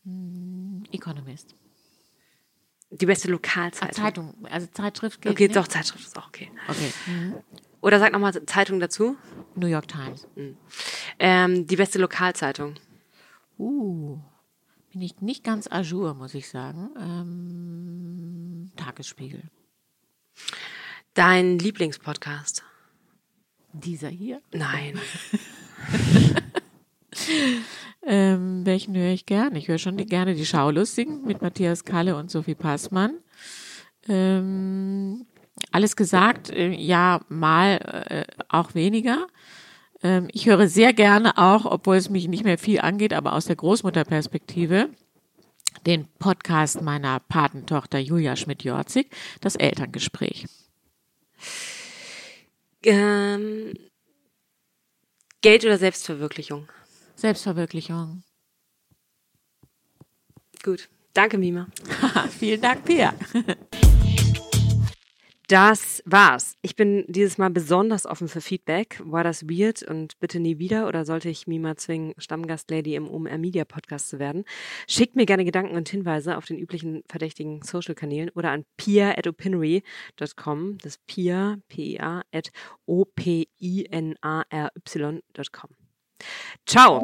Hm, 0.03 0.83
Economist. 0.91 1.55
Die 2.99 3.05
beste 3.05 3.29
Lokalzeitung. 3.29 3.95
Zeitung, 4.03 4.33
also 4.49 4.67
Zeitschrift 4.71 5.21
geht 5.21 5.31
Okay, 5.31 5.47
nicht? 5.47 5.55
doch, 5.55 5.67
Zeitschrift 5.67 6.05
ist 6.05 6.17
auch 6.17 6.27
okay. 6.27 6.51
Okay. 6.67 6.93
Mhm. 7.07 7.35
Oder 7.81 7.99
sag 7.99 8.13
nochmal 8.13 8.33
Zeitung 8.45 8.79
dazu. 8.79 9.17
New 9.55 9.67
York 9.67 9.87
Times. 9.87 10.27
Ähm, 11.19 11.67
die 11.67 11.75
beste 11.75 11.99
Lokalzeitung. 11.99 12.75
Uh, 13.57 14.19
bin 14.91 15.01
ich 15.01 15.21
nicht 15.21 15.43
ganz 15.43 15.67
à 15.67 15.81
jour, 15.81 16.13
muss 16.13 16.33
ich 16.33 16.49
sagen. 16.49 16.89
Ähm, 16.99 18.71
Tagesspiegel. 18.75 19.43
Dein 21.13 21.59
Lieblingspodcast. 21.59 22.63
Dieser 23.73 24.09
hier. 24.09 24.41
Nein. 24.51 24.99
Ähm, 28.05 28.65
welchen 28.65 28.95
höre 28.97 29.13
ich 29.13 29.25
gern? 29.25 29.55
Ich 29.55 29.69
höre 29.69 29.77
schon 29.77 29.95
die, 29.95 30.05
gerne 30.05 30.35
die 30.35 30.45
Schaulustigen 30.45 31.23
mit 31.25 31.41
Matthias 31.41 31.85
Kalle 31.85 32.17
und 32.17 32.29
Sophie 32.29 32.55
Passmann. 32.55 33.19
Ähm, 34.09 35.25
alles 35.71 35.95
gesagt, 35.95 36.49
äh, 36.49 36.71
ja, 36.71 37.21
mal 37.29 37.77
äh, 38.09 38.25
auch 38.49 38.75
weniger. 38.75 39.27
Ähm, 40.01 40.27
ich 40.33 40.47
höre 40.47 40.67
sehr 40.67 40.91
gerne 40.91 41.37
auch, 41.37 41.65
obwohl 41.65 41.95
es 41.95 42.09
mich 42.09 42.27
nicht 42.27 42.43
mehr 42.43 42.57
viel 42.57 42.81
angeht, 42.81 43.13
aber 43.13 43.33
aus 43.33 43.45
der 43.45 43.55
Großmutterperspektive, 43.55 44.89
den 45.85 46.07
Podcast 46.19 46.81
meiner 46.81 47.19
Patentochter 47.21 47.99
Julia 47.99 48.35
Schmidt-Jorzig, 48.35 49.09
das 49.39 49.55
Elterngespräch. 49.55 50.45
Ähm, 52.83 53.73
Geld 55.41 55.63
oder 55.63 55.77
Selbstverwirklichung? 55.77 56.67
Selbstverwirklichung. 57.23 58.23
Gut. 60.61 60.89
Danke, 61.13 61.37
Mima. 61.37 61.67
Vielen 62.37 62.59
Dank, 62.59 62.83
Pia. 62.83 63.13
Das 65.47 66.03
war's. 66.05 66.57
Ich 66.61 66.75
bin 66.75 67.05
dieses 67.07 67.37
Mal 67.37 67.49
besonders 67.49 68.05
offen 68.05 68.27
für 68.27 68.41
Feedback. 68.41 68.99
War 69.05 69.23
das 69.23 69.47
weird 69.47 69.83
und 69.83 70.19
bitte 70.19 70.41
nie 70.41 70.59
wieder 70.59 70.89
oder 70.89 71.05
sollte 71.05 71.29
ich 71.29 71.47
Mima 71.47 71.77
zwingen, 71.77 72.13
Stammgastlady 72.17 72.95
im 72.95 73.09
OMR 73.09 73.37
Media 73.37 73.63
Podcast 73.63 74.09
zu 74.09 74.19
werden? 74.19 74.43
Schickt 74.89 75.15
mir 75.15 75.25
gerne 75.25 75.45
Gedanken 75.45 75.77
und 75.77 75.87
Hinweise 75.87 76.35
auf 76.35 76.45
den 76.45 76.59
üblichen 76.59 77.03
verdächtigen 77.07 77.61
Social-Kanälen 77.61 78.31
oder 78.31 78.51
an 78.51 78.65
pia.opinory.com. 78.75 80.77
Das 80.79 80.97
pia, 81.07 81.55
p-i-a, 81.69 82.23
at 82.33 82.51
o-p-i-n-a-r-y.com. 82.85 83.43
Ciao! 86.65 86.99